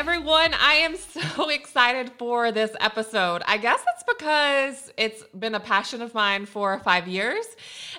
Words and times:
everyone. 0.00 0.54
I 0.58 0.76
am 0.76 0.96
so 0.96 1.48
excited 1.50 2.10
for 2.16 2.52
this 2.52 2.74
episode. 2.80 3.42
I 3.46 3.58
guess 3.58 3.84
it's 3.94 4.02
because 4.02 4.90
it's 4.96 5.24
been 5.38 5.54
a 5.54 5.60
passion 5.60 6.00
of 6.00 6.14
mine 6.14 6.46
for 6.46 6.78
five 6.78 7.06
years. 7.06 7.44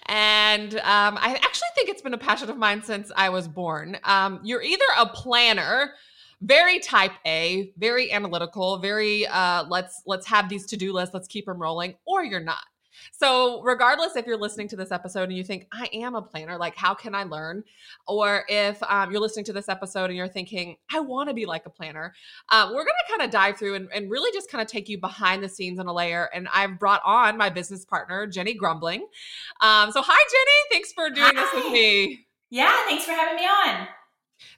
And 0.08 0.74
um, 0.78 1.20
I 1.22 1.40
actually 1.44 1.68
think 1.76 1.90
it's 1.90 2.02
been 2.02 2.16
a 2.16 2.18
passion 2.18 2.50
of 2.50 2.58
mine 2.58 2.82
since 2.82 3.12
I 3.16 3.30
was 3.30 3.48
born. 3.48 4.00
Um, 4.04 4.40
you're 4.42 4.64
either 4.64 4.84
a 4.98 5.06
planner, 5.06 5.92
very 6.42 6.80
type 6.80 7.12
A, 7.28 7.72
very 7.78 8.12
analytical, 8.12 8.78
very 8.80 9.28
uh, 9.28 9.66
let's 9.70 10.02
let's 10.08 10.26
have 10.26 10.50
these 10.50 10.66
to-do 10.66 10.94
lists, 10.94 11.14
let's 11.14 11.28
keep 11.28 11.46
them 11.46 11.62
rolling, 11.62 11.94
or 12.08 12.24
you're 12.24 12.40
not. 12.40 12.64
So, 13.12 13.62
regardless 13.64 14.16
if 14.16 14.26
you're 14.26 14.38
listening 14.38 14.68
to 14.70 14.76
this 14.76 14.92
episode 14.92 15.24
and 15.24 15.38
you 15.38 15.44
think, 15.44 15.68
I 15.72 15.90
am 15.94 16.16
a 16.16 16.22
planner, 16.22 16.58
like, 16.58 16.76
how 16.76 16.94
can 16.94 17.16
I 17.16 17.24
learn? 17.24 17.64
Or 18.08 18.44
if 18.48 18.82
um, 18.84 19.12
you're 19.12 19.22
listening 19.22 19.46
to 19.46 19.54
this 19.54 19.70
episode 19.70 20.06
and 20.06 20.16
you're 20.16 20.28
thinking, 20.28 20.78
I 20.92 21.00
want 21.00 21.30
to 21.30 21.34
be 21.34 21.46
like 21.46 21.66
a 21.66 21.70
planner, 21.70 22.14
uh, 22.50 22.68
we're 22.70 22.84
going 22.84 22.88
to 22.88 23.12
kind 23.12 23.22
of 23.24 23.32
dive 23.32 23.58
through 23.58 23.76
and, 23.76 23.90
and 23.94 24.10
really 24.10 24.32
just 24.32 24.52
kind 24.52 24.62
of 24.62 24.68
take 24.68 24.90
you 24.90 25.00
behind 25.00 25.44
the 25.44 25.50
scenes 25.50 25.80
on 25.80 25.88
a 25.88 25.94
layer. 25.94 26.30
And 26.34 26.48
I've 26.54 26.80
brought 26.80 27.02
on 27.06 27.38
my 27.38 27.50
business 27.50 27.86
partner, 27.86 28.28
Jenny 28.28 28.54
Grumbling. 28.54 29.08
Um, 29.62 29.92
so, 29.92 30.02
hi, 30.02 30.24
Jenny. 30.32 30.70
Thanks 30.72 30.94
for 30.94 31.10
doing 31.10 31.36
hi. 31.36 31.42
this 31.42 31.64
with 31.64 31.74
me. 31.74 32.26
Yeah, 32.50 32.76
thanks 32.86 33.06
for 33.06 33.12
having 33.12 33.36
me 33.36 33.44
on. 33.44 33.88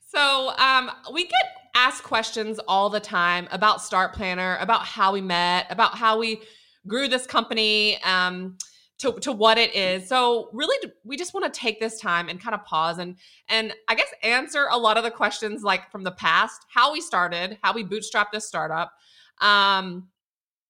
So, 0.01 0.51
um, 0.57 0.91
we 1.13 1.23
get 1.23 1.63
asked 1.75 2.03
questions 2.03 2.59
all 2.67 2.89
the 2.89 2.99
time 2.99 3.47
about 3.51 3.81
Start 3.81 4.13
Planner, 4.13 4.57
about 4.59 4.85
how 4.85 5.11
we 5.11 5.21
met, 5.21 5.67
about 5.69 5.97
how 5.97 6.17
we 6.17 6.41
grew 6.87 7.07
this 7.07 7.25
company 7.25 8.01
um, 8.03 8.57
to, 8.99 9.13
to 9.19 9.31
what 9.31 9.57
it 9.57 9.75
is. 9.75 10.07
So 10.07 10.49
really, 10.53 10.91
we 11.03 11.17
just 11.17 11.33
want 11.33 11.51
to 11.51 11.59
take 11.59 11.79
this 11.79 11.99
time 11.99 12.29
and 12.29 12.41
kind 12.41 12.55
of 12.55 12.63
pause 12.63 12.99
and 12.99 13.17
and 13.49 13.73
I 13.89 13.95
guess 13.95 14.11
answer 14.21 14.67
a 14.71 14.77
lot 14.77 14.97
of 14.97 15.03
the 15.03 15.11
questions 15.11 15.63
like 15.63 15.91
from 15.91 16.03
the 16.03 16.11
past, 16.11 16.65
how 16.73 16.93
we 16.93 17.01
started, 17.01 17.57
how 17.61 17.73
we 17.73 17.83
bootstrapped 17.83 18.31
this 18.31 18.47
startup, 18.47 18.93
um, 19.41 20.07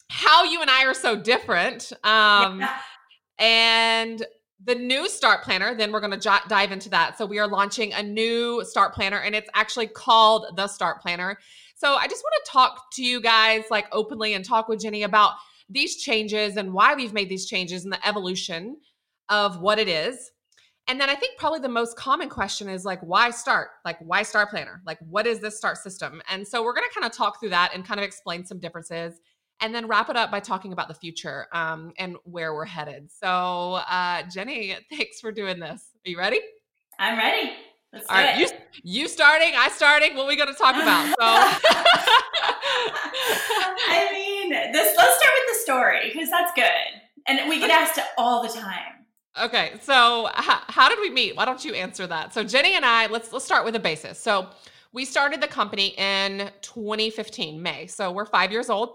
how 0.09 0.43
you 0.43 0.61
and 0.61 0.69
I 0.69 0.85
are 0.85 0.93
so 0.93 1.15
different, 1.15 1.91
um, 2.03 2.59
yeah. 2.59 2.77
and 3.37 4.25
the 4.65 4.75
new 4.75 5.09
start 5.09 5.43
planner 5.43 5.75
then 5.75 5.91
we're 5.91 5.99
going 5.99 6.17
to 6.17 6.39
dive 6.47 6.71
into 6.71 6.89
that 6.89 7.17
so 7.17 7.25
we 7.25 7.39
are 7.39 7.47
launching 7.47 7.91
a 7.93 8.01
new 8.01 8.63
start 8.65 8.93
planner 8.93 9.17
and 9.17 9.35
it's 9.35 9.49
actually 9.53 9.87
called 9.87 10.45
the 10.55 10.67
start 10.67 11.01
planner 11.01 11.37
so 11.75 11.95
i 11.95 12.07
just 12.07 12.23
want 12.23 12.33
to 12.45 12.51
talk 12.51 12.85
to 12.93 13.03
you 13.03 13.19
guys 13.19 13.63
like 13.69 13.87
openly 13.91 14.33
and 14.33 14.45
talk 14.45 14.67
with 14.67 14.79
jenny 14.79 15.03
about 15.03 15.33
these 15.69 15.97
changes 15.97 16.57
and 16.57 16.73
why 16.73 16.95
we've 16.95 17.13
made 17.13 17.29
these 17.29 17.45
changes 17.45 17.83
and 17.83 17.93
the 17.93 18.07
evolution 18.07 18.77
of 19.29 19.59
what 19.59 19.79
it 19.79 19.87
is. 19.87 20.31
And 20.87 20.99
then 20.99 21.09
I 21.09 21.15
think 21.15 21.37
probably 21.37 21.59
the 21.59 21.69
most 21.69 21.95
common 21.95 22.27
question 22.27 22.67
is 22.67 22.83
like, 22.83 22.99
why 23.01 23.29
start? 23.29 23.69
Like, 23.85 23.97
why 23.99 24.23
Start 24.23 24.49
Planner? 24.49 24.81
Like, 24.85 24.99
what 24.99 25.25
is 25.25 25.39
this 25.39 25.55
start 25.57 25.77
system? 25.77 26.21
And 26.29 26.45
so 26.45 26.61
we're 26.61 26.73
going 26.73 26.87
to 26.87 26.93
kind 26.93 27.09
of 27.09 27.15
talk 27.15 27.39
through 27.39 27.51
that 27.51 27.71
and 27.73 27.85
kind 27.85 28.01
of 28.01 28.05
explain 28.05 28.45
some 28.45 28.59
differences 28.59 29.21
and 29.61 29.73
then 29.73 29.87
wrap 29.87 30.09
it 30.09 30.17
up 30.17 30.29
by 30.29 30.41
talking 30.41 30.73
about 30.73 30.89
the 30.89 30.93
future 30.93 31.47
um, 31.53 31.93
and 31.97 32.17
where 32.25 32.53
we're 32.53 32.65
headed. 32.65 33.09
So, 33.09 33.75
uh, 33.89 34.23
Jenny, 34.23 34.75
thanks 34.89 35.21
for 35.21 35.31
doing 35.31 35.59
this. 35.59 35.87
Are 36.05 36.09
you 36.09 36.17
ready? 36.17 36.41
I'm 36.99 37.17
ready. 37.17 37.53
Let's 37.93 38.09
All 38.09 38.17
right, 38.17 38.39
you, 38.39 38.49
you 38.83 39.07
starting, 39.07 39.53
I 39.55 39.69
starting. 39.69 40.15
What 40.15 40.25
are 40.25 40.27
we 40.27 40.35
going 40.35 40.51
to 40.51 40.55
talk 40.55 40.75
about? 40.75 41.05
So, 41.09 41.15
I 43.87 44.09
mean, 44.11 44.49
this. 44.49 44.95
Let's 44.97 45.17
start 45.17 45.33
with 45.37 45.42
story 45.63 46.11
because 46.11 46.29
that's 46.29 46.51
good, 46.55 47.01
and 47.27 47.49
we 47.49 47.59
get 47.59 47.71
asked 47.71 47.97
it 47.97 48.05
all 48.17 48.43
the 48.43 48.49
time. 48.49 49.05
Okay, 49.41 49.73
so 49.81 50.29
how, 50.35 50.61
how 50.67 50.89
did 50.89 50.99
we 50.99 51.09
meet? 51.09 51.35
Why 51.35 51.45
don't 51.45 51.63
you 51.65 51.73
answer 51.73 52.05
that? 52.05 52.33
So 52.33 52.43
Jenny 52.43 52.75
and 52.75 52.85
I, 52.85 53.07
let's 53.07 53.33
let's 53.33 53.45
start 53.45 53.65
with 53.65 53.75
a 53.75 53.79
basis. 53.79 54.19
So 54.19 54.49
we 54.91 55.05
started 55.05 55.41
the 55.41 55.47
company 55.47 55.95
in 55.97 56.51
2015 56.61 57.61
May. 57.61 57.87
So 57.87 58.11
we're 58.11 58.27
five 58.27 58.51
years 58.51 58.69
old. 58.69 58.89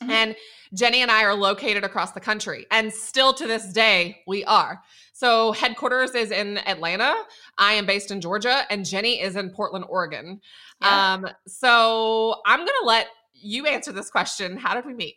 Mm-hmm. 0.00 0.10
And 0.10 0.36
Jenny 0.72 1.02
and 1.02 1.10
I 1.10 1.24
are 1.24 1.34
located 1.34 1.84
across 1.84 2.12
the 2.12 2.20
country. 2.20 2.66
And 2.70 2.92
still 2.92 3.32
to 3.34 3.46
this 3.46 3.72
day, 3.72 4.22
we 4.26 4.44
are. 4.44 4.80
So 5.12 5.52
headquarters 5.52 6.14
is 6.14 6.30
in 6.30 6.58
Atlanta. 6.58 7.14
I 7.58 7.74
am 7.74 7.86
based 7.86 8.10
in 8.10 8.20
Georgia, 8.20 8.62
and 8.70 8.84
Jenny 8.84 9.20
is 9.20 9.36
in 9.36 9.50
Portland, 9.50 9.84
Oregon. 9.88 10.40
Yeah. 10.82 11.14
Um, 11.14 11.28
so 11.46 12.40
I'm 12.46 12.58
going 12.58 12.68
to 12.82 12.86
let 12.86 13.06
you 13.32 13.66
answer 13.66 13.92
this 13.92 14.10
question. 14.10 14.56
How 14.56 14.74
did 14.74 14.86
we 14.86 14.94
meet? 14.94 15.16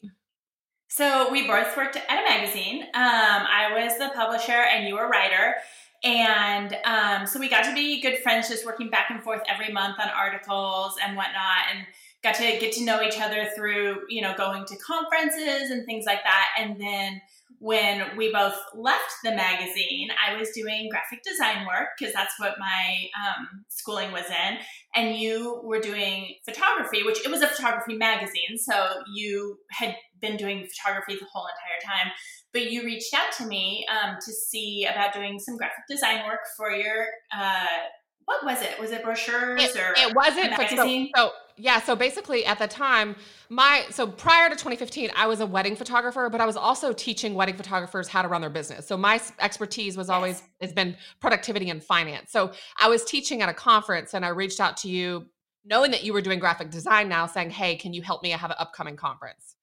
So 0.87 1.31
we 1.31 1.45
both 1.47 1.75
worked 1.75 1.97
at 1.97 2.03
a 2.09 2.29
magazine. 2.29 2.83
Um, 2.83 2.89
I 2.93 3.69
was 3.73 3.97
the 3.97 4.09
publisher, 4.15 4.51
and 4.51 4.87
you 4.87 4.95
were 4.95 5.07
writer. 5.07 5.55
And 6.03 6.77
um, 6.85 7.27
so 7.27 7.39
we 7.39 7.49
got 7.49 7.65
to 7.65 7.73
be 7.73 8.01
good 8.01 8.19
friends, 8.19 8.47
just 8.49 8.65
working 8.65 8.89
back 8.89 9.09
and 9.09 9.21
forth 9.21 9.41
every 9.49 9.73
month 9.73 9.97
on 9.99 10.09
articles 10.09 10.95
and 11.03 11.17
whatnot. 11.17 11.65
And 11.73 11.85
got 12.23 12.35
to 12.35 12.57
get 12.59 12.73
to 12.73 12.83
know 12.83 13.01
each 13.01 13.19
other 13.19 13.49
through, 13.55 14.01
you 14.09 14.21
know, 14.21 14.33
going 14.35 14.65
to 14.65 14.75
conferences 14.77 15.71
and 15.71 15.85
things 15.85 16.05
like 16.05 16.23
that. 16.23 16.49
And 16.59 16.79
then 16.79 17.21
when 17.59 18.15
we 18.15 18.31
both 18.31 18.55
left 18.75 19.13
the 19.23 19.31
magazine, 19.31 20.09
I 20.25 20.37
was 20.37 20.49
doing 20.51 20.89
graphic 20.89 21.23
design 21.23 21.65
work 21.65 21.89
because 21.97 22.13
that's 22.13 22.33
what 22.39 22.55
my 22.59 23.07
um, 23.25 23.65
schooling 23.69 24.11
was 24.11 24.25
in. 24.25 24.57
And 24.95 25.17
you 25.17 25.61
were 25.63 25.79
doing 25.79 26.35
photography, 26.45 27.03
which 27.03 27.23
it 27.25 27.31
was 27.31 27.41
a 27.41 27.47
photography 27.47 27.95
magazine. 27.95 28.57
So 28.57 29.01
you 29.13 29.57
had 29.71 29.95
been 30.21 30.37
doing 30.37 30.67
photography 30.67 31.15
the 31.19 31.25
whole 31.31 31.45
entire 31.45 31.95
time. 31.95 32.11
But 32.53 32.71
you 32.71 32.83
reached 32.83 33.13
out 33.13 33.31
to 33.37 33.45
me 33.45 33.85
um, 33.91 34.15
to 34.23 34.31
see 34.31 34.85
about 34.85 35.13
doing 35.13 35.39
some 35.39 35.57
graphic 35.57 35.83
design 35.89 36.25
work 36.25 36.41
for 36.55 36.71
your 36.71 37.07
uh, 37.35 37.65
what 38.27 38.43
was 38.43 38.61
it? 38.61 38.77
Was 38.77 38.91
it 38.91 39.03
brochures 39.03 39.63
it, 39.63 39.77
or 39.77 39.93
it 39.95 40.13
wasn't 40.13 40.49
magazine? 40.49 41.09
So, 41.15 41.27
so, 41.27 41.31
yeah, 41.55 41.79
so 41.79 41.95
basically 41.95 42.45
at 42.45 42.59
the 42.59 42.67
time, 42.67 43.15
my 43.47 43.85
so 43.89 44.05
prior 44.05 44.49
to 44.49 44.55
2015, 44.55 45.11
I 45.15 45.27
was 45.27 45.39
a 45.39 45.45
wedding 45.45 45.77
photographer, 45.77 46.29
but 46.29 46.41
I 46.41 46.45
was 46.45 46.57
also 46.57 46.91
teaching 46.91 47.35
wedding 47.35 47.55
photographers 47.55 48.09
how 48.09 48.21
to 48.21 48.27
run 48.27 48.41
their 48.41 48.49
business. 48.49 48.85
So 48.85 48.97
my 48.97 49.21
expertise 49.39 49.95
was 49.95 50.09
yes. 50.09 50.13
always 50.13 50.43
has 50.59 50.73
been 50.73 50.97
productivity 51.21 51.69
and 51.69 51.81
finance. 51.81 52.33
So 52.33 52.51
I 52.77 52.89
was 52.89 53.05
teaching 53.05 53.41
at 53.41 53.47
a 53.47 53.53
conference 53.53 54.13
and 54.13 54.25
I 54.25 54.29
reached 54.29 54.59
out 54.59 54.75
to 54.77 54.89
you 54.89 55.27
knowing 55.63 55.91
that 55.91 56.03
you 56.03 56.11
were 56.11 56.21
doing 56.21 56.39
graphic 56.39 56.69
design 56.69 57.07
now 57.07 57.27
saying, 57.27 57.51
"Hey, 57.51 57.77
can 57.77 57.93
you 57.93 58.01
help 58.01 58.23
me? 58.23 58.33
I 58.33 58.37
have 58.37 58.51
an 58.51 58.57
upcoming 58.59 58.97
conference." 58.97 59.56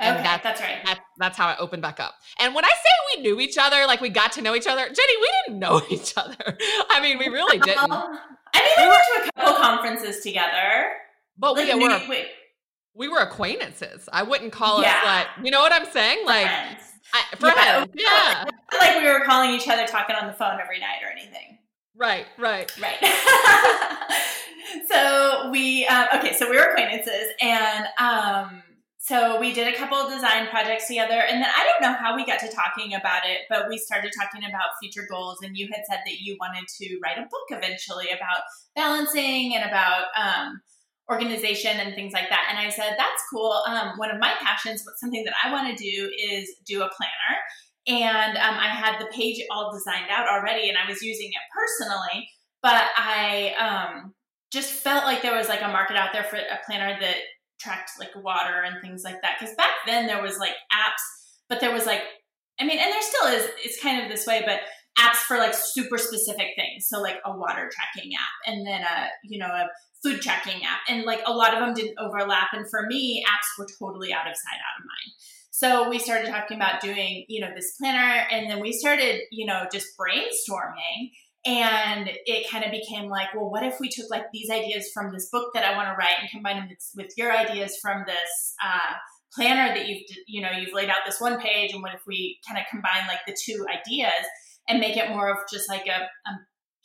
And 0.00 0.16
okay, 0.16 0.22
that's, 0.24 0.42
that's 0.42 0.60
right. 0.62 0.78
That, 0.84 1.00
that's 1.18 1.36
how 1.36 1.50
it 1.50 1.56
opened 1.60 1.82
back 1.82 2.00
up. 2.00 2.14
And 2.38 2.54
when 2.54 2.64
I 2.64 2.68
say 2.68 3.16
we 3.16 3.22
knew 3.22 3.38
each 3.38 3.58
other, 3.58 3.86
like 3.86 4.00
we 4.00 4.08
got 4.08 4.32
to 4.32 4.42
know 4.42 4.54
each 4.54 4.66
other, 4.66 4.82
Jenny, 4.82 5.16
we 5.20 5.30
didn't 5.46 5.58
know 5.60 5.82
each 5.90 6.14
other. 6.16 6.56
I 6.88 7.00
mean, 7.02 7.18
we 7.18 7.28
really 7.28 7.58
didn't. 7.58 7.92
I 7.92 8.16
mean, 8.54 8.72
we 8.78 8.88
went 8.88 9.02
to 9.02 9.28
a 9.28 9.42
couple 9.42 9.62
conferences 9.62 10.22
together. 10.22 10.92
But 11.36 11.54
like, 11.54 11.72
we, 11.74 11.86
were, 11.86 12.00
we, 12.08 12.24
we 12.94 13.08
were 13.08 13.18
acquaintances. 13.18 14.08
I 14.10 14.22
wouldn't 14.22 14.52
call 14.52 14.82
yeah. 14.82 14.94
us 14.96 15.04
like, 15.04 15.26
you 15.44 15.50
know 15.50 15.60
what 15.60 15.72
I'm 15.72 15.86
saying? 15.90 16.24
Like, 16.24 16.46
friends. 16.46 16.82
I, 17.12 17.36
friends. 17.36 17.90
Yeah. 17.94 18.04
yeah. 18.04 18.78
like 18.78 19.02
we 19.02 19.06
were 19.06 19.24
calling 19.24 19.50
each 19.50 19.68
other, 19.68 19.86
talking 19.86 20.16
on 20.16 20.26
the 20.26 20.32
phone 20.32 20.58
every 20.62 20.80
night 20.80 21.00
or 21.04 21.10
anything. 21.10 21.58
Right, 21.94 22.24
right. 22.38 22.72
Right. 22.80 22.98
so 24.88 25.50
we, 25.50 25.86
um, 25.86 26.08
okay, 26.14 26.32
so 26.34 26.48
we 26.48 26.56
were 26.56 26.62
acquaintances 26.62 27.26
and, 27.42 27.86
um, 27.98 28.62
so 29.10 29.40
we 29.40 29.52
did 29.52 29.66
a 29.66 29.76
couple 29.76 29.98
of 29.98 30.08
design 30.08 30.46
projects 30.46 30.86
together 30.86 31.18
and 31.28 31.42
then 31.42 31.50
i 31.56 31.64
don't 31.64 31.82
know 31.82 31.98
how 31.98 32.14
we 32.14 32.24
got 32.24 32.38
to 32.38 32.48
talking 32.48 32.94
about 32.94 33.22
it 33.26 33.40
but 33.48 33.68
we 33.68 33.76
started 33.76 34.12
talking 34.16 34.48
about 34.48 34.70
future 34.80 35.04
goals 35.10 35.38
and 35.42 35.56
you 35.56 35.66
had 35.66 35.82
said 35.90 35.98
that 36.06 36.20
you 36.20 36.36
wanted 36.38 36.64
to 36.68 36.96
write 37.02 37.18
a 37.18 37.22
book 37.22 37.46
eventually 37.50 38.06
about 38.14 38.42
balancing 38.76 39.56
and 39.56 39.68
about 39.68 40.04
um, 40.16 40.60
organization 41.10 41.76
and 41.78 41.96
things 41.96 42.12
like 42.12 42.28
that. 42.28 42.46
And 42.48 42.58
i 42.58 42.70
said 42.70 42.94
that's 42.96 43.22
cool. 43.32 43.64
Um, 43.66 43.94
one 43.96 44.12
of 44.12 44.20
my 44.20 44.32
passions 44.40 44.84
something 44.98 45.24
that 45.24 45.34
i 45.44 45.50
want 45.50 45.76
to 45.76 45.84
do 45.84 46.10
is 46.16 46.48
do 46.64 46.82
a 46.82 46.90
planner. 46.96 47.34
And 47.88 48.36
um, 48.38 48.54
i 48.54 48.68
had 48.68 49.00
the 49.00 49.06
page 49.06 49.42
all 49.50 49.72
designed 49.72 50.10
out 50.10 50.28
already 50.28 50.68
and 50.68 50.78
i 50.78 50.88
was 50.88 51.02
using 51.02 51.28
it 51.28 51.44
personally 51.52 52.28
but 52.62 52.84
i 52.96 53.54
um, 53.58 54.14
just 54.52 54.70
felt 54.70 55.04
like 55.04 55.22
there 55.22 55.36
was 55.36 55.48
like 55.48 55.62
a 55.62 55.68
market 55.68 55.96
out 55.96 56.12
there 56.12 56.24
for 56.24 56.36
a 56.36 56.58
planner 56.66 56.96
that 57.00 57.16
tracked 57.60 57.90
like 57.98 58.10
water 58.16 58.62
and 58.64 58.80
things 58.80 59.02
like 59.04 59.20
that. 59.22 59.36
Because 59.38 59.54
back 59.56 59.70
then 59.86 60.06
there 60.06 60.22
was 60.22 60.38
like 60.38 60.54
apps, 60.72 61.02
but 61.48 61.60
there 61.60 61.72
was 61.72 61.86
like, 61.86 62.02
I 62.58 62.64
mean, 62.64 62.78
and 62.78 62.92
there 62.92 63.02
still 63.02 63.26
is, 63.28 63.48
it's 63.64 63.80
kind 63.82 64.02
of 64.02 64.10
this 64.10 64.26
way, 64.26 64.42
but 64.44 64.60
apps 64.98 65.16
for 65.16 65.38
like 65.38 65.54
super 65.54 65.98
specific 65.98 66.48
things. 66.56 66.86
So 66.88 67.00
like 67.00 67.18
a 67.24 67.36
water 67.36 67.70
tracking 67.72 68.12
app 68.14 68.52
and 68.52 68.66
then 68.66 68.82
a, 68.82 69.08
you 69.24 69.38
know, 69.38 69.46
a 69.46 69.68
food 70.02 70.20
tracking 70.20 70.62
app. 70.64 70.80
And 70.88 71.04
like 71.04 71.22
a 71.26 71.32
lot 71.32 71.54
of 71.54 71.60
them 71.60 71.74
didn't 71.74 71.98
overlap. 71.98 72.48
And 72.52 72.68
for 72.68 72.86
me, 72.86 73.24
apps 73.26 73.58
were 73.58 73.66
totally 73.78 74.12
out 74.12 74.28
of 74.28 74.36
sight, 74.36 74.58
out 74.58 74.80
of 74.80 74.86
mind. 74.86 75.14
So 75.50 75.90
we 75.90 75.98
started 75.98 76.28
talking 76.28 76.56
about 76.56 76.80
doing, 76.80 77.24
you 77.28 77.40
know, 77.40 77.50
this 77.54 77.76
planner 77.78 78.26
and 78.30 78.50
then 78.50 78.60
we 78.60 78.72
started, 78.72 79.20
you 79.30 79.44
know, 79.44 79.66
just 79.70 79.88
brainstorming 79.98 81.10
and 81.46 82.10
it 82.26 82.50
kind 82.50 82.64
of 82.64 82.70
became 82.70 83.08
like 83.08 83.34
well 83.34 83.50
what 83.50 83.62
if 83.62 83.80
we 83.80 83.88
took 83.88 84.10
like 84.10 84.24
these 84.32 84.50
ideas 84.50 84.90
from 84.92 85.12
this 85.12 85.30
book 85.30 85.50
that 85.54 85.64
i 85.64 85.74
want 85.74 85.88
to 85.88 85.94
write 85.94 86.16
and 86.20 86.30
combine 86.30 86.56
them 86.56 86.68
with, 86.96 87.12
your 87.16 87.32
ideas 87.32 87.78
from 87.80 88.04
this 88.06 88.54
uh, 88.62 88.94
planner 89.34 89.74
that 89.74 89.88
you've 89.88 90.02
you 90.26 90.42
know 90.42 90.50
you've 90.50 90.74
laid 90.74 90.90
out 90.90 90.98
this 91.06 91.20
one 91.20 91.40
page 91.40 91.72
and 91.72 91.82
what 91.82 91.94
if 91.94 92.02
we 92.06 92.38
kind 92.46 92.58
of 92.58 92.66
combine 92.70 93.06
like 93.08 93.20
the 93.26 93.36
two 93.42 93.64
ideas 93.68 94.26
and 94.68 94.80
make 94.80 94.96
it 94.96 95.08
more 95.08 95.30
of 95.30 95.38
just 95.50 95.68
like 95.68 95.86
a, 95.86 96.02
a 96.28 96.32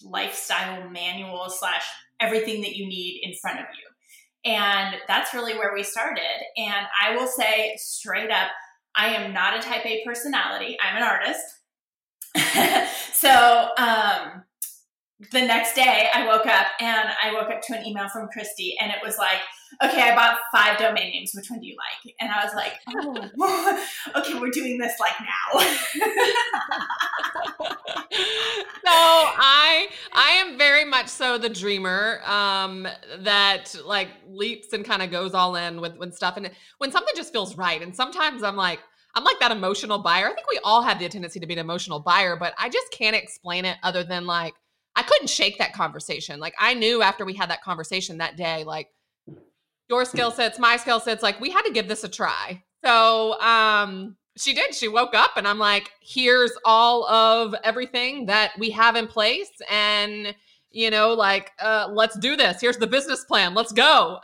lifestyle 0.04 0.90
manual 0.90 1.50
slash 1.50 1.86
everything 2.20 2.62
that 2.62 2.76
you 2.76 2.88
need 2.88 3.22
in 3.24 3.34
front 3.42 3.60
of 3.60 3.66
you 3.78 4.52
And 4.52 4.96
that's 5.08 5.34
really 5.34 5.58
where 5.58 5.74
we 5.74 5.84
started. 5.84 6.22
And 6.56 6.86
I 7.04 7.16
will 7.16 7.28
say 7.28 7.76
straight 7.78 8.30
up, 8.30 8.50
I 8.96 9.08
am 9.08 9.34
not 9.34 9.58
a 9.58 9.62
type 9.62 9.86
A 9.86 10.04
personality. 10.06 10.78
I'm 10.82 10.98
an 10.98 11.04
artist. 11.04 11.42
so 13.14 13.70
um, 13.78 14.05
the 15.32 15.42
next 15.42 15.76
day 15.76 16.10
I 16.14 16.28
woke 16.28 16.46
up 16.46 16.68
and 16.82 17.08
I 17.24 17.32
woke 17.34 17.50
up 17.50 17.62
to 17.68 17.78
an 17.78 17.86
email 17.86 18.10
from 18.10 18.28
Kristy 18.28 18.74
and 18.82 18.92
it 18.92 18.98
was 19.02 19.18
like, 19.18 19.40
okay, 19.84 20.02
I 20.02 20.16
bought 20.16 20.38
five 20.54 20.78
domain 20.78 21.12
names. 21.12 21.32
Which 21.34 21.50
one 21.50 21.62
do 21.62 21.68
you 21.68 21.78
like? 21.78 22.14
And 22.20 22.30
I 22.32 22.44
was 22.44 22.54
like, 22.54 22.74
oh, 23.40 23.86
okay, 24.18 24.38
we're 24.40 24.52
doing 24.52 24.78
this 24.78 25.00
like 25.00 25.14
now. 25.22 25.60
so 28.12 28.92
I 28.92 29.88
I 30.14 30.32
am 30.32 30.58
very 30.58 30.84
much 30.84 31.08
so 31.08 31.38
the 31.38 31.48
dreamer 31.50 32.20
um, 32.26 32.86
that 33.20 33.74
like 33.86 34.10
leaps 34.28 34.74
and 34.74 34.84
kind 34.84 35.02
of 35.02 35.12
goes 35.12 35.34
all 35.34 35.56
in 35.56 35.80
with 35.80 35.96
when 35.98 36.12
stuff 36.12 36.36
and 36.36 36.52
when 36.80 36.92
something 36.92 37.16
just 37.16 37.32
feels 37.32 37.58
right. 37.58 37.82
And 37.82 37.96
sometimes 37.96 38.44
I'm 38.44 38.58
like, 38.58 38.82
I'm 39.16 39.24
like 39.24 39.40
that 39.40 39.52
emotional 39.52 40.00
buyer. 40.00 40.26
I 40.26 40.34
think 40.34 40.48
we 40.52 40.60
all 40.66 40.82
have 40.82 41.00
the 41.00 41.08
tendency 41.08 41.40
to 41.40 41.48
be 41.48 41.54
an 41.54 41.60
emotional 41.60 42.02
buyer, 42.02 42.36
but 42.36 42.54
I 42.60 42.68
just 42.68 42.92
can't 42.92 43.16
explain 43.16 43.64
it 43.64 43.78
other 43.82 44.04
than 44.04 44.26
like 44.26 44.56
I 44.96 45.04
couldn't 45.04 45.30
shake 45.30 45.58
that 45.58 45.74
conversation. 45.74 46.40
Like 46.40 46.56
I 46.60 46.74
knew 46.74 47.02
after 47.02 47.26
we 47.26 47.34
had 47.34 47.50
that 47.50 47.62
conversation 47.64 48.18
that 48.20 48.38
day, 48.38 48.64
like 48.64 48.90
your 49.90 50.06
skill 50.06 50.32
sets, 50.32 50.58
my 50.58 50.78
skill 50.78 51.00
sets, 51.00 51.22
like 51.22 51.40
we 51.40 51.52
had 51.52 51.64
to 51.64 51.72
give 51.72 51.88
this 51.88 52.04
a 52.04 52.10
try. 52.10 52.64
So 52.84 53.40
um 53.42 54.16
she 54.38 54.54
did. 54.54 54.76
She 54.76 54.88
woke 54.88 55.16
up 55.16 55.32
and 55.38 55.48
I'm 55.48 55.60
like, 55.60 55.92
here's 56.02 56.52
all 56.66 57.08
of 57.08 57.56
everything 57.64 58.26
that 58.26 58.52
we 58.60 58.70
have 58.72 58.96
in 58.96 59.08
place. 59.08 59.52
And, 59.70 60.36
you 60.72 60.90
know, 60.92 61.14
like, 61.14 61.52
uh, 61.60 61.88
let's 61.92 62.18
do 62.20 62.36
this. 62.36 62.60
Here's 62.60 62.78
the 62.78 62.88
business 62.88 63.24
plan. 63.24 63.54
Let's 63.54 63.72
go. 63.72 64.20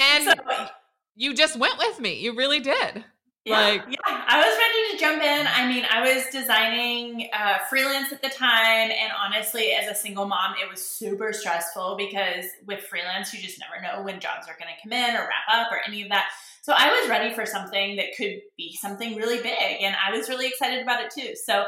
and 0.00 0.24
so, 0.24 0.34
you 1.14 1.34
just 1.34 1.58
went 1.58 1.76
with 1.78 2.00
me. 2.00 2.18
You 2.20 2.34
really 2.34 2.60
did. 2.60 3.04
Yeah, 3.58 3.60
like, 3.60 3.84
yeah, 3.88 3.96
I 4.06 4.36
was 4.36 4.58
ready 4.58 4.92
to 4.92 4.98
jump 4.98 5.22
in. 5.22 5.46
I 5.46 5.66
mean, 5.66 5.84
I 5.90 6.02
was 6.02 6.26
designing 6.30 7.30
uh, 7.32 7.58
freelance 7.70 8.12
at 8.12 8.20
the 8.20 8.28
time, 8.28 8.90
and 8.90 9.12
honestly, 9.18 9.70
as 9.72 9.88
a 9.88 9.94
single 9.94 10.26
mom, 10.26 10.54
it 10.62 10.70
was 10.70 10.84
super 10.84 11.32
stressful 11.32 11.96
because 11.96 12.44
with 12.66 12.80
freelance, 12.80 13.32
you 13.32 13.40
just 13.40 13.58
never 13.58 13.80
know 13.80 14.04
when 14.04 14.20
jobs 14.20 14.46
are 14.48 14.56
going 14.58 14.68
to 14.74 14.82
come 14.82 14.92
in 14.92 15.16
or 15.16 15.20
wrap 15.20 15.48
up 15.66 15.72
or 15.72 15.80
any 15.86 16.02
of 16.02 16.10
that. 16.10 16.28
So 16.62 16.74
I 16.76 17.00
was 17.00 17.08
ready 17.08 17.34
for 17.34 17.46
something 17.46 17.96
that 17.96 18.16
could 18.16 18.40
be 18.58 18.76
something 18.78 19.16
really 19.16 19.42
big, 19.42 19.82
and 19.82 19.96
I 19.96 20.14
was 20.14 20.28
really 20.28 20.46
excited 20.46 20.82
about 20.82 21.02
it 21.02 21.10
too. 21.10 21.34
So 21.34 21.64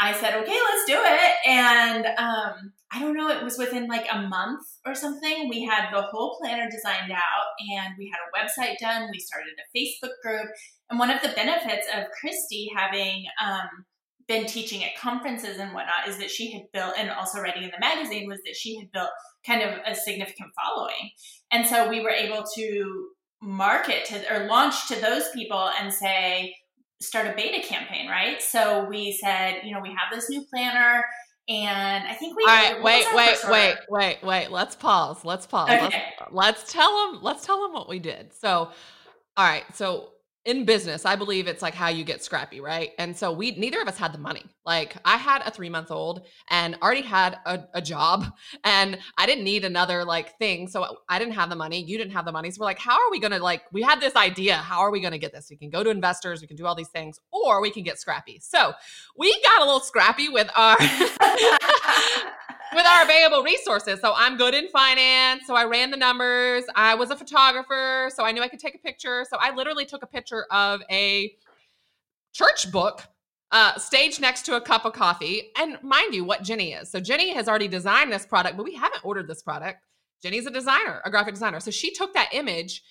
I 0.00 0.14
said, 0.14 0.34
okay, 0.34 0.58
let's 0.58 0.84
do 0.86 0.96
it. 0.96 1.32
And 1.46 2.06
um, 2.06 2.72
I 2.90 3.00
don't 3.00 3.14
know, 3.14 3.28
it 3.28 3.44
was 3.44 3.58
within 3.58 3.86
like 3.86 4.06
a 4.10 4.22
month 4.22 4.66
or 4.86 4.94
something. 4.94 5.50
We 5.50 5.62
had 5.62 5.92
the 5.92 6.00
whole 6.00 6.38
planner 6.40 6.70
designed 6.70 7.12
out 7.12 7.52
and 7.70 7.94
we 7.98 8.10
had 8.10 8.18
a 8.24 8.32
website 8.34 8.78
done. 8.78 9.10
We 9.12 9.18
started 9.18 9.52
a 9.58 9.78
Facebook 9.78 10.14
group. 10.22 10.48
And 10.90 10.98
one 10.98 11.10
of 11.10 11.22
the 11.22 11.28
benefits 11.28 11.86
of 11.94 12.04
Kristy 12.22 12.66
having 12.76 13.24
um, 13.42 13.84
been 14.26 14.46
teaching 14.46 14.84
at 14.84 14.96
conferences 14.98 15.58
and 15.58 15.72
whatnot 15.72 16.08
is 16.08 16.18
that 16.18 16.30
she 16.30 16.52
had 16.52 16.62
built, 16.72 16.94
and 16.98 17.10
also 17.10 17.40
writing 17.40 17.62
in 17.62 17.70
the 17.70 17.80
magazine, 17.80 18.28
was 18.28 18.40
that 18.44 18.56
she 18.56 18.76
had 18.78 18.90
built 18.92 19.10
kind 19.46 19.62
of 19.62 19.78
a 19.86 19.94
significant 19.94 20.50
following. 20.54 21.10
And 21.52 21.66
so 21.66 21.88
we 21.88 22.00
were 22.00 22.10
able 22.10 22.44
to 22.56 23.08
market 23.40 24.04
to 24.06 24.34
or 24.34 24.46
launch 24.46 24.88
to 24.88 25.00
those 25.00 25.28
people 25.30 25.70
and 25.80 25.92
say, 25.92 26.54
start 27.00 27.26
a 27.26 27.32
beta 27.34 27.66
campaign, 27.66 28.08
right? 28.08 28.42
So 28.42 28.84
we 28.84 29.12
said, 29.12 29.62
you 29.64 29.72
know, 29.72 29.80
we 29.80 29.88
have 29.88 30.12
this 30.12 30.28
new 30.28 30.44
planner. 30.52 31.04
And 31.48 32.06
I 32.06 32.14
think 32.14 32.36
we. 32.36 32.44
All 32.44 32.48
right, 32.48 32.82
wait, 32.82 33.06
wait, 33.14 33.38
wait, 33.48 33.76
wait, 33.88 34.18
wait. 34.22 34.50
Let's 34.50 34.76
pause. 34.76 35.24
Let's 35.24 35.46
pause. 35.46 35.70
Okay. 35.70 36.02
Let's, 36.20 36.32
let's 36.32 36.72
tell 36.72 37.12
them. 37.12 37.22
Let's 37.22 37.44
tell 37.44 37.62
them 37.62 37.72
what 37.72 37.88
we 37.88 37.98
did. 37.98 38.32
So, 38.34 38.70
all 39.36 39.46
right. 39.46 39.64
So 39.74 40.10
in 40.46 40.64
business, 40.64 41.04
I 41.04 41.16
believe 41.16 41.46
it's 41.46 41.60
like 41.60 41.74
how 41.74 41.88
you 41.88 42.02
get 42.02 42.24
scrappy, 42.24 42.60
right? 42.60 42.90
And 42.98 43.14
so 43.14 43.30
we 43.30 43.52
neither 43.52 43.80
of 43.80 43.88
us 43.88 43.98
had 43.98 44.14
the 44.14 44.18
money. 44.18 44.44
Like 44.64 44.96
I 45.04 45.18
had 45.18 45.42
a 45.42 45.50
three 45.50 45.68
month 45.68 45.90
old 45.90 46.26
and 46.48 46.78
already 46.80 47.02
had 47.02 47.38
a, 47.44 47.60
a, 47.74 47.82
job, 47.82 48.24
and 48.64 48.98
I 49.18 49.26
didn't 49.26 49.44
need 49.44 49.64
another 49.64 50.04
like 50.04 50.38
thing. 50.38 50.66
So 50.68 50.98
I 51.08 51.18
didn't 51.18 51.34
have 51.34 51.50
the 51.50 51.56
money. 51.56 51.82
You 51.82 51.98
didn't 51.98 52.12
have 52.14 52.24
the 52.24 52.32
money. 52.32 52.50
So 52.50 52.60
we're 52.60 52.66
like, 52.66 52.78
how 52.78 52.94
are 52.94 53.10
we 53.10 53.20
gonna 53.20 53.38
like? 53.38 53.62
We 53.72 53.82
had 53.82 54.00
this 54.00 54.16
idea. 54.16 54.56
How 54.56 54.80
are 54.80 54.90
we 54.90 55.00
gonna 55.00 55.18
get 55.18 55.32
this? 55.32 55.48
We 55.50 55.56
can 55.56 55.68
go 55.68 55.84
to 55.84 55.90
investors. 55.90 56.40
We 56.40 56.46
can 56.46 56.56
do 56.56 56.66
all 56.66 56.74
these 56.74 56.88
things, 56.88 57.20
or 57.30 57.60
we 57.60 57.70
can 57.70 57.82
get 57.82 57.98
scrappy. 57.98 58.40
So 58.40 58.72
we 59.18 59.38
got 59.42 59.60
a 59.60 59.64
little 59.64 59.80
scrappy 59.80 60.30
with 60.30 60.48
our 60.56 60.76
with 62.74 62.86
our 62.86 63.02
available 63.04 63.42
resources. 63.42 64.00
So 64.00 64.12
I'm 64.16 64.36
good 64.36 64.54
in 64.54 64.68
finance. 64.68 65.42
So 65.46 65.54
I 65.54 65.64
ran 65.64 65.90
the 65.90 65.96
numbers. 65.96 66.64
I 66.74 66.94
was 66.94 67.10
a 67.10 67.16
photographer. 67.16 68.10
So 68.14 68.24
I 68.24 68.32
knew 68.32 68.42
I 68.42 68.48
could 68.48 68.60
take 68.60 68.74
a 68.74 68.78
picture. 68.78 69.26
So 69.28 69.36
I 69.40 69.54
literally 69.54 69.86
took 69.86 70.02
a 70.02 70.06
picture 70.06 70.46
of 70.50 70.80
a 70.90 71.34
church 72.32 72.70
book 72.70 73.02
uh, 73.52 73.76
staged 73.78 74.20
next 74.20 74.42
to 74.46 74.56
a 74.56 74.60
cup 74.60 74.84
of 74.84 74.92
coffee. 74.92 75.50
And 75.58 75.78
mind 75.82 76.14
you, 76.14 76.24
what 76.24 76.42
Jenny 76.42 76.72
is. 76.72 76.90
So 76.90 77.00
Jenny 77.00 77.34
has 77.34 77.48
already 77.48 77.68
designed 77.68 78.12
this 78.12 78.24
product, 78.24 78.56
but 78.56 78.64
we 78.64 78.74
haven't 78.74 79.04
ordered 79.04 79.28
this 79.28 79.42
product. 79.42 79.80
Jenny's 80.22 80.46
a 80.46 80.50
designer, 80.50 81.00
a 81.04 81.10
graphic 81.10 81.34
designer. 81.34 81.60
So 81.60 81.70
she 81.70 81.92
took 81.92 82.14
that 82.14 82.28
image, 82.32 82.82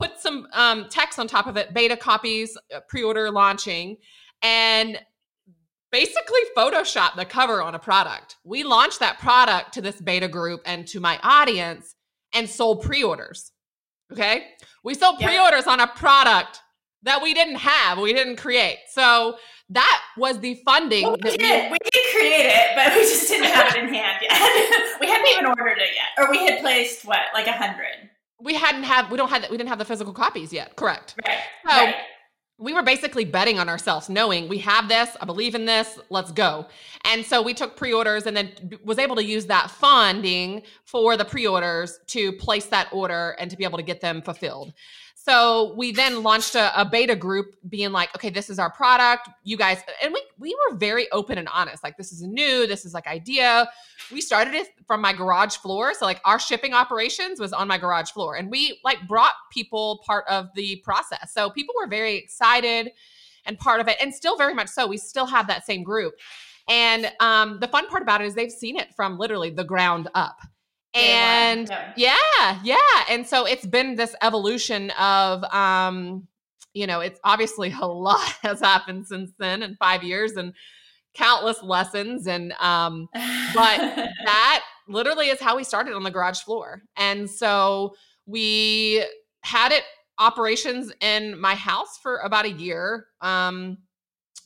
put 0.00 0.18
some 0.18 0.48
um, 0.52 0.86
text 0.88 1.18
on 1.18 1.28
top 1.28 1.46
of 1.46 1.56
it, 1.56 1.74
beta 1.74 1.96
copies, 1.96 2.56
uh, 2.74 2.80
pre 2.88 3.02
order 3.02 3.30
launching, 3.30 3.98
and 4.42 4.98
basically 5.92 6.40
Photoshop 6.56 7.16
the 7.16 7.24
cover 7.24 7.62
on 7.62 7.74
a 7.74 7.78
product. 7.78 8.36
We 8.44 8.64
launched 8.64 9.00
that 9.00 9.18
product 9.18 9.74
to 9.74 9.82
this 9.82 10.00
beta 10.00 10.28
group 10.28 10.62
and 10.64 10.86
to 10.88 11.00
my 11.00 11.18
audience 11.22 11.94
and 12.34 12.48
sold 12.48 12.82
pre 12.82 13.02
orders. 13.02 13.52
Okay. 14.12 14.48
We 14.84 14.94
sold 14.94 15.18
pre 15.20 15.38
orders 15.38 15.66
on 15.66 15.80
a 15.80 15.86
product 15.86 16.60
that 17.02 17.22
we 17.22 17.32
didn't 17.32 17.56
have, 17.56 17.98
we 17.98 18.12
didn't 18.12 18.36
create. 18.36 18.78
So 18.90 19.36
that 19.70 20.02
was 20.16 20.38
the 20.40 20.54
funding. 20.64 21.04
Well, 21.04 21.16
we, 21.22 21.36
did. 21.36 21.70
We, 21.70 21.78
we 21.82 21.90
did 21.92 22.16
create 22.16 22.46
it, 22.46 22.66
but 22.74 22.92
we 22.94 23.00
just 23.00 23.28
didn't 23.28 23.50
have 23.50 23.74
it 23.74 23.82
in 23.82 23.88
hand 23.94 24.18
yet. 24.22 24.96
we 25.00 25.06
hadn't 25.06 25.28
even 25.28 25.46
ordered 25.46 25.78
it 25.78 25.90
yet. 25.94 26.18
Or 26.18 26.30
we 26.30 26.44
had 26.44 26.60
placed 26.60 27.04
what, 27.04 27.20
like 27.32 27.46
a 27.46 27.52
hundred? 27.52 28.10
We 28.42 28.54
hadn't 28.54 28.84
have 28.84 29.10
we 29.10 29.16
don't 29.18 29.28
have 29.28 29.48
we 29.50 29.56
didn't 29.56 29.68
have 29.68 29.78
the 29.78 29.84
physical 29.84 30.12
copies 30.12 30.52
yet. 30.52 30.76
Correct. 30.76 31.14
Right. 31.24 31.38
So 31.66 31.76
right 31.76 31.94
we 32.60 32.74
were 32.74 32.82
basically 32.82 33.24
betting 33.24 33.58
on 33.58 33.68
ourselves, 33.70 34.10
knowing 34.10 34.46
we 34.46 34.58
have 34.58 34.86
this, 34.86 35.16
I 35.20 35.24
believe 35.24 35.54
in 35.54 35.64
this, 35.64 35.98
let's 36.10 36.30
go. 36.30 36.66
And 37.06 37.24
so 37.24 37.40
we 37.40 37.54
took 37.54 37.74
pre 37.74 37.92
orders 37.92 38.26
and 38.26 38.36
then 38.36 38.50
was 38.84 38.98
able 38.98 39.16
to 39.16 39.24
use 39.24 39.46
that 39.46 39.70
funding 39.70 40.62
for 40.84 41.16
the 41.16 41.24
pre 41.24 41.46
orders 41.46 41.98
to 42.08 42.32
place 42.32 42.66
that 42.66 42.88
order 42.92 43.34
and 43.38 43.50
to 43.50 43.56
be 43.56 43.64
able 43.64 43.78
to 43.78 43.82
get 43.82 44.02
them 44.02 44.20
fulfilled. 44.20 44.74
So 45.22 45.74
we 45.76 45.92
then 45.92 46.22
launched 46.22 46.54
a, 46.54 46.80
a, 46.80 46.82
beta 46.82 47.14
group 47.14 47.54
being 47.68 47.92
like, 47.92 48.14
okay, 48.14 48.30
this 48.30 48.48
is 48.48 48.58
our 48.58 48.70
product. 48.70 49.28
You 49.44 49.58
guys, 49.58 49.82
and 50.02 50.14
we 50.14 50.22
we 50.38 50.56
were 50.70 50.76
very 50.78 51.12
open 51.12 51.36
and 51.36 51.46
honest. 51.52 51.84
Like, 51.84 51.98
this 51.98 52.10
is 52.10 52.22
new, 52.22 52.66
this 52.66 52.86
is 52.86 52.94
like 52.94 53.06
idea. 53.06 53.68
We 54.10 54.22
started 54.22 54.54
it 54.54 54.68
from 54.86 55.02
my 55.02 55.12
garage 55.12 55.56
floor. 55.56 55.92
So 55.92 56.06
like 56.06 56.22
our 56.24 56.38
shipping 56.38 56.72
operations 56.72 57.38
was 57.38 57.52
on 57.52 57.68
my 57.68 57.76
garage 57.76 58.12
floor. 58.12 58.36
And 58.36 58.50
we 58.50 58.80
like 58.82 59.06
brought 59.06 59.34
people 59.52 60.02
part 60.06 60.24
of 60.26 60.48
the 60.54 60.76
process. 60.76 61.34
So 61.34 61.50
people 61.50 61.74
were 61.78 61.86
very 61.86 62.16
excited 62.16 62.90
and 63.44 63.58
part 63.58 63.82
of 63.82 63.88
it, 63.88 63.98
and 64.00 64.14
still 64.14 64.38
very 64.38 64.54
much 64.54 64.68
so. 64.68 64.86
We 64.86 64.96
still 64.96 65.26
have 65.26 65.46
that 65.48 65.66
same 65.66 65.82
group. 65.82 66.14
And 66.66 67.12
um, 67.20 67.58
the 67.60 67.68
fun 67.68 67.88
part 67.88 68.02
about 68.02 68.22
it 68.22 68.26
is 68.26 68.34
they've 68.34 68.50
seen 68.50 68.78
it 68.78 68.94
from 68.94 69.18
literally 69.18 69.50
the 69.50 69.64
ground 69.64 70.08
up 70.14 70.40
and 70.94 71.68
yeah. 71.68 71.92
yeah 71.96 72.60
yeah. 72.64 73.04
And 73.08 73.26
so 73.26 73.46
it's 73.46 73.66
been 73.66 73.94
this 73.94 74.14
evolution 74.22 74.90
of 74.98 75.44
um 75.52 76.26
you 76.74 76.86
know 76.86 77.00
it's 77.00 77.20
obviously 77.24 77.74
a 77.80 77.86
lot 77.86 78.20
has 78.42 78.60
happened 78.60 79.06
since 79.06 79.32
then 79.38 79.62
in 79.62 79.76
five 79.76 80.02
years 80.02 80.32
and 80.32 80.52
countless 81.14 81.60
lessons 81.62 82.28
and 82.28 82.52
um 82.60 83.08
but 83.12 83.78
that 84.24 84.62
literally 84.88 85.28
is 85.28 85.40
how 85.40 85.56
we 85.56 85.64
started 85.64 85.94
on 85.94 86.02
the 86.02 86.10
garage 86.10 86.40
floor. 86.40 86.82
And 86.96 87.28
so 87.28 87.94
we 88.26 89.04
had 89.42 89.72
it 89.72 89.84
operations 90.18 90.92
in 91.00 91.40
my 91.40 91.54
house 91.54 91.98
for 92.02 92.18
about 92.18 92.44
a 92.44 92.50
year 92.50 93.06
um 93.20 93.78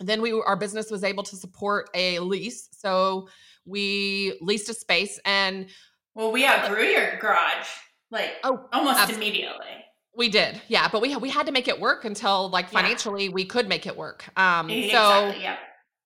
then 0.01 0.21
we 0.21 0.33
our 0.33 0.57
business 0.57 0.91
was 0.91 1.05
able 1.05 1.23
to 1.23 1.37
support 1.37 1.89
a 1.95 2.19
lease. 2.19 2.69
So 2.73 3.29
we 3.65 4.37
leased 4.41 4.69
a 4.69 4.75
space 4.75 5.19
and 5.25 5.69
well, 6.15 6.33
we 6.33 6.47
outgrew 6.47 6.85
your 6.85 7.19
garage 7.19 7.69
like 8.11 8.31
oh, 8.45 8.67
almost 8.73 9.01
absolutely. 9.01 9.27
immediately. 9.27 9.67
We 10.17 10.29
did, 10.29 10.61
yeah, 10.69 10.89
but 10.89 11.03
we 11.03 11.17
we 11.17 11.29
had 11.29 11.47
to 11.47 11.53
make 11.53 11.67
it 11.67 11.81
work 11.81 12.05
until 12.05 12.49
like 12.49 12.71
financially 12.71 13.25
yeah. 13.25 13.33
we 13.33 13.45
could 13.45 13.69
make 13.69 13.87
it 13.87 13.97
work. 13.97 14.25
Um, 14.39 14.71
exactly, 14.71 14.93
so 14.93 15.41
yeah. 15.41 15.57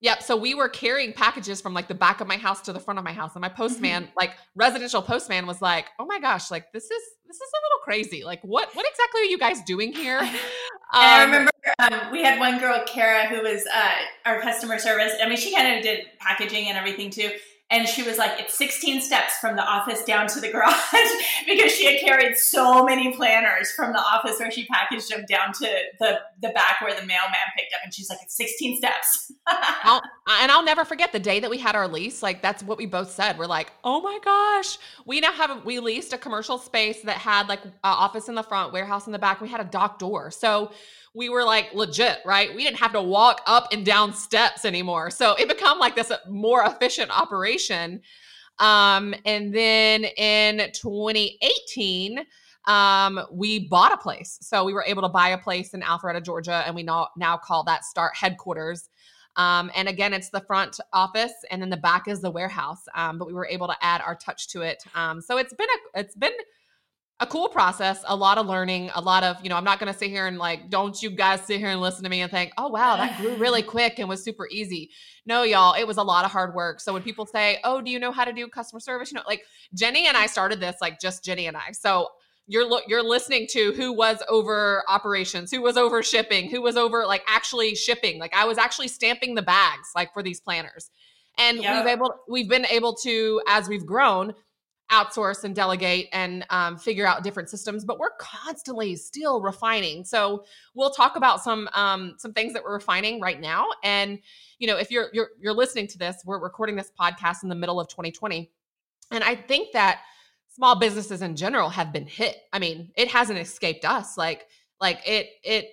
Yep. 0.00 0.22
So 0.22 0.36
we 0.36 0.54
were 0.54 0.68
carrying 0.68 1.12
packages 1.12 1.60
from 1.60 1.74
like 1.74 1.88
the 1.88 1.94
back 1.94 2.20
of 2.20 2.28
my 2.28 2.36
house 2.36 2.62
to 2.62 2.72
the 2.72 2.78
front 2.78 2.98
of 2.98 3.04
my 3.04 3.12
house. 3.12 3.32
And 3.34 3.42
my 3.42 3.48
postman, 3.48 4.04
mm-hmm. 4.04 4.12
like 4.16 4.30
residential 4.54 5.02
postman 5.02 5.46
was 5.46 5.60
like, 5.60 5.86
oh 5.98 6.06
my 6.06 6.20
gosh, 6.20 6.50
like 6.50 6.72
this 6.72 6.84
is 6.84 7.02
this 7.26 7.36
is 7.36 7.40
a 7.40 7.60
little 7.66 7.84
crazy. 7.84 8.24
Like 8.24 8.40
what 8.42 8.74
what 8.74 8.86
exactly 8.88 9.22
are 9.22 9.24
you 9.24 9.38
guys 9.38 9.62
doing 9.62 9.92
here? 9.92 10.20
Um, 10.90 11.02
I 11.02 11.24
remember 11.24 11.50
um, 11.80 12.10
we 12.10 12.22
had 12.22 12.40
one 12.40 12.58
girl, 12.58 12.82
Kara, 12.86 13.26
who 13.26 13.42
was 13.42 13.62
uh, 13.66 13.90
our 14.24 14.40
customer 14.40 14.78
service. 14.78 15.12
I 15.22 15.28
mean, 15.28 15.36
she 15.36 15.54
kind 15.54 15.76
of 15.76 15.82
did 15.82 16.06
packaging 16.18 16.66
and 16.66 16.78
everything 16.78 17.10
too. 17.10 17.30
And 17.70 17.86
she 17.86 18.02
was 18.02 18.16
like, 18.16 18.40
it's 18.40 18.56
16 18.56 19.02
steps 19.02 19.34
from 19.38 19.54
the 19.54 19.62
office 19.62 20.02
down 20.02 20.26
to 20.28 20.40
the 20.40 20.50
garage 20.50 20.74
because 21.46 21.70
she 21.70 21.84
had 21.84 22.00
carried 22.00 22.36
so 22.36 22.82
many 22.84 23.14
planners 23.14 23.70
from 23.72 23.92
the 23.92 23.98
office 23.98 24.38
where 24.38 24.50
she 24.50 24.64
packaged 24.66 25.10
them 25.10 25.26
down 25.28 25.52
to 25.52 25.68
the, 26.00 26.18
the 26.40 26.48
back 26.48 26.80
where 26.80 26.94
the 26.94 27.06
mailman 27.06 27.34
picked 27.54 27.74
up. 27.74 27.80
And 27.84 27.92
she's 27.92 28.08
like, 28.08 28.20
it's 28.22 28.34
16 28.36 28.78
steps. 28.78 29.32
I'll, 29.46 30.00
and 30.40 30.50
I'll 30.50 30.64
never 30.64 30.86
forget 30.86 31.12
the 31.12 31.18
day 31.18 31.40
that 31.40 31.50
we 31.50 31.58
had 31.58 31.76
our 31.76 31.86
lease. 31.86 32.22
Like, 32.22 32.40
that's 32.40 32.62
what 32.62 32.78
we 32.78 32.86
both 32.86 33.10
said. 33.10 33.36
We're 33.38 33.46
like, 33.46 33.70
oh 33.84 34.00
my 34.00 34.18
gosh, 34.24 34.78
we 35.04 35.20
now 35.20 35.32
have, 35.32 35.64
we 35.66 35.78
leased 35.78 36.14
a 36.14 36.18
commercial 36.18 36.56
space 36.56 37.02
that 37.02 37.18
had 37.18 37.48
like 37.48 37.60
office 37.84 38.30
in 38.30 38.34
the 38.34 38.42
front, 38.42 38.72
warehouse 38.72 39.06
in 39.06 39.12
the 39.12 39.18
back. 39.18 39.42
We 39.42 39.48
had 39.48 39.60
a 39.60 39.64
dock 39.64 39.98
door. 39.98 40.30
So, 40.30 40.72
we 41.14 41.28
were 41.28 41.44
like 41.44 41.72
legit, 41.74 42.18
right? 42.24 42.54
We 42.54 42.64
didn't 42.64 42.78
have 42.78 42.92
to 42.92 43.02
walk 43.02 43.42
up 43.46 43.72
and 43.72 43.84
down 43.84 44.12
steps 44.12 44.64
anymore. 44.64 45.10
So 45.10 45.34
it 45.34 45.48
become 45.48 45.78
like 45.78 45.96
this 45.96 46.12
more 46.28 46.64
efficient 46.64 47.10
operation. 47.10 48.00
Um, 48.58 49.14
and 49.24 49.54
then 49.54 50.04
in 50.04 50.70
2018, 50.72 52.20
um, 52.66 53.20
we 53.32 53.66
bought 53.68 53.92
a 53.92 53.96
place. 53.96 54.38
So 54.42 54.64
we 54.64 54.74
were 54.74 54.84
able 54.86 55.02
to 55.02 55.08
buy 55.08 55.30
a 55.30 55.38
place 55.38 55.74
in 55.74 55.80
Alpharetta, 55.80 56.24
Georgia, 56.24 56.62
and 56.66 56.74
we 56.74 56.82
now, 56.82 57.08
now 57.16 57.36
call 57.36 57.64
that 57.64 57.84
Start 57.84 58.14
headquarters. 58.14 58.90
Um, 59.36 59.70
and 59.74 59.88
again, 59.88 60.12
it's 60.12 60.30
the 60.30 60.40
front 60.40 60.80
office, 60.92 61.32
and 61.50 61.62
then 61.62 61.70
the 61.70 61.76
back 61.76 62.08
is 62.08 62.20
the 62.20 62.30
warehouse. 62.30 62.82
Um, 62.94 63.18
but 63.18 63.28
we 63.28 63.34
were 63.34 63.46
able 63.46 63.68
to 63.68 63.76
add 63.80 64.02
our 64.02 64.16
touch 64.16 64.48
to 64.48 64.62
it. 64.62 64.82
Um, 64.94 65.20
so 65.20 65.38
it's 65.38 65.54
been 65.54 65.68
a 65.68 66.00
it's 66.00 66.16
been 66.16 66.32
a 67.20 67.26
cool 67.26 67.48
process, 67.48 68.04
a 68.06 68.14
lot 68.14 68.38
of 68.38 68.46
learning, 68.46 68.90
a 68.94 69.00
lot 69.00 69.24
of, 69.24 69.42
you 69.42 69.48
know, 69.48 69.56
I'm 69.56 69.64
not 69.64 69.80
going 69.80 69.92
to 69.92 69.98
sit 69.98 70.08
here 70.08 70.28
and 70.28 70.38
like, 70.38 70.70
don't 70.70 71.00
you 71.02 71.10
guys 71.10 71.40
sit 71.42 71.58
here 71.58 71.68
and 71.68 71.80
listen 71.80 72.04
to 72.04 72.10
me 72.10 72.20
and 72.20 72.30
think, 72.30 72.52
oh, 72.56 72.68
wow, 72.68 72.96
that 72.96 73.18
grew 73.18 73.34
really 73.36 73.62
quick 73.74 73.98
and 73.98 74.08
was 74.08 74.22
super 74.22 74.46
easy. 74.52 74.90
No, 75.26 75.42
y'all, 75.42 75.74
it 75.74 75.84
was 75.84 75.96
a 75.96 76.02
lot 76.02 76.24
of 76.24 76.30
hard 76.30 76.54
work. 76.54 76.80
So 76.80 76.92
when 76.92 77.02
people 77.02 77.26
say, 77.26 77.58
oh, 77.64 77.80
do 77.80 77.90
you 77.90 77.98
know 77.98 78.12
how 78.12 78.24
to 78.24 78.32
do 78.32 78.46
customer 78.46 78.78
service? 78.78 79.10
You 79.10 79.16
know, 79.16 79.24
like 79.26 79.42
Jenny 79.74 80.06
and 80.06 80.16
I 80.16 80.26
started 80.26 80.60
this, 80.60 80.76
like 80.80 81.00
just 81.00 81.24
Jenny 81.24 81.48
and 81.48 81.56
I. 81.56 81.72
So 81.72 82.08
you're 82.46 82.66
you're 82.86 83.02
listening 83.02 83.46
to 83.50 83.72
who 83.72 83.92
was 83.92 84.22
over 84.28 84.82
operations, 84.88 85.50
who 85.50 85.60
was 85.60 85.76
over 85.76 86.02
shipping, 86.02 86.48
who 86.48 86.62
was 86.62 86.76
over 86.76 87.04
like 87.04 87.22
actually 87.28 87.74
shipping. 87.74 88.18
Like 88.18 88.34
I 88.34 88.46
was 88.46 88.58
actually 88.58 88.88
stamping 88.88 89.34
the 89.34 89.42
bags 89.42 89.90
like 89.94 90.14
for 90.14 90.22
these 90.22 90.40
planners. 90.40 90.90
And 91.36 91.58
yep. 91.58 91.84
we've 91.84 91.92
able 91.92 92.14
we've 92.26 92.48
been 92.48 92.66
able 92.66 92.94
to 93.02 93.42
as 93.48 93.68
we've 93.68 93.84
grown 93.84 94.34
outsource 94.90 95.44
and 95.44 95.54
delegate 95.54 96.08
and 96.12 96.46
um, 96.50 96.78
figure 96.78 97.06
out 97.06 97.22
different 97.22 97.50
systems 97.50 97.84
but 97.84 97.98
we're 97.98 98.16
constantly 98.18 98.96
still 98.96 99.40
refining. 99.40 100.04
So 100.04 100.44
we'll 100.74 100.90
talk 100.90 101.16
about 101.16 101.42
some 101.42 101.68
um, 101.74 102.14
some 102.18 102.32
things 102.32 102.52
that 102.54 102.62
we're 102.64 102.74
refining 102.74 103.20
right 103.20 103.40
now. 103.40 103.66
And 103.82 104.18
you 104.58 104.66
know 104.66 104.76
if 104.76 104.90
you're 104.90 105.08
you're 105.12 105.28
you're 105.38 105.54
listening 105.54 105.86
to 105.88 105.98
this 105.98 106.22
we're 106.24 106.40
recording 106.40 106.76
this 106.76 106.90
podcast 106.98 107.42
in 107.42 107.48
the 107.48 107.54
middle 107.54 107.78
of 107.78 107.88
2020 107.88 108.50
and 109.12 109.22
i 109.22 109.34
think 109.34 109.72
that 109.72 110.00
small 110.58 110.78
businesses 110.78 111.22
in 111.22 111.36
general 111.36 111.68
have 111.68 111.92
been 111.92 112.06
hit. 112.06 112.36
I 112.52 112.58
mean 112.58 112.90
it 112.96 113.08
hasn't 113.08 113.38
escaped 113.38 113.84
us. 113.84 114.18
Like 114.18 114.46
like 114.80 115.00
it 115.06 115.28
it 115.44 115.66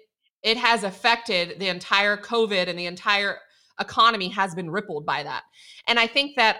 it 0.44 0.58
has 0.58 0.84
affected 0.84 1.60
the 1.60 1.70
entire 1.70 2.18
covid 2.18 2.68
and 2.68 2.78
the 2.78 2.86
entire 2.86 3.40
economy 3.80 4.30
has 4.30 4.54
been 4.54 4.70
rippled 4.70 5.06
by 5.06 5.24
that. 5.24 5.44
And 5.88 6.00
i 6.00 6.08
think 6.08 6.36
that 6.36 6.58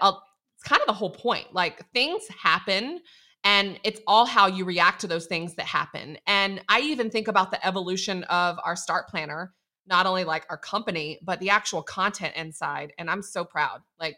kind 0.66 0.82
of 0.82 0.86
the 0.86 0.92
whole 0.92 1.10
point. 1.10 1.54
Like 1.54 1.90
things 1.92 2.22
happen 2.28 3.00
and 3.44 3.78
it's 3.84 4.00
all 4.08 4.26
how 4.26 4.48
you 4.48 4.64
react 4.64 5.00
to 5.02 5.06
those 5.06 5.26
things 5.26 5.54
that 5.54 5.66
happen. 5.66 6.18
And 6.26 6.60
I 6.68 6.80
even 6.80 7.10
think 7.10 7.28
about 7.28 7.52
the 7.52 7.64
evolution 7.64 8.24
of 8.24 8.58
our 8.64 8.74
start 8.74 9.08
planner, 9.08 9.54
not 9.86 10.06
only 10.06 10.24
like 10.24 10.44
our 10.50 10.58
company, 10.58 11.20
but 11.22 11.38
the 11.38 11.50
actual 11.50 11.82
content 11.82 12.34
inside. 12.34 12.92
And 12.98 13.08
I'm 13.08 13.22
so 13.22 13.44
proud, 13.44 13.82
like 14.00 14.16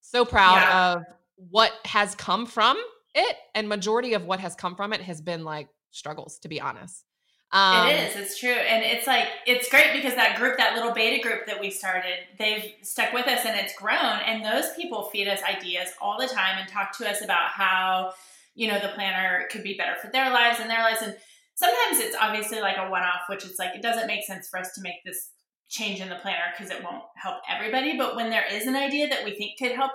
so 0.00 0.24
proud 0.24 0.54
yeah. 0.54 0.92
of 0.92 1.02
what 1.50 1.72
has 1.84 2.14
come 2.14 2.46
from 2.46 2.80
it. 3.14 3.36
And 3.56 3.68
majority 3.68 4.14
of 4.14 4.24
what 4.24 4.38
has 4.38 4.54
come 4.54 4.76
from 4.76 4.92
it 4.92 5.00
has 5.00 5.20
been 5.20 5.42
like 5.42 5.68
struggles, 5.90 6.38
to 6.40 6.48
be 6.48 6.60
honest. 6.60 7.04
Um, 7.50 7.88
it 7.88 8.10
is. 8.10 8.16
It's 8.16 8.38
true, 8.38 8.50
and 8.50 8.84
it's 8.84 9.06
like 9.06 9.26
it's 9.46 9.70
great 9.70 9.94
because 9.94 10.14
that 10.16 10.36
group, 10.38 10.58
that 10.58 10.74
little 10.74 10.92
beta 10.92 11.22
group 11.22 11.46
that 11.46 11.58
we 11.58 11.70
started, 11.70 12.18
they've 12.38 12.74
stuck 12.82 13.14
with 13.14 13.26
us 13.26 13.46
and 13.46 13.58
it's 13.58 13.74
grown. 13.74 14.20
And 14.26 14.44
those 14.44 14.74
people 14.76 15.04
feed 15.04 15.28
us 15.28 15.40
ideas 15.42 15.88
all 16.00 16.18
the 16.20 16.26
time 16.26 16.58
and 16.58 16.68
talk 16.68 16.96
to 16.98 17.08
us 17.08 17.22
about 17.22 17.48
how 17.48 18.12
you 18.54 18.68
know 18.68 18.78
the 18.78 18.88
planner 18.88 19.48
could 19.50 19.62
be 19.62 19.74
better 19.78 19.94
for 20.02 20.10
their 20.12 20.30
lives 20.30 20.60
and 20.60 20.68
their 20.68 20.82
lives. 20.82 21.00
And 21.00 21.16
sometimes 21.54 22.00
it's 22.00 22.16
obviously 22.20 22.60
like 22.60 22.76
a 22.76 22.90
one-off, 22.90 23.22
which 23.30 23.46
is 23.46 23.58
like 23.58 23.74
it 23.74 23.82
doesn't 23.82 24.06
make 24.06 24.24
sense 24.24 24.46
for 24.48 24.60
us 24.60 24.74
to 24.74 24.82
make 24.82 25.02
this 25.06 25.30
change 25.70 26.00
in 26.00 26.10
the 26.10 26.16
planner 26.16 26.52
because 26.56 26.70
it 26.70 26.84
won't 26.84 27.04
help 27.16 27.36
everybody. 27.48 27.96
But 27.96 28.14
when 28.14 28.28
there 28.28 28.44
is 28.50 28.66
an 28.66 28.76
idea 28.76 29.08
that 29.08 29.24
we 29.24 29.34
think 29.34 29.58
could 29.58 29.72
help 29.72 29.92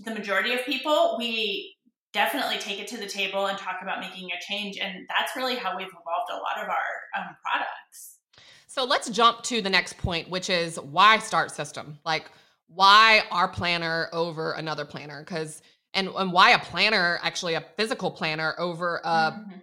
the 0.00 0.12
majority 0.12 0.54
of 0.54 0.64
people, 0.64 1.16
we 1.18 1.76
definitely 2.12 2.58
take 2.58 2.80
it 2.80 2.88
to 2.88 2.96
the 2.96 3.06
table 3.06 3.46
and 3.46 3.58
talk 3.58 3.76
about 3.82 4.00
making 4.00 4.30
a 4.30 4.40
change. 4.40 4.78
And 4.78 5.06
that's 5.08 5.36
really 5.36 5.56
how 5.56 5.76
we've 5.76 5.86
evolved 5.86 6.30
a 6.30 6.36
lot 6.36 6.62
of 6.62 6.68
our 6.68 6.95
um, 7.16 7.36
products. 7.42 8.18
So 8.66 8.84
let's 8.84 9.08
jump 9.10 9.42
to 9.44 9.62
the 9.62 9.70
next 9.70 9.96
point, 9.96 10.28
which 10.28 10.50
is 10.50 10.78
why 10.78 11.18
start 11.18 11.50
system? 11.50 11.98
Like, 12.04 12.30
why 12.68 13.22
our 13.30 13.48
planner 13.48 14.08
over 14.12 14.52
another 14.52 14.84
planner? 14.84 15.20
Because 15.20 15.62
and, 15.94 16.08
and 16.08 16.32
why 16.32 16.50
a 16.50 16.58
planner, 16.58 17.18
actually 17.22 17.54
a 17.54 17.64
physical 17.76 18.10
planner 18.10 18.54
over 18.58 19.00
a 19.02 19.08
mm-hmm. 19.08 19.58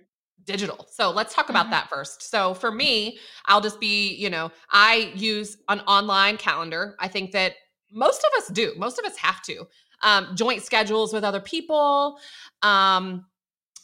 digital. 0.45 0.87
So 0.89 1.11
let's 1.11 1.33
talk 1.35 1.49
about 1.49 1.65
mm-hmm. 1.65 1.71
that 1.71 1.89
first. 1.89 2.23
So 2.29 2.55
for 2.55 2.71
me, 2.71 3.19
I'll 3.45 3.61
just 3.61 3.79
be, 3.79 4.15
you 4.15 4.31
know, 4.31 4.51
I 4.71 5.11
use 5.15 5.57
an 5.69 5.81
online 5.81 6.37
calendar. 6.37 6.95
I 6.99 7.07
think 7.07 7.31
that 7.33 7.53
most 7.91 8.23
of 8.23 8.41
us 8.41 8.47
do. 8.47 8.73
Most 8.77 8.97
of 8.97 9.05
us 9.05 9.15
have 9.17 9.43
to 9.43 9.67
um, 10.01 10.35
joint 10.35 10.63
schedules 10.63 11.13
with 11.13 11.23
other 11.23 11.39
people, 11.39 12.19
um, 12.63 13.25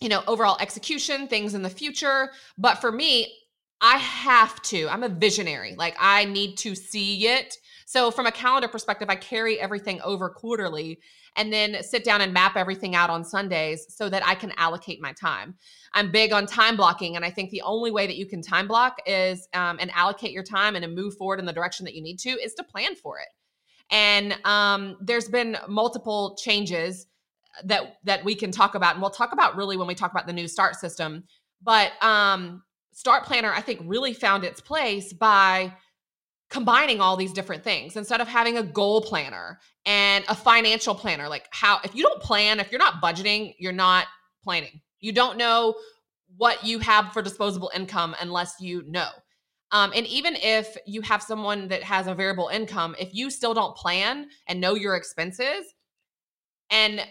you 0.01 0.09
know, 0.09 0.23
overall 0.27 0.57
execution, 0.59 1.27
things 1.27 1.53
in 1.53 1.61
the 1.61 1.69
future. 1.69 2.31
But 2.57 2.75
for 2.75 2.91
me, 2.91 3.31
I 3.81 3.97
have 3.97 4.61
to. 4.63 4.87
I'm 4.89 5.03
a 5.03 5.09
visionary. 5.09 5.75
Like 5.77 5.95
I 5.99 6.25
need 6.25 6.57
to 6.57 6.75
see 6.75 7.27
it. 7.27 7.57
So 7.85 8.11
from 8.11 8.27
a 8.27 8.31
calendar 8.31 8.67
perspective, 8.67 9.09
I 9.09 9.15
carry 9.15 9.59
everything 9.59 9.99
over 10.01 10.29
quarterly 10.29 10.99
and 11.35 11.51
then 11.51 11.81
sit 11.81 12.03
down 12.03 12.21
and 12.21 12.33
map 12.33 12.55
everything 12.55 12.95
out 12.95 13.09
on 13.09 13.23
Sundays 13.23 13.85
so 13.89 14.09
that 14.09 14.25
I 14.25 14.35
can 14.35 14.51
allocate 14.57 15.01
my 15.01 15.13
time. 15.13 15.55
I'm 15.93 16.11
big 16.11 16.33
on 16.33 16.45
time 16.45 16.75
blocking, 16.75 17.15
and 17.15 17.23
I 17.23 17.29
think 17.29 17.49
the 17.49 17.61
only 17.61 17.91
way 17.91 18.05
that 18.05 18.17
you 18.17 18.25
can 18.25 18.41
time 18.41 18.67
block 18.67 18.97
is 19.05 19.47
um, 19.53 19.77
and 19.79 19.91
allocate 19.95 20.31
your 20.31 20.43
time 20.43 20.75
and 20.75 20.93
move 20.93 21.15
forward 21.15 21.39
in 21.39 21.45
the 21.45 21.53
direction 21.53 21.85
that 21.85 21.95
you 21.95 22.03
need 22.03 22.19
to 22.19 22.29
is 22.29 22.53
to 22.55 22.63
plan 22.63 22.95
for 22.95 23.19
it 23.19 23.27
and 23.91 24.37
um, 24.45 24.97
there's 25.01 25.27
been 25.27 25.57
multiple 25.67 26.37
changes 26.41 27.07
that 27.63 27.97
that 28.03 28.23
we 28.23 28.35
can 28.35 28.51
talk 28.51 28.75
about 28.75 28.93
and 28.93 29.01
we'll 29.01 29.09
talk 29.09 29.33
about 29.33 29.55
really 29.55 29.75
when 29.75 29.87
we 29.87 29.95
talk 29.95 30.11
about 30.11 30.27
the 30.27 30.33
new 30.33 30.47
start 30.47 30.75
system 30.75 31.23
but 31.61 31.91
um, 32.01 32.63
start 32.99 33.23
planner 33.23 33.53
i 33.53 33.61
think 33.61 33.79
really 33.85 34.13
found 34.13 34.43
its 34.43 34.59
place 34.59 35.13
by 35.13 35.73
combining 36.49 36.99
all 36.99 37.15
these 37.15 37.31
different 37.31 37.63
things. 37.63 37.95
Instead 37.95 38.21
of 38.21 38.27
having 38.27 38.57
a 38.57 38.63
goal 38.63 39.01
planner 39.01 39.59
and 39.85 40.25
a 40.27 40.35
financial 40.35 40.95
planner 40.95 41.29
like 41.29 41.47
how 41.51 41.79
if 41.83 41.95
you 41.95 42.03
don't 42.03 42.21
plan 42.21 42.59
if 42.59 42.71
you're 42.71 42.79
not 42.79 43.01
budgeting 43.01 43.55
you're 43.59 43.71
not 43.71 44.07
planning. 44.43 44.81
You 44.99 45.13
don't 45.13 45.37
know 45.37 45.75
what 46.37 46.65
you 46.65 46.79
have 46.79 47.13
for 47.13 47.21
disposable 47.21 47.71
income 47.73 48.15
unless 48.19 48.55
you 48.59 48.83
know. 48.87 49.09
Um, 49.71 49.91
and 49.95 50.05
even 50.07 50.35
if 50.35 50.75
you 50.85 51.01
have 51.01 51.21
someone 51.21 51.67
that 51.67 51.83
has 51.83 52.07
a 52.07 52.15
variable 52.15 52.49
income, 52.49 52.95
if 52.99 53.13
you 53.13 53.29
still 53.29 53.53
don't 53.53 53.75
plan 53.75 54.27
and 54.47 54.59
know 54.59 54.73
your 54.73 54.95
expenses 54.95 55.73
and 56.71 57.01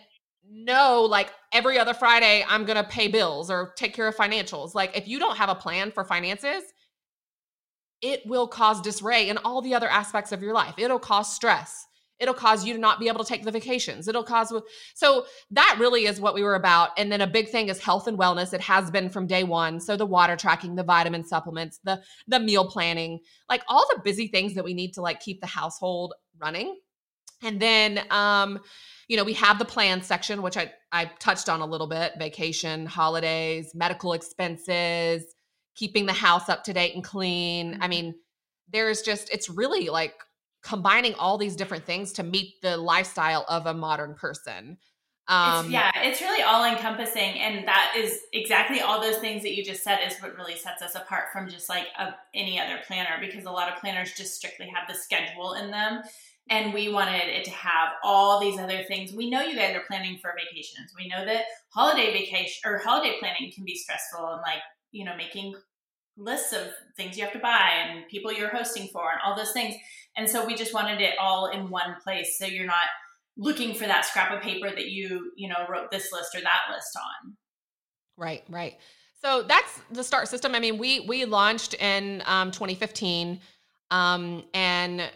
know 0.50 1.02
like 1.02 1.31
every 1.52 1.78
other 1.78 1.95
Friday, 1.95 2.45
I'm 2.49 2.64
going 2.64 2.76
to 2.76 2.88
pay 2.88 3.09
bills 3.09 3.50
or 3.50 3.73
take 3.76 3.95
care 3.95 4.09
of 4.09 4.17
financials, 4.17 4.75
like 4.75 4.97
if 4.97 5.09
you 5.09 5.19
don't 5.19 5.37
have 5.37 5.49
a 5.49 5.55
plan 5.55 5.90
for 5.90 6.05
finances, 6.05 6.62
it 8.00 8.25
will 8.26 8.47
cause 8.47 8.81
disarray 8.81 9.28
in 9.28 9.38
all 9.38 9.61
the 9.61 9.75
other 9.75 9.88
aspects 9.88 10.33
of 10.33 10.43
your 10.43 10.55
life. 10.55 10.75
It'll 10.78 10.99
cause 10.99 11.35
stress. 11.35 11.85
It'll 12.19 12.35
cause 12.35 12.64
you 12.64 12.73
to 12.75 12.81
not 12.81 12.99
be 12.99 13.07
able 13.07 13.23
to 13.23 13.28
take 13.28 13.45
the 13.45 13.50
vacations. 13.50 14.09
It'll 14.09 14.25
cause 14.25 14.52
so 14.95 15.26
that 15.52 15.76
really 15.78 16.07
is 16.07 16.21
what 16.21 16.35
we 16.35 16.43
were 16.43 16.57
about. 16.57 16.90
And 16.97 17.12
then 17.12 17.21
a 17.21 17.26
big 17.28 17.49
thing 17.49 17.69
is 17.69 17.78
health 17.81 18.09
and 18.09 18.19
wellness. 18.19 18.52
It 18.52 18.61
has 18.61 18.90
been 18.90 19.09
from 19.09 19.28
day 19.28 19.45
one. 19.45 19.78
So 19.78 19.97
the 19.97 20.07
water 20.07 20.35
tracking 20.35 20.75
the 20.75 20.83
vitamin 20.83 21.25
supplements 21.25 21.78
the 21.85 22.02
the 22.26 22.40
meal 22.40 22.69
planning 22.69 23.21
like 23.49 23.62
all 23.69 23.87
the 23.95 24.02
busy 24.02 24.26
things 24.26 24.55
that 24.55 24.64
we 24.64 24.75
need 24.75 24.95
to 24.95 25.00
like 25.00 25.21
keep 25.21 25.40
the 25.40 25.47
household 25.47 26.14
running. 26.40 26.76
And 27.43 27.61
then 27.61 28.00
um 28.11 28.59
you 29.09 29.17
know 29.17 29.25
we 29.25 29.33
have 29.33 29.59
the 29.59 29.65
plan 29.65 30.00
section 30.03 30.43
which 30.43 30.57
i 30.57 30.71
i 30.93 31.05
touched 31.19 31.49
on 31.49 31.61
a 31.61 31.67
little 31.67 31.87
bit 31.87 32.12
vacation 32.19 32.87
holidays 32.87 33.73
medical 33.75 34.12
expenses 34.12 35.25
keeping 35.75 36.07
the 36.07 36.12
house 36.12 36.49
up 36.49 36.62
to 36.65 36.73
date 36.73 36.95
and 36.95 37.05
clean 37.05 37.75
i 37.75 37.77
mm-hmm. 37.79 37.91
mean 37.91 38.15
there's 38.71 39.03
just 39.03 39.31
it's 39.33 39.49
really 39.49 39.88
like 39.88 40.15
combining 40.62 41.15
all 41.15 41.38
these 41.38 41.57
different 41.57 41.85
things 41.85 42.12
to 42.12 42.23
meet 42.23 42.61
the 42.62 42.77
lifestyle 42.77 43.45
of 43.49 43.67
a 43.67 43.75
modern 43.75 44.15
person. 44.15 44.79
Um, 45.29 45.67
it's, 45.67 45.73
yeah, 45.73 45.91
it's 45.97 46.21
really 46.23 46.43
all 46.43 46.65
encompassing, 46.65 47.38
and 47.38 47.69
that 47.69 47.95
is 47.97 48.21
exactly 48.33 48.81
all 48.81 49.00
those 49.00 49.19
things 49.19 49.43
that 49.43 49.55
you 49.55 49.62
just 49.62 49.85
said 49.85 49.99
is 50.07 50.19
what 50.21 50.37
really 50.37 50.57
sets 50.57 50.81
us 50.81 50.95
apart 50.95 51.25
from 51.33 51.50
just 51.50 51.69
like 51.69 51.87
a, 51.99 52.15
any 52.35 52.59
other 52.59 52.79
planner. 52.87 53.19
Because 53.21 53.45
a 53.45 53.50
lot 53.50 53.71
of 53.71 53.79
planners 53.79 54.12
just 54.12 54.35
strictly 54.35 54.67
have 54.75 54.88
the 54.88 54.95
schedule 54.95 55.53
in 55.53 55.71
them, 55.71 56.03
and 56.50 56.73
we 56.73 56.88
wanted 56.88 57.28
it 57.28 57.45
to 57.45 57.50
have 57.50 57.90
all 58.02 58.40
these 58.40 58.59
other 58.59 58.83
things. 58.85 59.12
We 59.12 59.31
know 59.31 59.43
you 59.43 59.57
guys 59.57 59.76
are 59.76 59.85
planning 59.87 60.19
for 60.21 60.35
vacations. 60.35 60.93
We 60.97 61.09
know 61.09 61.25
that 61.25 61.45
holiday 61.71 62.12
vacation 62.12 62.62
or 62.64 62.78
holiday 62.78 63.17
planning 63.19 63.52
can 63.55 63.64
be 63.64 63.75
stressful 63.75 64.26
and 64.26 64.40
like, 64.40 64.62
you 64.93 65.05
know, 65.05 65.17
making 65.17 65.55
lists 66.17 66.52
of 66.52 66.69
things 66.97 67.17
you 67.17 67.25
have 67.25 67.33
to 67.33 67.38
buy 67.38 67.71
and 67.87 68.09
people 68.09 68.33
you're 68.33 68.55
hosting 68.55 68.88
for 68.88 69.11
and 69.11 69.21
all 69.25 69.37
those 69.37 69.52
things. 69.52 69.75
And 70.17 70.28
so 70.28 70.45
we 70.45 70.55
just 70.55 70.75
wanted 70.75 71.00
it 71.00 71.14
all 71.21 71.50
in 71.50 71.71
one 71.71 71.97
place 72.02 72.38
so 72.38 72.47
you're 72.47 72.67
not 72.67 72.87
looking 73.37 73.75
for 73.75 73.87
that 73.87 74.05
scrap 74.05 74.33
of 74.33 74.43
paper 74.43 74.69
that 74.69 74.88
you, 74.88 75.33
you 75.37 75.49
know, 75.49 75.67
wrote 75.69 75.90
this 75.90 76.12
list 76.12 76.35
or 76.35 76.40
that 76.40 76.62
list 76.75 76.97
on. 76.97 77.37
Right, 78.17 78.43
right. 78.49 78.76
So 79.23 79.43
that's 79.43 79.81
the 79.93 80.02
start 80.02 80.28
system. 80.28 80.55
I 80.55 80.61
mean, 80.61 80.78
we 80.78 81.00
we 81.00 81.25
launched 81.25 81.75
in 81.75 82.23
um, 82.26 82.50
2015 82.50 83.40
um, 83.90 84.45
and 84.55 85.11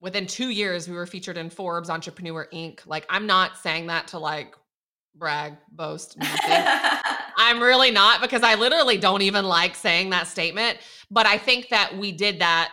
within 0.00 0.26
two 0.26 0.50
years 0.50 0.88
we 0.88 0.94
were 0.94 1.06
featured 1.06 1.36
in 1.36 1.50
forbes 1.50 1.90
entrepreneur 1.90 2.48
inc. 2.52 2.86
Like 2.86 3.06
i'm 3.10 3.26
not 3.26 3.56
saying 3.58 3.86
that 3.88 4.08
to 4.08 4.18
like 4.18 4.54
brag 5.14 5.54
boast 5.72 6.16
i'm 7.38 7.60
really 7.60 7.90
not 7.90 8.20
because 8.20 8.42
i 8.42 8.54
literally 8.54 8.98
don't 8.98 9.22
even 9.22 9.46
like 9.46 9.74
saying 9.74 10.10
that 10.10 10.26
statement 10.26 10.78
but 11.10 11.26
i 11.26 11.38
think 11.38 11.70
that 11.70 11.96
we 11.96 12.12
did 12.12 12.40
that 12.40 12.72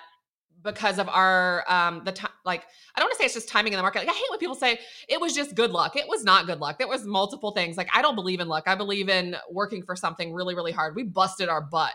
because 0.63 0.97
of 0.97 1.07
our 1.09 1.63
um 1.67 2.01
the 2.05 2.11
time 2.11 2.31
like 2.45 2.63
i 2.95 2.99
don't 2.99 3.07
want 3.07 3.13
to 3.13 3.17
say 3.17 3.25
it's 3.25 3.33
just 3.33 3.49
timing 3.49 3.73
in 3.73 3.77
the 3.77 3.83
market. 3.83 3.99
Like 3.99 4.09
i 4.09 4.13
hate 4.13 4.25
when 4.29 4.39
people 4.39 4.55
say 4.55 4.79
it 5.09 5.19
was 5.19 5.35
just 5.35 5.55
good 5.55 5.71
luck. 5.71 5.95
It 5.95 6.07
was 6.07 6.23
not 6.23 6.45
good 6.47 6.59
luck. 6.59 6.77
It 6.79 6.87
was 6.87 7.05
multiple 7.05 7.51
things. 7.51 7.77
Like 7.77 7.89
i 7.93 8.01
don't 8.01 8.15
believe 8.15 8.39
in 8.39 8.47
luck. 8.47 8.63
I 8.67 8.75
believe 8.75 9.09
in 9.09 9.35
working 9.51 9.83
for 9.83 9.95
something 9.95 10.33
really 10.33 10.55
really 10.55 10.71
hard. 10.71 10.95
We 10.95 11.03
busted 11.03 11.49
our 11.49 11.61
butt 11.61 11.93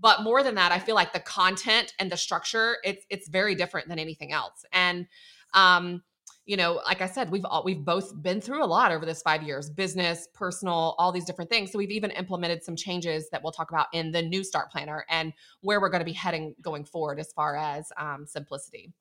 but 0.00 0.22
more 0.22 0.42
than 0.42 0.54
that 0.54 0.72
i 0.72 0.78
feel 0.78 0.94
like 0.94 1.12
the 1.12 1.20
content 1.20 1.94
and 1.98 2.10
the 2.10 2.16
structure 2.16 2.78
it's 2.84 3.04
it's 3.10 3.28
very 3.28 3.54
different 3.54 3.88
than 3.88 3.98
anything 3.98 4.32
else. 4.32 4.64
And 4.72 5.06
um 5.54 6.02
you 6.46 6.56
know 6.56 6.80
like 6.86 7.02
i 7.02 7.06
said 7.06 7.30
we've 7.30 7.44
all 7.44 7.62
we've 7.64 7.84
both 7.84 8.20
been 8.22 8.40
through 8.40 8.64
a 8.64 8.66
lot 8.66 8.92
over 8.92 9.04
this 9.04 9.20
five 9.22 9.42
years 9.42 9.68
business 9.68 10.26
personal 10.32 10.94
all 10.98 11.12
these 11.12 11.24
different 11.24 11.50
things. 11.50 11.70
So 11.70 11.78
we've 11.78 11.90
even 11.90 12.10
implemented 12.12 12.62
some 12.62 12.76
changes 12.76 13.28
that 13.30 13.42
we'll 13.42 13.52
talk 13.52 13.70
about 13.70 13.86
in 13.92 14.10
the 14.10 14.22
new 14.22 14.42
start 14.42 14.70
planner 14.70 15.04
and 15.10 15.32
where 15.60 15.80
we're 15.80 15.90
going 15.90 16.00
to 16.00 16.06
be 16.06 16.12
heading 16.12 16.54
going 16.62 16.84
forward 16.84 17.20
as 17.20 17.32
far 17.32 17.56
as 17.56 17.92
um, 17.98 18.26
simplicity. 18.26 18.92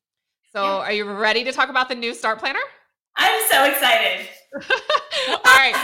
So 0.51 0.63
yeah. 0.63 0.77
are 0.79 0.91
you 0.91 1.11
ready 1.11 1.43
to 1.43 1.51
talk 1.51 1.69
about 1.69 1.89
the 1.89 1.95
new 1.95 2.13
start 2.13 2.39
planner 2.39 2.59
i'm 3.19 3.41
so 3.49 3.65
excited 3.65 4.27
all 5.29 5.37
right 5.43 5.75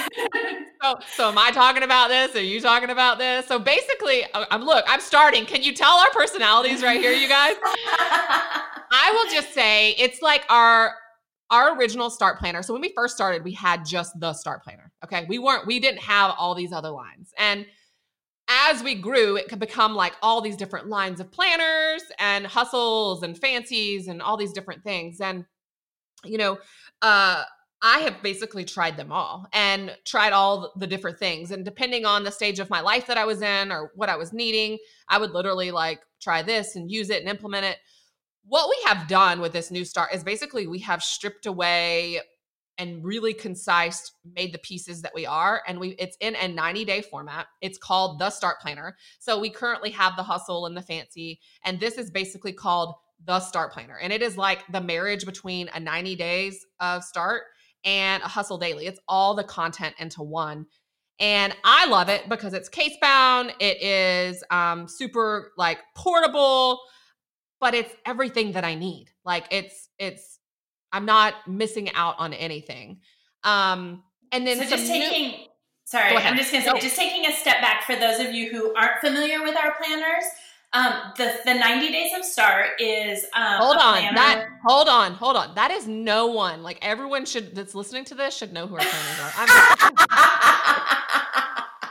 so, 0.81 0.99
so 1.15 1.29
am 1.29 1.37
I 1.37 1.51
talking 1.51 1.83
about 1.83 2.09
this? 2.09 2.35
Are 2.35 2.43
you 2.43 2.61
talking 2.61 2.89
about 2.89 3.17
this? 3.17 3.47
So 3.47 3.57
basically, 3.57 4.23
uh, 4.33 4.45
I'm 4.51 4.63
look, 4.63 4.85
I'm 4.87 5.01
starting. 5.01 5.45
Can 5.45 5.63
you 5.63 5.73
tell 5.73 5.93
our 5.93 6.11
personalities 6.11 6.83
right 6.83 6.99
here, 6.99 7.11
you 7.11 7.27
guys? 7.27 7.55
I 7.63 9.11
will 9.13 9.31
just 9.31 9.53
say 9.53 9.91
it's 9.91 10.21
like 10.21 10.45
our 10.49 10.93
our 11.51 11.77
original 11.77 12.09
start 12.09 12.39
planner. 12.39 12.63
So 12.63 12.73
when 12.73 12.81
we 12.81 12.91
first 12.95 13.15
started, 13.15 13.43
we 13.43 13.53
had 13.53 13.85
just 13.85 14.19
the 14.19 14.33
start 14.33 14.63
planner. 14.63 14.91
Okay. 15.03 15.25
We 15.29 15.39
weren't, 15.39 15.67
we 15.67 15.79
didn't 15.79 16.01
have 16.01 16.33
all 16.37 16.55
these 16.55 16.71
other 16.71 16.89
lines. 16.89 17.31
And 17.37 17.65
as 18.47 18.83
we 18.83 18.95
grew, 18.95 19.37
it 19.37 19.47
could 19.47 19.59
become 19.59 19.95
like 19.95 20.13
all 20.21 20.41
these 20.41 20.57
different 20.57 20.87
lines 20.87 21.19
of 21.19 21.31
planners 21.31 22.01
and 22.19 22.45
hustles 22.45 23.23
and 23.23 23.37
fancies 23.37 24.07
and 24.07 24.21
all 24.21 24.37
these 24.37 24.53
different 24.53 24.83
things. 24.83 25.21
And, 25.21 25.45
you 26.23 26.37
know, 26.37 26.57
uh, 27.05 27.43
I 27.83 27.99
have 27.99 28.23
basically 28.23 28.65
tried 28.65 28.97
them 28.97 29.11
all 29.11 29.45
and 29.53 29.95
tried 30.05 30.33
all 30.33 30.73
the 30.75 30.87
different 30.87 31.19
things. 31.19 31.51
And 31.51 31.63
depending 31.63 32.03
on 32.03 32.23
the 32.23 32.31
stage 32.31 32.57
of 32.57 32.71
my 32.71 32.81
life 32.81 33.05
that 33.05 33.17
I 33.17 33.25
was 33.25 33.43
in 33.43 33.71
or 33.71 33.91
what 33.93 34.09
I 34.09 34.15
was 34.15 34.33
needing, 34.33 34.79
I 35.07 35.19
would 35.19 35.29
literally 35.29 35.69
like 35.69 35.99
try 36.19 36.41
this 36.41 36.75
and 36.75 36.89
use 36.89 37.11
it 37.11 37.19
and 37.19 37.29
implement 37.29 37.65
it. 37.65 37.77
What 38.43 38.69
we 38.69 38.77
have 38.87 39.07
done 39.07 39.39
with 39.39 39.53
this 39.53 39.69
new 39.69 39.85
start 39.85 40.15
is 40.15 40.23
basically 40.23 40.65
we 40.65 40.79
have 40.79 41.03
stripped 41.03 41.45
away 41.45 42.21
and 42.79 43.05
really 43.05 43.35
concise 43.35 44.11
made 44.35 44.51
the 44.51 44.57
pieces 44.57 45.03
that 45.03 45.13
we 45.13 45.27
are 45.27 45.61
and 45.67 45.79
we 45.79 45.89
it's 45.91 46.17
in 46.19 46.35
a 46.35 46.47
90 46.47 46.83
day 46.83 47.01
format 47.01 47.47
it's 47.61 47.77
called 47.77 48.19
the 48.19 48.29
start 48.29 48.59
planner 48.59 48.97
so 49.17 49.39
we 49.39 49.49
currently 49.49 49.89
have 49.91 50.17
the 50.17 50.23
hustle 50.23 50.65
and 50.65 50.75
the 50.75 50.81
fancy 50.81 51.39
and 51.63 51.79
this 51.79 51.97
is 51.97 52.11
basically 52.11 52.51
called 52.51 52.95
the 53.23 53.39
start 53.39 53.71
planner 53.71 53.97
and 53.97 54.11
it 54.11 54.21
is 54.21 54.37
like 54.37 54.63
the 54.71 54.81
marriage 54.81 55.25
between 55.25 55.69
a 55.73 55.79
90 55.79 56.15
days 56.15 56.65
of 56.79 57.03
start 57.03 57.43
and 57.85 58.21
a 58.23 58.27
hustle 58.27 58.57
daily. 58.57 58.87
It's 58.87 58.99
all 59.07 59.35
the 59.35 59.43
content 59.43 59.95
into 59.99 60.23
one. 60.23 60.65
And 61.19 61.55
I 61.63 61.85
love 61.85 62.09
it 62.09 62.27
because 62.27 62.53
it's 62.53 62.67
case 62.67 62.97
bound. 62.99 63.53
It 63.59 63.81
is 63.81 64.43
um, 64.51 64.87
super 64.87 65.53
like 65.57 65.79
portable, 65.95 66.81
but 67.61 67.73
it's 67.73 67.93
everything 68.05 68.51
that 68.53 68.65
I 68.65 68.75
need. 68.75 69.07
Like 69.23 69.45
it's 69.51 69.89
it's 69.97 70.39
I'm 70.91 71.05
not 71.05 71.35
missing 71.47 71.89
out 71.93 72.15
on 72.17 72.33
anything. 72.33 72.99
Um, 73.43 74.03
and 74.31 74.45
then 74.45 74.57
so 74.57 74.65
just 74.65 74.87
taking. 74.87 75.31
New- 75.31 75.45
sorry, 75.85 76.17
I'm 76.17 76.35
just 76.35 76.51
gonna 76.51 76.65
say, 76.65 76.71
no. 76.71 76.79
just 76.79 76.97
taking 76.97 77.25
a 77.31 77.33
step 77.33 77.61
back 77.61 77.83
for 77.83 77.95
those 77.95 78.19
of 78.19 78.33
you 78.33 78.51
who 78.51 78.75
aren't 78.75 78.99
familiar 78.99 79.41
with 79.41 79.55
our 79.55 79.73
planners. 79.75 80.25
Um, 80.75 81.13
the 81.15 81.33
the 81.45 81.53
90 81.53 81.89
days 81.89 82.11
of 82.17 82.25
start 82.25 82.71
is 82.79 83.23
um, 83.33 83.61
hold 83.61 83.77
on 83.77 84.13
that 84.13 84.45
hold 84.65 84.89
on 84.89 85.13
hold 85.13 85.37
on 85.37 85.55
that 85.55 85.71
is 85.71 85.87
no 85.87 86.27
one 86.27 86.63
like 86.63 86.77
everyone 86.81 87.25
should 87.25 87.55
that's 87.55 87.73
listening 87.73 88.03
to 88.05 88.15
this 88.15 88.35
should 88.35 88.51
know 88.51 88.67
who 88.67 88.75
our 88.75 88.81
planners 88.81 89.19
are. 89.21 89.31
I'm 89.37 89.47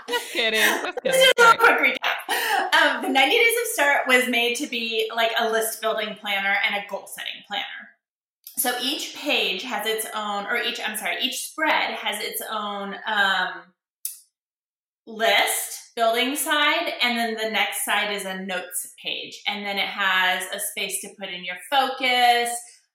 just 0.06 0.32
kidding. 0.32 0.60
Just 0.60 1.02
kidding. 1.02 1.20
Just 1.36 1.38
a 1.38 1.56
quick 1.56 1.78
recap. 1.78 2.74
Um, 2.74 3.02
the 3.02 3.08
90 3.08 3.30
days 3.30 3.54
of 3.62 3.66
start 3.72 4.06
was 4.06 4.28
made 4.28 4.56
to 4.56 4.66
be 4.66 5.10
like 5.16 5.32
a 5.38 5.50
list 5.50 5.80
building 5.80 6.16
planner 6.20 6.56
and 6.66 6.74
a 6.74 6.84
goal 6.90 7.06
setting 7.06 7.42
planner. 7.48 7.64
So 8.58 8.76
each 8.82 9.16
page 9.16 9.62
has 9.62 9.86
its 9.86 10.06
own, 10.14 10.46
or 10.46 10.56
each 10.58 10.78
I'm 10.86 10.96
sorry, 10.96 11.16
each 11.22 11.48
spread 11.48 11.94
has 11.94 12.22
its 12.22 12.42
own 12.50 12.96
um, 13.06 13.62
list 15.06 15.92
building 15.96 16.34
side 16.34 16.92
and 17.02 17.16
then 17.18 17.34
the 17.34 17.50
next 17.50 17.84
side 17.84 18.12
is 18.12 18.24
a 18.24 18.42
notes 18.42 18.94
page. 19.02 19.40
And 19.46 19.64
then 19.64 19.78
it 19.78 19.88
has 19.88 20.44
a 20.52 20.58
space 20.58 21.00
to 21.02 21.08
put 21.18 21.28
in 21.28 21.44
your 21.44 21.56
focus. 21.70 22.50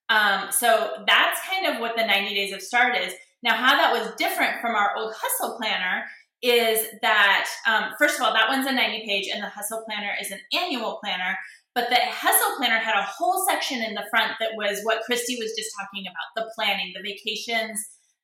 Um, 0.10 0.52
so 0.52 1.04
that's 1.08 1.40
kind 1.48 1.68
of 1.68 1.80
what 1.80 1.96
the 1.96 2.06
90 2.06 2.34
days 2.36 2.54
of 2.54 2.62
start 2.62 2.98
is. 2.98 3.14
Now 3.44 3.56
how 3.56 3.78
that 3.78 3.94
was 3.94 4.14
different 4.18 4.60
from 4.60 4.76
our 4.76 4.96
old 4.98 5.14
hustle 5.16 5.58
planner 5.58 6.04
is 6.42 6.88
that 7.02 7.48
um, 7.68 7.92
first 7.98 8.20
of 8.20 8.26
all 8.26 8.34
that 8.34 8.50
one's 8.50 8.68
a 8.68 8.72
90 8.72 9.06
page 9.06 9.30
and 9.34 9.44
the 9.44 9.50
hustle 9.50 9.84
planner 9.86 10.12
is 10.20 10.32
an 10.32 10.40
annual 10.54 11.00
planner. 11.04 11.38
But 11.76 11.90
the 11.90 12.00
hustle 12.02 12.58
planner 12.58 12.80
had 12.80 12.96
a 12.96 13.08
whole 13.08 13.46
section 13.48 13.82
in 13.82 13.94
the 13.94 14.06
front 14.10 14.34
that 14.40 14.56
was 14.56 14.82
what 14.84 15.04
Kristy 15.10 15.38
was 15.38 15.54
just 15.58 15.72
talking 15.80 16.06
about 16.08 16.36
the 16.36 16.52
planning 16.56 16.92
the 16.96 17.02
vacations 17.02 17.80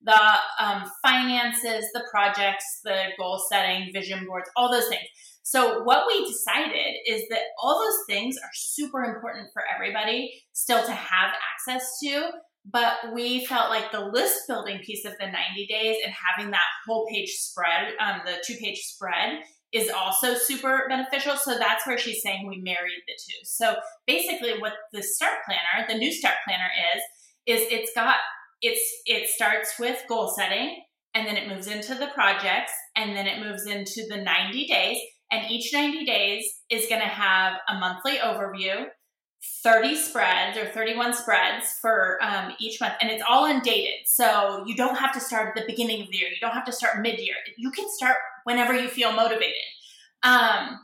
the 0.05 0.63
um, 0.63 0.83
finances, 1.01 1.85
the 1.93 2.03
projects, 2.11 2.81
the 2.83 3.05
goal 3.17 3.43
setting, 3.49 3.91
vision 3.93 4.25
boards, 4.25 4.49
all 4.55 4.71
those 4.71 4.87
things. 4.87 5.03
So, 5.43 5.83
what 5.83 6.05
we 6.07 6.25
decided 6.25 6.95
is 7.07 7.23
that 7.29 7.41
all 7.61 7.79
those 7.79 8.05
things 8.07 8.35
are 8.37 8.49
super 8.53 9.03
important 9.03 9.49
for 9.53 9.63
everybody 9.73 10.33
still 10.53 10.83
to 10.83 10.91
have 10.91 11.31
access 11.53 11.99
to. 12.03 12.29
But 12.67 13.13
we 13.13 13.45
felt 13.45 13.69
like 13.69 13.91
the 13.91 13.99
list 13.99 14.47
building 14.47 14.79
piece 14.79 15.05
of 15.05 15.13
the 15.19 15.27
90 15.27 15.67
days 15.69 15.97
and 16.03 16.11
having 16.13 16.49
that 16.49 16.65
whole 16.87 17.05
page 17.11 17.29
spread, 17.29 17.93
um, 17.99 18.21
the 18.25 18.43
two 18.43 18.55
page 18.55 18.79
spread, 18.79 19.41
is 19.71 19.89
also 19.89 20.33
super 20.33 20.85
beneficial. 20.89 21.35
So 21.35 21.59
that's 21.59 21.85
where 21.85 21.99
she's 21.99 22.23
saying 22.23 22.47
we 22.47 22.61
married 22.61 23.03
the 23.07 23.13
two. 23.13 23.39
So 23.43 23.75
basically, 24.07 24.59
what 24.59 24.73
the 24.93 25.03
start 25.03 25.39
planner, 25.45 25.87
the 25.87 25.97
new 25.97 26.11
start 26.11 26.35
planner 26.47 26.71
is, 26.95 27.03
is 27.45 27.67
it's 27.71 27.91
got 27.93 28.15
it's 28.61 28.81
it 29.05 29.29
starts 29.29 29.73
with 29.79 30.01
goal 30.07 30.33
setting 30.35 30.83
and 31.13 31.27
then 31.27 31.37
it 31.37 31.47
moves 31.47 31.67
into 31.67 31.95
the 31.95 32.07
projects 32.13 32.73
and 32.95 33.15
then 33.15 33.27
it 33.27 33.39
moves 33.39 33.65
into 33.65 34.05
the 34.09 34.17
90 34.17 34.67
days 34.67 34.97
and 35.31 35.49
each 35.49 35.73
90 35.73 36.05
days 36.05 36.45
is 36.69 36.87
going 36.87 37.01
to 37.01 37.07
have 37.07 37.53
a 37.69 37.75
monthly 37.79 38.17
overview 38.17 38.85
30 39.63 39.95
spreads 39.95 40.57
or 40.57 40.65
31 40.65 41.13
spreads 41.13 41.65
for 41.81 42.17
um, 42.23 42.53
each 42.59 42.79
month 42.81 42.93
and 43.01 43.11
it's 43.11 43.23
all 43.27 43.45
undated. 43.45 44.05
So 44.05 44.63
you 44.65 44.75
don't 44.75 44.97
have 44.97 45.13
to 45.13 45.19
start 45.19 45.49
at 45.49 45.61
the 45.61 45.67
beginning 45.67 46.01
of 46.01 46.09
the 46.09 46.17
year. 46.17 46.29
You 46.29 46.39
don't 46.41 46.53
have 46.53 46.65
to 46.65 46.71
start 46.71 47.01
mid-year. 47.01 47.35
You 47.57 47.71
can 47.71 47.85
start 47.89 48.17
whenever 48.43 48.73
you 48.73 48.87
feel 48.87 49.11
motivated. 49.11 49.53
Um, 50.23 50.79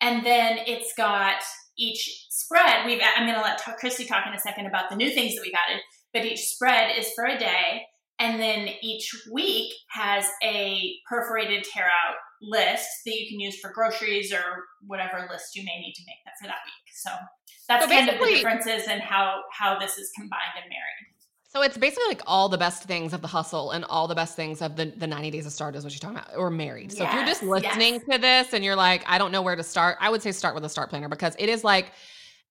and 0.00 0.24
then 0.24 0.58
it's 0.66 0.92
got 0.96 1.42
each 1.78 2.26
spread. 2.30 2.86
We've 2.86 3.00
i'm 3.16 3.26
going 3.26 3.38
to 3.38 3.42
let 3.42 3.60
Kristy 3.82 4.08
talk 4.08 4.26
in 4.26 4.32
a 4.32 4.38
second 4.38 4.66
about 4.66 4.88
the 4.88 4.96
new 4.96 5.10
things 5.10 5.34
that 5.34 5.42
we've 5.42 5.52
added 5.68 5.82
but 6.12 6.24
each 6.24 6.40
spread 6.40 6.96
is 6.98 7.10
for 7.14 7.24
a 7.24 7.38
day. 7.38 7.82
And 8.18 8.40
then 8.40 8.70
each 8.80 9.14
week 9.30 9.74
has 9.90 10.24
a 10.42 10.94
perforated 11.08 11.64
tear 11.64 11.84
out 11.84 12.16
list 12.40 12.88
that 13.04 13.14
you 13.14 13.28
can 13.28 13.38
use 13.40 13.58
for 13.60 13.70
groceries 13.72 14.32
or 14.32 14.64
whatever 14.86 15.26
list 15.30 15.54
you 15.54 15.62
may 15.64 15.78
need 15.80 15.92
to 15.94 16.02
make 16.06 16.16
that 16.24 16.32
for 16.40 16.46
that 16.46 16.58
week. 16.64 16.94
So 16.94 17.10
that's 17.68 17.84
so 17.84 17.90
kind 17.90 18.08
of 18.08 18.18
the 18.18 18.26
differences 18.26 18.88
in 18.88 19.00
how 19.00 19.42
how 19.52 19.78
this 19.78 19.98
is 19.98 20.10
combined 20.14 20.54
and 20.56 20.68
married. 20.68 21.16
So 21.48 21.62
it's 21.62 21.78
basically 21.78 22.08
like 22.08 22.22
all 22.26 22.50
the 22.50 22.58
best 22.58 22.82
things 22.82 23.14
of 23.14 23.22
the 23.22 23.28
hustle 23.28 23.70
and 23.70 23.84
all 23.86 24.06
the 24.06 24.14
best 24.14 24.36
things 24.36 24.60
of 24.60 24.76
the, 24.76 24.92
the 24.94 25.06
90 25.06 25.30
days 25.30 25.46
of 25.46 25.52
start 25.52 25.74
is 25.74 25.84
what 25.84 25.92
you're 25.94 26.00
talking 26.00 26.18
about, 26.18 26.36
or 26.36 26.50
married. 26.50 26.92
So 26.92 27.02
yes, 27.02 27.08
if 27.08 27.14
you're 27.16 27.26
just 27.26 27.42
listening 27.42 27.94
yes. 27.94 28.02
to 28.10 28.18
this 28.18 28.52
and 28.52 28.62
you're 28.62 28.76
like, 28.76 29.04
I 29.06 29.16
don't 29.16 29.32
know 29.32 29.40
where 29.40 29.56
to 29.56 29.62
start, 29.62 29.96
I 29.98 30.10
would 30.10 30.20
say 30.20 30.32
start 30.32 30.54
with 30.54 30.66
a 30.66 30.68
start 30.68 30.90
planner 30.90 31.08
because 31.08 31.34
it 31.38 31.48
is 31.48 31.64
like 31.64 31.92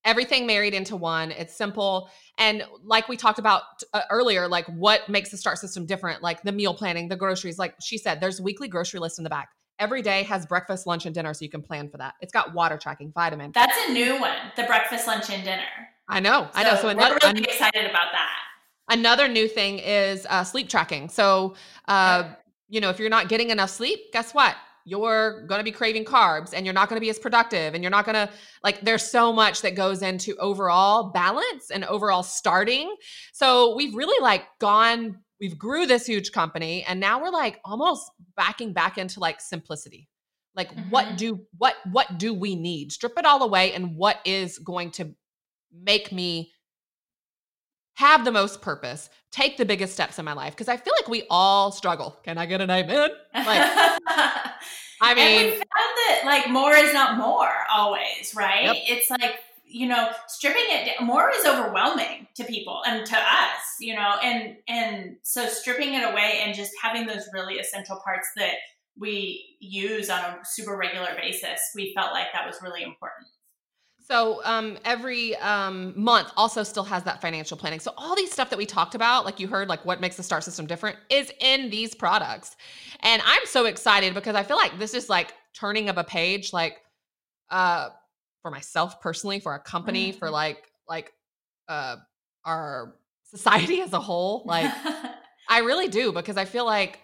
everything 0.06 0.46
married 0.46 0.74
into 0.74 0.96
one. 0.96 1.32
It's 1.32 1.56
simple. 1.56 2.10
And 2.38 2.64
like 2.84 3.10
we 3.10 3.18
talked 3.18 3.40
about 3.40 3.64
uh, 3.94 4.02
earlier, 4.10 4.48
like 4.48 4.66
what 4.68 5.10
makes 5.10 5.32
the 5.32 5.38
START 5.38 5.58
system 5.58 5.86
different, 5.86 6.22
like 6.22 6.44
the 6.44 6.52
meal 6.52 6.74
planning, 6.74 7.10
the 7.10 7.16
groceries, 7.16 7.58
like 7.58 7.76
she 7.82 7.98
said, 7.98 8.22
there's 8.22 8.40
a 8.40 8.44
weekly 8.44 8.68
grocery 8.68 9.00
list 9.00 9.18
in 9.18 9.24
the 9.24 9.30
back. 9.30 9.50
Every 9.78 10.02
day 10.02 10.24
has 10.24 10.46
breakfast, 10.46 10.88
lunch, 10.88 11.06
and 11.06 11.14
dinner, 11.14 11.34
so 11.34 11.44
you 11.44 11.52
can 11.52 11.62
plan 11.62 11.90
for 11.90 11.98
that. 11.98 12.14
It's 12.22 12.32
got 12.32 12.54
water 12.54 12.78
tracking, 12.78 13.12
vitamin. 13.12 13.52
That's 13.54 13.78
a 13.90 13.92
new 13.92 14.22
one, 14.22 14.38
the 14.56 14.64
breakfast, 14.64 15.06
lunch, 15.06 15.30
and 15.30 15.44
dinner. 15.44 15.64
I 16.08 16.22
know, 16.22 16.48
so 16.54 16.60
I 16.60 16.64
know. 16.64 16.76
So 16.78 16.88
another, 16.88 17.18
we're 17.22 17.30
really 17.32 17.44
excited 17.44 17.90
about 17.90 18.14
that. 18.14 18.38
Another 18.88 19.28
new 19.28 19.50
thing 19.50 19.80
is 19.80 20.26
uh, 20.30 20.46
sleep 20.46 20.70
tracking. 20.70 21.10
So, 21.10 21.56
uh, 21.90 22.36
you 22.70 22.80
know, 22.80 22.90
if 22.90 23.00
you're 23.00 23.10
not 23.10 23.28
getting 23.28 23.50
enough 23.50 23.72
sleep, 23.72 24.14
guess 24.14 24.34
what? 24.34 24.56
You're 24.86 25.46
going 25.48 25.60
to 25.60 25.64
be 25.64 25.72
craving 25.72 26.06
carbs 26.06 26.54
and 26.54 26.66
you're 26.66 26.74
not 26.74 26.90
going 26.90 26.98
to 26.98 27.02
be 27.02 27.10
as 27.10 27.20
productive 27.20 27.74
and 27.74 27.84
you're 27.84 27.92
not 27.92 28.06
going 28.06 28.16
to 28.16 28.30
like 28.64 28.82
there's 28.82 29.04
so 29.04 29.34
much 29.34 29.62
that 29.64 29.76
goes 29.76 30.02
into 30.02 30.36
overall 30.38 31.12
balance 31.12 31.72
and 31.72 31.84
overall 31.86 32.24
starting. 32.24 32.96
So, 33.34 33.76
we've 33.76 33.96
really 33.96 34.22
like 34.22 34.44
gone 34.60 35.20
we've 35.40 35.58
grew 35.58 35.86
this 35.86 36.06
huge 36.06 36.32
company 36.32 36.84
and 36.88 37.00
now 37.00 37.22
we're 37.22 37.30
like 37.30 37.60
almost 37.66 38.10
backing 38.38 38.74
back 38.74 38.98
into 38.98 39.20
like 39.20 39.42
simplicity 39.42 40.08
like 40.56 40.74
mm-hmm. 40.74 40.90
what 40.90 41.18
do 41.18 41.42
what 41.58 41.76
what 41.92 42.18
do 42.18 42.34
we 42.34 42.56
need 42.56 42.92
strip 42.92 43.18
it 43.18 43.26
all 43.26 43.44
away 43.44 43.74
and 43.74 43.96
what 43.96 44.20
is 44.26 44.58
going 44.60 44.92
to 44.92 45.14
make 45.84 46.12
me 46.12 46.52
have 47.96 48.26
the 48.26 48.32
most 48.32 48.62
purpose 48.62 49.10
take 49.32 49.58
the 49.58 49.66
biggest 49.66 49.94
steps 49.94 50.18
in 50.20 50.26
my 50.26 50.34
life 50.34 50.54
because 50.54 50.70
i 50.70 50.78
feel 50.78 50.94
like 51.00 51.10
we 51.10 51.24
all 51.30 51.72
struggle. 51.72 52.18
Can 52.24 52.38
i 52.38 52.46
get 52.46 52.62
an 52.62 52.70
amen? 52.70 53.10
Like 53.34 53.46
i 55.02 55.14
mean 55.14 55.40
and 55.40 55.46
we 55.46 55.52
found 55.52 55.64
that 55.68 56.22
like 56.26 56.50
more 56.50 56.74
is 56.74 56.94
not 56.94 57.18
more 57.18 57.50
always 57.72 58.34
right? 58.36 58.66
Yep. 58.66 58.76
it's 58.88 59.10
like 59.10 59.36
you 59.66 59.88
know 59.88 60.10
stripping 60.28 60.64
it 60.68 61.02
more 61.02 61.32
is 61.32 61.46
overwhelming 61.46 62.28
to 62.36 62.44
people 62.44 62.82
and 62.86 63.06
to 63.06 63.18
us 63.18 63.62
you 63.80 63.94
know? 63.96 64.16
And 64.24 64.56
and 64.68 65.18
so 65.24 65.48
stripping 65.48 65.96
it 65.96 66.10
away 66.10 66.42
and 66.44 66.56
just 66.56 66.72
having 66.82 67.08
those 67.08 67.28
really 67.34 67.56
essential 67.56 68.00
parts 68.04 68.28
that 68.38 68.54
we 68.98 69.58
use 69.60 70.10
on 70.10 70.20
a 70.20 70.38
super 70.46 70.78
regular 70.78 71.10
basis 71.18 71.60
we 71.76 71.94
felt 71.94 72.14
like 72.14 72.28
that 72.34 72.46
was 72.46 72.58
really 72.62 72.84
important 72.84 73.28
so 74.08 74.42
um, 74.44 74.78
every 74.86 75.36
um, 75.38 75.92
month 75.96 76.32
also 76.38 76.62
still 76.62 76.84
has 76.84 77.02
that 77.04 77.22
financial 77.22 77.58
planning. 77.58 77.80
So 77.80 77.92
all 77.98 78.16
these 78.16 78.32
stuff 78.32 78.52
that 78.52 78.58
we 78.58 78.66
talked 78.68 78.94
about, 78.94 79.26
like 79.26 79.40
you 79.40 79.48
heard, 79.48 79.68
like 79.68 79.84
what 79.84 80.00
makes 80.00 80.16
the 80.16 80.22
START 80.22 80.44
system 80.44 80.68
different, 80.68 80.98
is 81.10 81.32
in 81.40 81.72
these 81.72 81.96
products. 81.96 82.56
And 83.00 83.20
I'm 83.26 83.46
so 83.46 83.66
excited 83.66 84.14
because 84.14 84.36
I 84.36 84.44
feel 84.44 84.58
like 84.58 84.78
this 84.78 84.94
is 84.94 85.10
like 85.10 85.34
turning 85.56 85.90
of 85.90 85.98
a 85.98 86.04
page, 86.04 86.54
like 86.54 86.82
uh, 87.50 87.90
for 88.44 88.52
myself 88.52 89.02
personally, 89.02 89.40
for 89.40 89.52
our 89.52 89.60
company, 89.60 90.10
mm-hmm. 90.10 90.20
for 90.20 90.30
like 90.30 90.72
like 90.88 91.12
uh, 91.68 91.96
our 92.46 92.98
society 93.24 93.82
as 93.82 93.94
a 93.94 94.00
whole. 94.00 94.44
Like 94.46 94.72
I 95.50 95.60
really 95.60 95.88
do 95.88 96.12
because 96.12 96.38
I 96.38 96.46
feel 96.46 96.66
like 96.66 97.00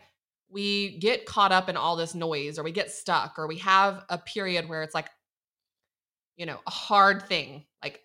we 0.50 1.00
get 1.00 1.26
caught 1.26 1.52
up 1.52 1.68
in 1.68 1.78
all 1.78 1.96
this 1.96 2.14
noise 2.14 2.60
or 2.60 2.64
we 2.64 2.72
get 2.72 2.92
stuck 2.92 3.40
or 3.40 3.48
we 3.48 3.58
have 3.58 4.04
a 4.10 4.20
period 4.20 4.70
where 4.70 4.84
it's 4.84 4.94
like 4.94 5.08
you 6.38 6.46
know, 6.46 6.60
a 6.66 6.72
hard 6.72 7.24
thing. 7.24 7.66
Like 7.84 8.02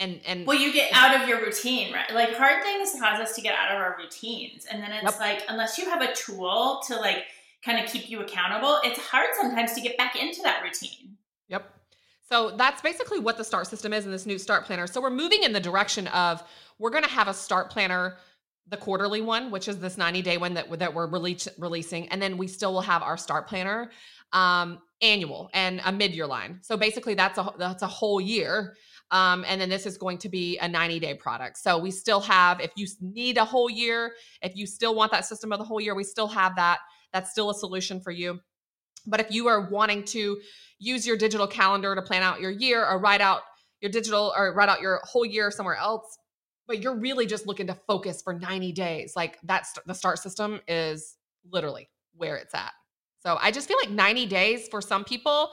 and 0.00 0.20
and 0.26 0.46
well 0.46 0.58
you 0.58 0.72
get 0.72 0.92
out 0.92 1.20
of 1.20 1.28
your 1.28 1.40
routine 1.40 1.92
right 1.92 2.12
like 2.12 2.34
hard 2.34 2.62
things 2.62 2.92
cause 2.92 3.20
us 3.20 3.34
to 3.34 3.40
get 3.40 3.54
out 3.54 3.70
of 3.70 3.76
our 3.76 3.96
routines 3.98 4.66
and 4.70 4.82
then 4.82 4.90
it's 4.92 5.04
yep. 5.04 5.20
like 5.20 5.42
unless 5.48 5.78
you 5.78 5.88
have 5.88 6.02
a 6.02 6.12
tool 6.14 6.82
to 6.86 6.96
like 6.96 7.24
kind 7.64 7.82
of 7.82 7.90
keep 7.90 8.10
you 8.10 8.20
accountable 8.20 8.80
it's 8.84 8.98
hard 8.98 9.28
sometimes 9.40 9.72
to 9.72 9.80
get 9.80 9.96
back 9.96 10.20
into 10.20 10.42
that 10.42 10.62
routine 10.62 11.16
yep 11.48 11.70
so 12.28 12.50
that's 12.56 12.82
basically 12.82 13.20
what 13.20 13.36
the 13.36 13.44
start 13.44 13.66
system 13.66 13.92
is 13.92 14.04
in 14.04 14.10
this 14.10 14.26
new 14.26 14.38
start 14.38 14.64
planner 14.64 14.86
so 14.86 15.00
we're 15.00 15.10
moving 15.10 15.42
in 15.42 15.52
the 15.52 15.60
direction 15.60 16.08
of 16.08 16.42
we're 16.78 16.90
going 16.90 17.04
to 17.04 17.10
have 17.10 17.28
a 17.28 17.34
start 17.34 17.70
planner 17.70 18.16
the 18.68 18.76
quarterly 18.76 19.20
one 19.20 19.50
which 19.50 19.68
is 19.68 19.78
this 19.78 19.96
90 19.96 20.22
day 20.22 20.38
one 20.38 20.54
that, 20.54 20.78
that 20.78 20.92
we're 20.92 21.06
release, 21.06 21.46
releasing 21.58 22.08
and 22.08 22.20
then 22.20 22.36
we 22.36 22.48
still 22.48 22.72
will 22.72 22.80
have 22.80 23.02
our 23.02 23.16
start 23.16 23.46
planner 23.46 23.90
um, 24.34 24.80
annual 25.00 25.48
and 25.54 25.80
a 25.84 25.92
mid-year 25.92 26.26
line. 26.26 26.58
So 26.62 26.76
basically 26.76 27.14
that's 27.14 27.38
a 27.38 27.54
that's 27.58 27.82
a 27.82 27.86
whole 27.86 28.20
year. 28.20 28.76
Um, 29.10 29.44
and 29.46 29.60
then 29.60 29.68
this 29.68 29.86
is 29.86 29.96
going 29.96 30.18
to 30.18 30.28
be 30.28 30.58
a 30.58 30.68
90 30.68 30.98
day 30.98 31.14
product. 31.14 31.58
So 31.58 31.78
we 31.78 31.90
still 31.90 32.20
have, 32.20 32.60
if 32.60 32.72
you 32.76 32.86
need 33.00 33.38
a 33.38 33.44
whole 33.44 33.70
year, 33.70 34.12
if 34.42 34.56
you 34.56 34.66
still 34.66 34.94
want 34.94 35.12
that 35.12 35.24
system 35.24 35.52
of 35.52 35.58
the 35.58 35.64
whole 35.64 35.80
year, 35.80 35.94
we 35.94 36.04
still 36.04 36.26
have 36.26 36.56
that. 36.56 36.80
That's 37.12 37.30
still 37.30 37.50
a 37.50 37.54
solution 37.54 38.00
for 38.00 38.10
you. 38.10 38.40
But 39.06 39.20
if 39.20 39.30
you 39.30 39.46
are 39.46 39.68
wanting 39.70 40.04
to 40.06 40.40
use 40.78 41.06
your 41.06 41.16
digital 41.16 41.46
calendar 41.46 41.94
to 41.94 42.02
plan 42.02 42.22
out 42.22 42.40
your 42.40 42.50
year 42.50 42.84
or 42.84 42.98
write 42.98 43.20
out 43.20 43.42
your 43.80 43.90
digital 43.90 44.32
or 44.36 44.54
write 44.54 44.68
out 44.68 44.80
your 44.80 45.00
whole 45.04 45.26
year 45.26 45.50
somewhere 45.50 45.76
else, 45.76 46.18
but 46.66 46.82
you're 46.82 46.98
really 46.98 47.26
just 47.26 47.46
looking 47.46 47.66
to 47.66 47.74
focus 47.86 48.22
for 48.22 48.32
90 48.32 48.72
days, 48.72 49.12
like 49.14 49.38
that's 49.44 49.74
the 49.86 49.94
start 49.94 50.18
system 50.18 50.60
is 50.66 51.16
literally 51.50 51.88
where 52.16 52.36
it's 52.36 52.54
at. 52.54 52.72
So 53.24 53.38
I 53.40 53.50
just 53.50 53.68
feel 53.68 53.78
like 53.82 53.90
90 53.90 54.26
days 54.26 54.68
for 54.68 54.82
some 54.82 55.04
people 55.04 55.50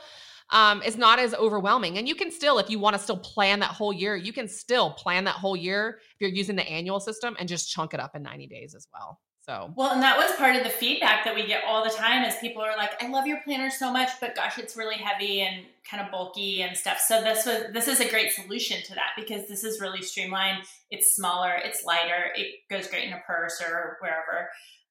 um, 0.51 0.81
is 0.83 0.97
not 0.97 1.19
as 1.19 1.33
overwhelming. 1.33 1.97
And 1.97 2.07
you 2.07 2.15
can 2.15 2.31
still, 2.31 2.59
if 2.59 2.69
you 2.69 2.79
want 2.79 2.95
to 2.95 3.01
still 3.01 3.17
plan 3.17 3.59
that 3.59 3.71
whole 3.71 3.93
year, 3.93 4.15
you 4.15 4.33
can 4.33 4.47
still 4.47 4.91
plan 4.91 5.23
that 5.23 5.35
whole 5.35 5.55
year 5.55 5.99
if 6.13 6.17
you're 6.19 6.29
using 6.29 6.55
the 6.55 6.67
annual 6.67 6.99
system 6.99 7.35
and 7.39 7.47
just 7.47 7.71
chunk 7.71 7.93
it 7.93 7.99
up 7.99 8.15
in 8.15 8.23
90 8.23 8.47
days 8.47 8.75
as 8.75 8.87
well. 8.93 9.19
So, 9.43 9.73
well, 9.75 9.91
and 9.91 10.03
that 10.03 10.17
was 10.17 10.31
part 10.33 10.55
of 10.55 10.63
the 10.63 10.69
feedback 10.69 11.25
that 11.25 11.33
we 11.33 11.47
get 11.47 11.63
all 11.65 11.83
the 11.83 11.89
time 11.89 12.23
is 12.23 12.35
people 12.35 12.61
are 12.61 12.77
like, 12.77 13.01
I 13.01 13.07
love 13.07 13.25
your 13.25 13.39
planner 13.43 13.71
so 13.71 13.91
much, 13.91 14.09
but 14.19 14.35
gosh, 14.35 14.59
it's 14.59 14.77
really 14.77 14.97
heavy 14.97 15.41
and 15.41 15.65
kind 15.89 16.03
of 16.05 16.11
bulky 16.11 16.61
and 16.61 16.77
stuff. 16.77 16.99
So 16.99 17.23
this 17.23 17.47
was, 17.47 17.63
this 17.73 17.87
is 17.87 18.01
a 18.01 18.09
great 18.09 18.31
solution 18.33 18.83
to 18.83 18.93
that 18.93 19.13
because 19.17 19.47
this 19.47 19.63
is 19.63 19.81
really 19.81 20.03
streamlined. 20.03 20.63
It's 20.91 21.15
smaller, 21.15 21.55
it's 21.55 21.83
lighter, 21.83 22.31
it 22.35 22.59
goes 22.69 22.87
great 22.87 23.07
in 23.07 23.13
a 23.13 23.21
purse 23.25 23.59
or 23.65 23.97
wherever. 23.99 24.49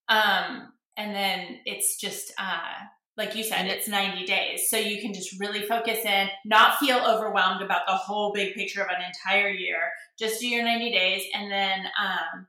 Um, 0.09 0.73
and 1.01 1.15
then 1.15 1.61
it's 1.65 1.97
just 1.97 2.33
uh, 2.39 2.85
like 3.17 3.35
you 3.35 3.43
said 3.43 3.67
it's 3.67 3.89
90 3.89 4.25
days. 4.27 4.69
So 4.69 4.77
you 4.77 5.01
can 5.01 5.15
just 5.15 5.41
really 5.41 5.63
focus 5.63 6.05
in 6.05 6.29
not 6.45 6.79
feel 6.79 6.99
overwhelmed 6.99 7.63
about 7.63 7.83
the 7.87 7.95
whole 7.95 8.33
big 8.33 8.55
picture 8.55 8.83
of 8.83 8.89
an 8.89 9.03
entire 9.03 9.49
year. 9.49 9.91
Just 10.19 10.41
do 10.41 10.49
your 10.49 10.63
90 10.63 10.91
days 10.93 11.23
and 11.35 11.51
then 11.51 11.81
um, 12.01 12.47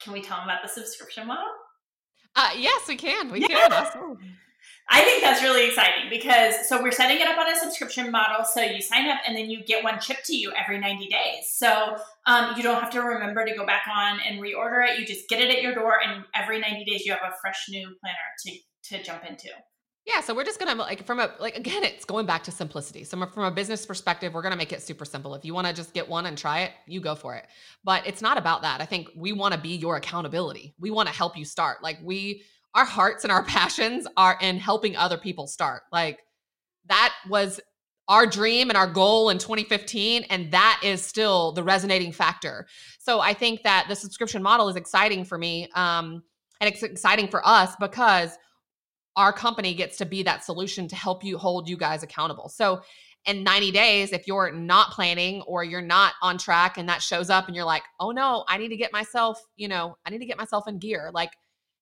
can 0.00 0.12
we 0.12 0.22
tell 0.22 0.38
them 0.38 0.48
about 0.48 0.62
the 0.62 0.68
subscription 0.68 1.26
model? 1.26 1.44
Uh, 2.34 2.50
yes 2.56 2.88
we 2.88 2.96
can. 2.96 3.30
We 3.30 3.40
yeah. 3.40 3.68
can 3.68 4.16
I 4.90 5.00
think 5.02 5.22
that's 5.22 5.42
really 5.42 5.66
exciting 5.66 6.10
because 6.10 6.68
so 6.68 6.82
we're 6.82 6.92
setting 6.92 7.18
it 7.18 7.26
up 7.26 7.38
on 7.38 7.50
a 7.50 7.56
subscription 7.56 8.10
model. 8.10 8.44
So 8.44 8.60
you 8.60 8.82
sign 8.82 9.08
up 9.08 9.18
and 9.26 9.36
then 9.36 9.50
you 9.50 9.64
get 9.64 9.82
one 9.82 9.98
shipped 10.00 10.26
to 10.26 10.36
you 10.36 10.52
every 10.52 10.78
90 10.78 11.08
days. 11.08 11.52
So 11.54 11.96
um, 12.26 12.54
you 12.56 12.62
don't 12.62 12.80
have 12.80 12.90
to 12.90 13.00
remember 13.00 13.44
to 13.46 13.54
go 13.54 13.64
back 13.64 13.84
on 13.94 14.20
and 14.20 14.40
reorder 14.40 14.86
it. 14.86 14.98
You 14.98 15.06
just 15.06 15.28
get 15.28 15.40
it 15.40 15.50
at 15.50 15.62
your 15.62 15.74
door, 15.74 15.98
and 16.04 16.24
every 16.34 16.60
90 16.60 16.84
days 16.84 17.06
you 17.06 17.12
have 17.12 17.22
a 17.22 17.34
fresh 17.40 17.66
new 17.68 17.94
planner 18.00 18.18
to 18.46 18.52
to 18.96 19.02
jump 19.02 19.24
into. 19.24 19.48
Yeah, 20.06 20.20
so 20.20 20.34
we're 20.34 20.44
just 20.44 20.58
gonna 20.58 20.74
like 20.74 21.06
from 21.06 21.18
a 21.18 21.30
like 21.40 21.56
again, 21.56 21.82
it's 21.82 22.04
going 22.04 22.26
back 22.26 22.44
to 22.44 22.50
simplicity. 22.50 23.04
So 23.04 23.24
from 23.26 23.44
a 23.44 23.50
business 23.50 23.86
perspective, 23.86 24.34
we're 24.34 24.42
gonna 24.42 24.56
make 24.56 24.72
it 24.72 24.82
super 24.82 25.06
simple. 25.06 25.34
If 25.34 25.46
you 25.46 25.54
want 25.54 25.66
to 25.66 25.72
just 25.72 25.94
get 25.94 26.06
one 26.06 26.26
and 26.26 26.36
try 26.36 26.60
it, 26.60 26.72
you 26.86 27.00
go 27.00 27.14
for 27.14 27.34
it. 27.34 27.46
But 27.84 28.06
it's 28.06 28.20
not 28.20 28.36
about 28.36 28.60
that. 28.62 28.82
I 28.82 28.84
think 28.84 29.08
we 29.16 29.32
want 29.32 29.54
to 29.54 29.60
be 29.60 29.70
your 29.70 29.96
accountability. 29.96 30.74
We 30.78 30.90
want 30.90 31.08
to 31.08 31.14
help 31.14 31.38
you 31.38 31.46
start. 31.46 31.82
Like 31.82 31.98
we 32.02 32.42
our 32.74 32.84
hearts 32.84 33.24
and 33.24 33.32
our 33.32 33.44
passions 33.44 34.06
are 34.16 34.38
in 34.40 34.58
helping 34.58 34.96
other 34.96 35.18
people 35.18 35.46
start. 35.46 35.82
Like 35.92 36.20
that 36.88 37.14
was 37.28 37.60
our 38.08 38.26
dream 38.26 38.68
and 38.68 38.76
our 38.76 38.86
goal 38.86 39.30
in 39.30 39.38
2015 39.38 40.24
and 40.28 40.50
that 40.50 40.80
is 40.84 41.02
still 41.02 41.52
the 41.52 41.62
resonating 41.62 42.12
factor 42.12 42.66
so 42.98 43.20
i 43.20 43.32
think 43.32 43.62
that 43.62 43.86
the 43.88 43.96
subscription 43.96 44.42
model 44.42 44.68
is 44.68 44.76
exciting 44.76 45.24
for 45.24 45.38
me 45.38 45.68
um, 45.74 46.22
and 46.60 46.72
it's 46.72 46.82
exciting 46.82 47.28
for 47.28 47.46
us 47.46 47.74
because 47.80 48.36
our 49.16 49.32
company 49.32 49.74
gets 49.74 49.96
to 49.96 50.04
be 50.04 50.22
that 50.22 50.44
solution 50.44 50.86
to 50.88 50.96
help 50.96 51.24
you 51.24 51.38
hold 51.38 51.68
you 51.68 51.76
guys 51.76 52.02
accountable 52.02 52.48
so 52.48 52.82
in 53.26 53.42
90 53.42 53.70
days 53.70 54.12
if 54.12 54.26
you're 54.26 54.52
not 54.52 54.90
planning 54.90 55.40
or 55.42 55.64
you're 55.64 55.80
not 55.80 56.12
on 56.20 56.36
track 56.36 56.76
and 56.76 56.88
that 56.88 57.00
shows 57.00 57.30
up 57.30 57.46
and 57.46 57.56
you're 57.56 57.64
like 57.64 57.84
oh 58.00 58.10
no 58.10 58.44
i 58.48 58.58
need 58.58 58.68
to 58.68 58.76
get 58.76 58.92
myself 58.92 59.40
you 59.56 59.66
know 59.66 59.96
i 60.04 60.10
need 60.10 60.18
to 60.18 60.26
get 60.26 60.36
myself 60.36 60.68
in 60.68 60.78
gear 60.78 61.10
like 61.14 61.30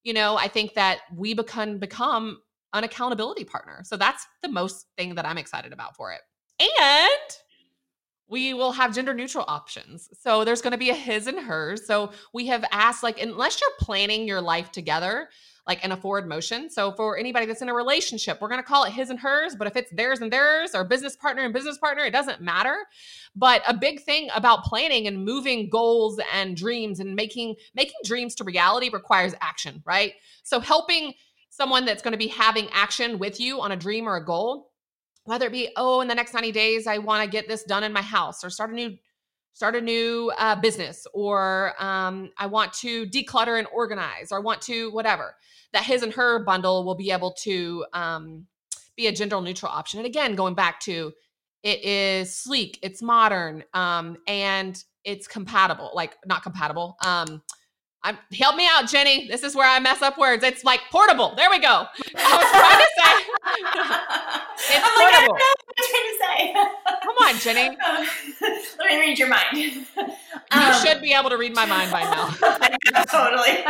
you 0.03 0.13
know, 0.13 0.37
I 0.37 0.47
think 0.47 0.73
that 0.73 0.99
we 1.15 1.33
become 1.33 1.79
become 1.79 2.39
an 2.73 2.83
accountability 2.83 3.43
partner. 3.43 3.81
So 3.83 3.97
that's 3.97 4.25
the 4.41 4.49
most 4.49 4.87
thing 4.97 5.15
that 5.15 5.25
I'm 5.25 5.37
excited 5.37 5.73
about 5.73 5.95
for 5.95 6.11
it. 6.11 6.21
And 6.59 7.37
we 8.27 8.53
will 8.53 8.71
have 8.71 8.95
gender 8.95 9.13
neutral 9.13 9.45
options. 9.47 10.09
So 10.19 10.43
there's 10.43 10.61
going 10.61 10.71
to 10.71 10.77
be 10.77 10.89
a 10.89 10.95
his 10.95 11.27
and 11.27 11.39
hers. 11.39 11.85
So 11.85 12.11
we 12.33 12.47
have 12.47 12.65
asked 12.71 13.03
like 13.03 13.21
unless 13.21 13.61
you're 13.61 13.69
planning 13.79 14.27
your 14.27 14.41
life 14.41 14.71
together, 14.71 15.29
like 15.65 15.83
in 15.83 15.91
a 15.93 15.97
forward 15.97 16.27
motion. 16.27 16.69
So 16.69 16.91
for 16.91 17.17
anybody 17.17 17.45
that's 17.45 17.61
in 17.61 17.69
a 17.69 17.73
relationship, 17.73 18.39
we're 18.41 18.49
going 18.49 18.61
to 18.61 18.67
call 18.67 18.83
it 18.83 18.91
his 18.91 19.09
and 19.09 19.19
hers, 19.19 19.55
but 19.55 19.65
if 19.65 19.77
it's 19.77 19.91
theirs 19.91 20.19
and 20.19 20.31
theirs 20.31 20.75
or 20.75 20.83
business 20.83 21.15
partner 21.15 21.43
and 21.43 21.53
business 21.53 21.77
partner, 21.77 22.03
it 22.03 22.11
doesn't 22.11 22.41
matter. 22.41 22.75
But 23.35 23.61
a 23.67 23.73
big 23.73 24.01
thing 24.01 24.29
about 24.35 24.63
planning 24.63 25.07
and 25.07 25.23
moving 25.23 25.69
goals 25.69 26.19
and 26.33 26.57
dreams 26.57 26.99
and 26.99 27.15
making 27.15 27.55
making 27.75 27.95
dreams 28.03 28.35
to 28.35 28.43
reality 28.43 28.89
requires 28.89 29.33
action, 29.39 29.81
right? 29.85 30.13
So 30.43 30.59
helping 30.59 31.13
someone 31.49 31.85
that's 31.85 32.01
going 32.01 32.13
to 32.13 32.17
be 32.17 32.27
having 32.27 32.67
action 32.73 33.19
with 33.19 33.39
you 33.39 33.61
on 33.61 33.71
a 33.71 33.77
dream 33.77 34.07
or 34.07 34.17
a 34.17 34.25
goal, 34.25 34.71
whether 35.23 35.45
it 35.45 35.51
be, 35.51 35.69
oh, 35.77 36.01
in 36.01 36.07
the 36.07 36.15
next 36.15 36.33
90 36.33 36.51
days 36.51 36.87
I 36.87 36.97
want 36.97 37.23
to 37.23 37.29
get 37.29 37.47
this 37.47 37.63
done 37.63 37.83
in 37.83 37.93
my 37.93 38.01
house 38.01 38.43
or 38.43 38.49
start 38.49 38.71
a 38.71 38.73
new 38.73 38.97
start 39.53 39.75
a 39.75 39.81
new 39.81 40.31
uh, 40.37 40.55
business 40.55 41.05
or 41.13 41.73
um, 41.79 42.31
I 42.37 42.47
want 42.47 42.73
to 42.73 43.05
declutter 43.07 43.57
and 43.57 43.67
organize 43.73 44.31
or 44.31 44.37
I 44.37 44.41
want 44.41 44.61
to 44.63 44.91
whatever, 44.91 45.35
that 45.73 45.83
his 45.83 46.03
and 46.03 46.13
her 46.13 46.43
bundle 46.43 46.83
will 46.83 46.95
be 46.95 47.11
able 47.11 47.33
to 47.43 47.85
um, 47.93 48.47
be 48.95 49.07
a 49.07 49.11
gender 49.11 49.39
neutral 49.41 49.71
option. 49.71 49.99
And 49.99 50.07
again, 50.07 50.35
going 50.35 50.55
back 50.55 50.79
to 50.81 51.13
it 51.63 51.83
is 51.83 52.35
sleek, 52.35 52.77
it's 52.81 53.01
modern, 53.01 53.63
um, 53.73 54.17
and 54.27 54.81
it's 55.05 55.27
compatible, 55.27 55.91
like 55.93 56.17
not 56.25 56.43
compatible. 56.43 56.97
Um, 57.05 57.41
I'm 58.03 58.17
help 58.37 58.57
me 58.57 58.67
out, 58.69 58.89
Jenny. 58.89 59.27
This 59.29 59.43
is 59.43 59.55
where 59.55 59.69
I 59.69 59.79
mess 59.79 60.01
up 60.01 60.17
words. 60.17 60.43
It's 60.43 60.65
like 60.65 60.81
portable. 60.91 61.35
There 61.37 61.49
we 61.49 61.59
go. 61.59 61.67
I 62.17 62.37
was 62.37 62.51
trying 62.51 62.79
to 62.79 62.87
say 62.97 63.32
it's 63.45 64.85
I'm 64.85 64.93
portable. 64.95 65.33
Like, 65.33 65.41
what 65.41 65.63
trying 65.75 66.09
to 66.09 66.17
say. 66.19 66.53
Come 67.03 67.15
on, 67.27 67.39
Jenny. 67.39 67.77
let 68.79 68.89
me 68.89 68.99
read 68.99 69.19
your 69.19 69.29
mind. 69.29 69.85
Um, 70.51 70.67
you 70.67 70.73
should 70.85 71.01
be 71.01 71.13
able 71.13 71.29
to 71.29 71.37
read 71.37 71.55
my 71.55 71.65
mind 71.65 71.91
by 71.91 72.03
now. 72.03 72.29
totally. 73.11 73.63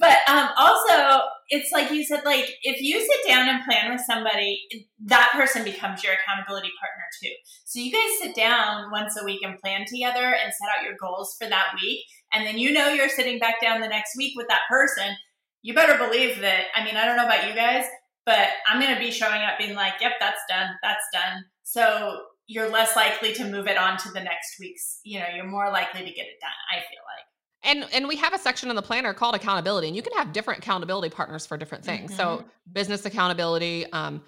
but 0.00 0.16
um, 0.28 0.48
also, 0.56 1.22
it's 1.48 1.72
like 1.72 1.90
you 1.90 2.04
said, 2.04 2.24
like 2.24 2.48
if 2.62 2.80
you 2.80 3.00
sit 3.00 3.28
down 3.28 3.48
and 3.48 3.64
plan 3.64 3.90
with 3.90 4.02
somebody, 4.06 4.60
that 5.06 5.30
person 5.32 5.64
becomes 5.64 6.04
your 6.04 6.12
accountability 6.12 6.70
partner 6.80 7.04
too. 7.22 7.32
So 7.64 7.80
you 7.80 7.92
guys 7.92 8.18
sit 8.20 8.34
down 8.34 8.90
once 8.90 9.16
a 9.20 9.24
week 9.24 9.40
and 9.42 9.58
plan 9.58 9.84
together 9.86 10.24
and 10.24 10.52
set 10.52 10.68
out 10.76 10.84
your 10.84 10.94
goals 11.00 11.34
for 11.40 11.48
that 11.48 11.74
week. 11.80 12.04
And 12.32 12.46
then 12.46 12.58
you 12.58 12.72
know 12.72 12.92
you're 12.92 13.08
sitting 13.08 13.38
back 13.38 13.60
down 13.60 13.80
the 13.80 13.88
next 13.88 14.16
week 14.16 14.34
with 14.36 14.48
that 14.48 14.62
person. 14.70 15.16
You 15.62 15.74
better 15.74 15.98
believe 15.98 16.40
that. 16.40 16.66
I 16.74 16.84
mean, 16.84 16.96
I 16.96 17.04
don't 17.04 17.16
know 17.16 17.26
about 17.26 17.46
you 17.48 17.54
guys, 17.54 17.84
but 18.26 18.48
I'm 18.66 18.80
going 18.80 18.94
to 18.94 19.00
be 19.00 19.10
showing 19.10 19.42
up 19.42 19.58
being 19.58 19.74
like, 19.74 19.94
yep, 20.00 20.12
that's 20.20 20.40
done. 20.48 20.70
That's 20.82 21.04
done. 21.12 21.44
So 21.62 22.22
you're 22.46 22.68
less 22.68 22.96
likely 22.96 23.32
to 23.34 23.44
move 23.44 23.68
it 23.68 23.78
on 23.78 23.96
to 23.98 24.10
the 24.10 24.20
next 24.20 24.56
week's, 24.58 25.00
you 25.04 25.20
know, 25.20 25.26
you're 25.34 25.46
more 25.46 25.70
likely 25.70 26.00
to 26.00 26.06
get 26.06 26.26
it 26.26 26.40
done, 26.40 26.50
I 26.72 26.80
feel 26.80 27.00
like. 27.06 27.26
And 27.62 27.94
and 27.94 28.08
we 28.08 28.16
have 28.16 28.32
a 28.32 28.38
section 28.38 28.70
in 28.70 28.76
the 28.76 28.82
planner 28.82 29.12
called 29.12 29.34
accountability, 29.34 29.86
and 29.86 29.94
you 29.94 30.02
can 30.02 30.14
have 30.14 30.32
different 30.32 30.60
accountability 30.60 31.14
partners 31.14 31.44
for 31.44 31.58
different 31.58 31.84
things. 31.84 32.10
Mm-hmm. 32.10 32.16
So 32.18 32.44
business 32.72 33.04
accountability, 33.04 33.84
um, 33.92 34.22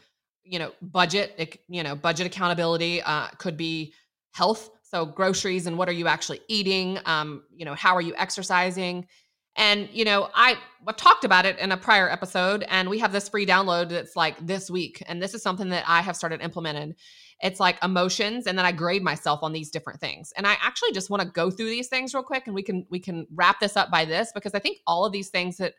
you 0.44 0.58
know, 0.58 0.72
budget, 0.82 1.58
you 1.68 1.82
know, 1.82 1.96
budget 1.96 2.26
accountability 2.26 3.00
uh, 3.02 3.28
could 3.38 3.56
be 3.56 3.94
health. 4.32 4.70
So 4.82 5.06
groceries 5.06 5.66
and 5.66 5.78
what 5.78 5.88
are 5.88 5.92
you 5.92 6.06
actually 6.06 6.40
eating? 6.48 6.98
Um, 7.06 7.44
you 7.50 7.64
know, 7.64 7.74
how 7.74 7.96
are 7.96 8.02
you 8.02 8.14
exercising? 8.16 9.06
And 9.56 9.88
you 9.92 10.04
know, 10.04 10.28
I 10.34 10.56
I've 10.86 10.96
talked 10.96 11.24
about 11.24 11.46
it 11.46 11.58
in 11.58 11.72
a 11.72 11.76
prior 11.76 12.10
episode, 12.10 12.64
and 12.68 12.88
we 12.88 12.98
have 12.98 13.12
this 13.12 13.28
free 13.28 13.46
download 13.46 13.90
that's 13.90 14.16
like 14.16 14.44
this 14.44 14.70
week, 14.70 15.02
and 15.06 15.22
this 15.22 15.34
is 15.34 15.42
something 15.42 15.68
that 15.70 15.84
I 15.86 16.00
have 16.00 16.16
started 16.16 16.40
implementing. 16.40 16.94
It's 17.40 17.58
like 17.58 17.82
emotions 17.82 18.46
and 18.46 18.56
then 18.56 18.64
i 18.64 18.70
grade 18.70 19.02
myself 19.02 19.40
on 19.42 19.52
these 19.52 19.70
different 19.70 20.00
things. 20.00 20.32
And 20.36 20.46
i 20.46 20.56
actually 20.62 20.92
just 20.92 21.10
want 21.10 21.22
to 21.22 21.28
go 21.28 21.50
through 21.50 21.70
these 21.70 21.88
things 21.88 22.14
real 22.14 22.22
quick 22.22 22.44
and 22.46 22.54
we 22.54 22.62
can 22.62 22.86
we 22.88 23.00
can 23.00 23.26
wrap 23.34 23.58
this 23.58 23.76
up 23.76 23.90
by 23.90 24.04
this 24.04 24.30
because 24.32 24.54
i 24.54 24.60
think 24.60 24.78
all 24.86 25.04
of 25.04 25.12
these 25.12 25.28
things 25.28 25.56
that 25.56 25.74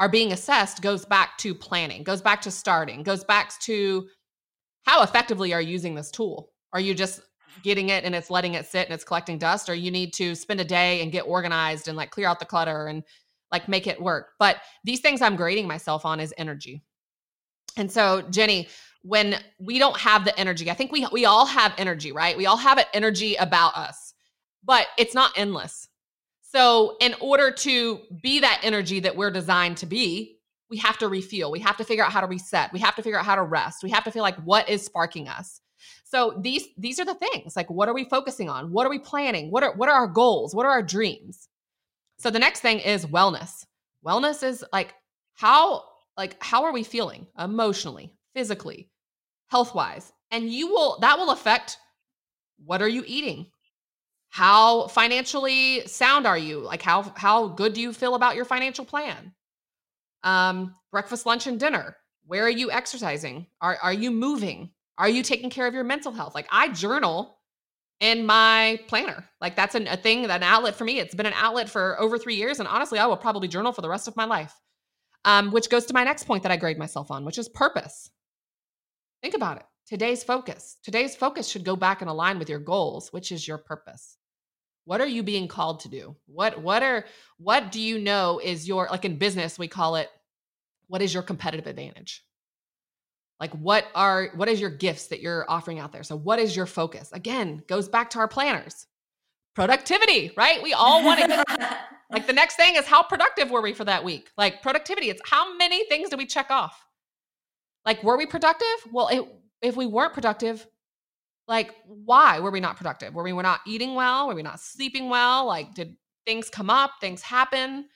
are 0.00 0.08
being 0.08 0.32
assessed 0.32 0.82
goes 0.82 1.04
back 1.04 1.38
to 1.38 1.54
planning 1.54 2.02
goes 2.02 2.20
back 2.20 2.40
to 2.42 2.50
starting 2.50 3.04
goes 3.04 3.22
back 3.22 3.56
to 3.60 4.08
how 4.88 5.02
effectively 5.02 5.52
are 5.52 5.60
you 5.60 5.72
using 5.72 5.94
this 5.94 6.10
tool? 6.10 6.50
Are 6.72 6.80
you 6.80 6.94
just 6.94 7.20
getting 7.62 7.88
it 7.88 8.04
and 8.04 8.14
it's 8.14 8.30
letting 8.30 8.54
it 8.54 8.66
sit 8.66 8.86
and 8.86 8.94
it's 8.94 9.04
collecting 9.04 9.38
dust 9.38 9.68
or 9.68 9.74
you 9.74 9.90
need 9.90 10.12
to 10.12 10.34
spend 10.34 10.60
a 10.60 10.64
day 10.64 11.02
and 11.02 11.12
get 11.12 11.22
organized 11.22 11.88
and 11.88 11.96
like 11.96 12.10
clear 12.10 12.26
out 12.26 12.38
the 12.38 12.44
clutter 12.44 12.86
and 12.86 13.02
like 13.52 13.68
make 13.68 13.86
it 13.86 14.00
work 14.00 14.30
but 14.38 14.58
these 14.84 15.00
things 15.00 15.22
i'm 15.22 15.36
grading 15.36 15.66
myself 15.66 16.04
on 16.04 16.20
is 16.20 16.34
energy 16.38 16.82
and 17.76 17.90
so 17.90 18.22
jenny 18.30 18.68
when 19.02 19.36
we 19.58 19.78
don't 19.78 19.96
have 19.96 20.24
the 20.24 20.38
energy. 20.38 20.70
I 20.70 20.74
think 20.74 20.92
we 20.92 21.06
we 21.12 21.24
all 21.24 21.46
have 21.46 21.72
energy, 21.78 22.12
right? 22.12 22.36
We 22.36 22.46
all 22.46 22.56
have 22.56 22.78
an 22.78 22.84
energy 22.92 23.36
about 23.36 23.76
us, 23.76 24.14
but 24.64 24.86
it's 24.96 25.14
not 25.14 25.32
endless. 25.36 25.88
So, 26.42 26.96
in 27.00 27.14
order 27.20 27.50
to 27.50 28.00
be 28.22 28.40
that 28.40 28.60
energy 28.62 29.00
that 29.00 29.16
we're 29.16 29.30
designed 29.30 29.76
to 29.78 29.86
be, 29.86 30.38
we 30.70 30.78
have 30.78 30.98
to 30.98 31.08
refuel. 31.08 31.50
We 31.50 31.60
have 31.60 31.76
to 31.76 31.84
figure 31.84 32.04
out 32.04 32.12
how 32.12 32.20
to 32.20 32.26
reset. 32.26 32.72
We 32.72 32.78
have 32.80 32.96
to 32.96 33.02
figure 33.02 33.18
out 33.18 33.24
how 33.24 33.36
to 33.36 33.42
rest. 33.42 33.82
We 33.82 33.90
have 33.90 34.04
to 34.04 34.10
feel 34.10 34.22
like 34.22 34.36
what 34.42 34.68
is 34.68 34.84
sparking 34.84 35.28
us. 35.28 35.60
So 36.10 36.38
these 36.40 36.64
these 36.76 36.98
are 36.98 37.04
the 37.04 37.14
things. 37.14 37.56
Like 37.56 37.70
what 37.70 37.88
are 37.88 37.94
we 37.94 38.04
focusing 38.04 38.48
on? 38.48 38.72
What 38.72 38.86
are 38.86 38.90
we 38.90 38.98
planning? 38.98 39.50
What 39.50 39.62
are 39.62 39.74
what 39.74 39.88
are 39.88 39.94
our 39.94 40.06
goals? 40.06 40.54
What 40.54 40.66
are 40.66 40.72
our 40.72 40.82
dreams? 40.82 41.48
So 42.18 42.30
the 42.30 42.38
next 42.38 42.60
thing 42.60 42.80
is 42.80 43.06
wellness. 43.06 43.64
Wellness 44.04 44.42
is 44.42 44.64
like 44.72 44.94
how 45.34 45.84
like 46.16 46.42
how 46.42 46.64
are 46.64 46.72
we 46.72 46.82
feeling 46.82 47.26
emotionally, 47.38 48.14
physically, 48.34 48.90
health 49.48 49.74
wise. 49.74 50.12
And 50.30 50.50
you 50.50 50.68
will, 50.68 50.98
that 51.00 51.18
will 51.18 51.30
affect 51.30 51.78
what 52.64 52.82
are 52.82 52.88
you 52.88 53.04
eating? 53.06 53.46
How 54.30 54.88
financially 54.88 55.86
sound 55.86 56.26
are 56.26 56.36
you? 56.36 56.60
Like 56.60 56.82
how, 56.82 57.12
how 57.16 57.48
good 57.48 57.72
do 57.72 57.80
you 57.80 57.92
feel 57.92 58.14
about 58.14 58.36
your 58.36 58.44
financial 58.44 58.84
plan? 58.84 59.32
Um, 60.22 60.74
breakfast, 60.90 61.24
lunch, 61.24 61.46
and 61.46 61.58
dinner. 61.58 61.96
Where 62.26 62.44
are 62.44 62.50
you 62.50 62.70
exercising? 62.70 63.46
Are, 63.60 63.78
are 63.82 63.92
you 63.92 64.10
moving? 64.10 64.70
Are 64.98 65.08
you 65.08 65.22
taking 65.22 65.48
care 65.48 65.66
of 65.66 65.74
your 65.74 65.84
mental 65.84 66.12
health? 66.12 66.34
Like 66.34 66.48
I 66.50 66.68
journal 66.68 67.38
in 68.00 68.26
my 68.26 68.80
planner. 68.88 69.24
Like 69.40 69.56
that's 69.56 69.74
an, 69.74 69.86
a 69.86 69.96
thing, 69.96 70.24
an 70.24 70.42
outlet 70.42 70.74
for 70.74 70.84
me. 70.84 70.98
It's 70.98 71.14
been 71.14 71.26
an 71.26 71.34
outlet 71.36 71.68
for 71.68 71.98
over 72.00 72.18
three 72.18 72.34
years. 72.34 72.58
And 72.58 72.68
honestly, 72.68 72.98
I 72.98 73.06
will 73.06 73.16
probably 73.16 73.48
journal 73.48 73.72
for 73.72 73.82
the 73.82 73.88
rest 73.88 74.08
of 74.08 74.16
my 74.16 74.24
life. 74.24 74.54
Um, 75.24 75.50
which 75.50 75.68
goes 75.68 75.84
to 75.86 75.94
my 75.94 76.04
next 76.04 76.24
point 76.24 76.44
that 76.44 76.52
I 76.52 76.56
grade 76.56 76.78
myself 76.78 77.10
on, 77.10 77.24
which 77.24 77.38
is 77.38 77.48
purpose. 77.48 78.10
Think 79.20 79.34
about 79.34 79.56
it. 79.56 79.64
Today's 79.86 80.22
focus. 80.22 80.76
Today's 80.82 81.16
focus 81.16 81.48
should 81.48 81.64
go 81.64 81.74
back 81.74 82.00
and 82.00 82.08
align 82.08 82.38
with 82.38 82.48
your 82.48 82.60
goals, 82.60 83.12
which 83.12 83.32
is 83.32 83.46
your 83.46 83.58
purpose. 83.58 84.16
What 84.84 85.00
are 85.00 85.06
you 85.06 85.22
being 85.22 85.48
called 85.48 85.80
to 85.80 85.88
do? 85.88 86.16
What 86.26 86.62
what 86.62 86.82
are 86.82 87.04
what 87.36 87.72
do 87.72 87.80
you 87.80 87.98
know 87.98 88.40
is 88.42 88.66
your 88.66 88.88
like 88.90 89.04
in 89.04 89.18
business 89.18 89.58
we 89.58 89.68
call 89.68 89.96
it 89.96 90.08
what 90.86 91.02
is 91.02 91.12
your 91.12 91.22
competitive 91.22 91.66
advantage? 91.66 92.24
Like 93.40 93.52
what 93.52 93.86
are 93.94 94.30
what 94.34 94.48
is 94.48 94.60
your 94.60 94.70
gifts 94.70 95.06
that 95.08 95.20
you're 95.20 95.44
offering 95.48 95.78
out 95.78 95.92
there? 95.92 96.02
So 96.02 96.16
what 96.16 96.38
is 96.38 96.56
your 96.56 96.66
focus? 96.66 97.10
Again, 97.12 97.62
goes 97.68 97.88
back 97.88 98.10
to 98.10 98.18
our 98.18 98.28
planners. 98.28 98.86
Productivity, 99.54 100.32
right? 100.36 100.62
We 100.62 100.72
all 100.72 101.04
want 101.04 101.20
to 101.20 101.44
like 102.10 102.26
the 102.26 102.32
next 102.32 102.56
thing 102.56 102.76
is 102.76 102.86
how 102.86 103.02
productive 103.02 103.50
were 103.50 103.62
we 103.62 103.72
for 103.72 103.84
that 103.84 104.04
week? 104.04 104.30
Like 104.36 104.62
productivity, 104.62 105.10
it's 105.10 105.22
how 105.24 105.56
many 105.56 105.84
things 105.86 106.10
do 106.10 106.16
we 106.16 106.26
check 106.26 106.50
off? 106.50 106.84
Like, 107.88 108.02
were 108.02 108.18
we 108.18 108.26
productive? 108.26 108.66
Well, 108.92 109.08
it, 109.08 109.24
if 109.62 109.74
we 109.74 109.86
weren't 109.86 110.12
productive, 110.12 110.66
like, 111.46 111.74
why 111.86 112.38
were 112.40 112.50
we 112.50 112.60
not 112.60 112.76
productive? 112.76 113.14
Were 113.14 113.22
we 113.22 113.32
were 113.32 113.42
not 113.42 113.60
eating 113.66 113.94
well? 113.94 114.28
Were 114.28 114.34
we 114.34 114.42
not 114.42 114.60
sleeping 114.60 115.08
well? 115.08 115.46
Like, 115.46 115.72
did 115.72 115.96
things 116.26 116.50
come 116.50 116.68
up? 116.68 116.92
Things 117.00 117.22
happen? 117.22 117.86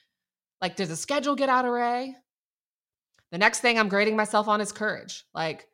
Like, 0.62 0.76
does 0.76 0.88
the 0.88 0.96
schedule 0.96 1.35
get 1.37 1.50
out 1.50 1.66
of 1.66 1.72
array? 1.72 2.16
The 3.33 3.38
next 3.38 3.61
thing 3.61 3.79
I'm 3.79 3.88
grading 3.88 4.16
myself 4.16 4.47
on 4.47 4.61
is 4.61 4.71
courage. 4.71 5.25
Like, 5.35 5.66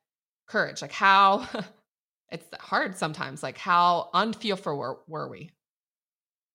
courage. 0.47 0.81
Like, 0.81 0.92
how 0.92 1.47
it's 2.31 2.47
hard 2.59 2.97
sometimes. 2.97 3.42
Like, 3.42 3.59
how 3.59 4.09
unfearful 4.14 4.77
were, 4.77 5.01
were 5.07 5.29
we 5.29 5.51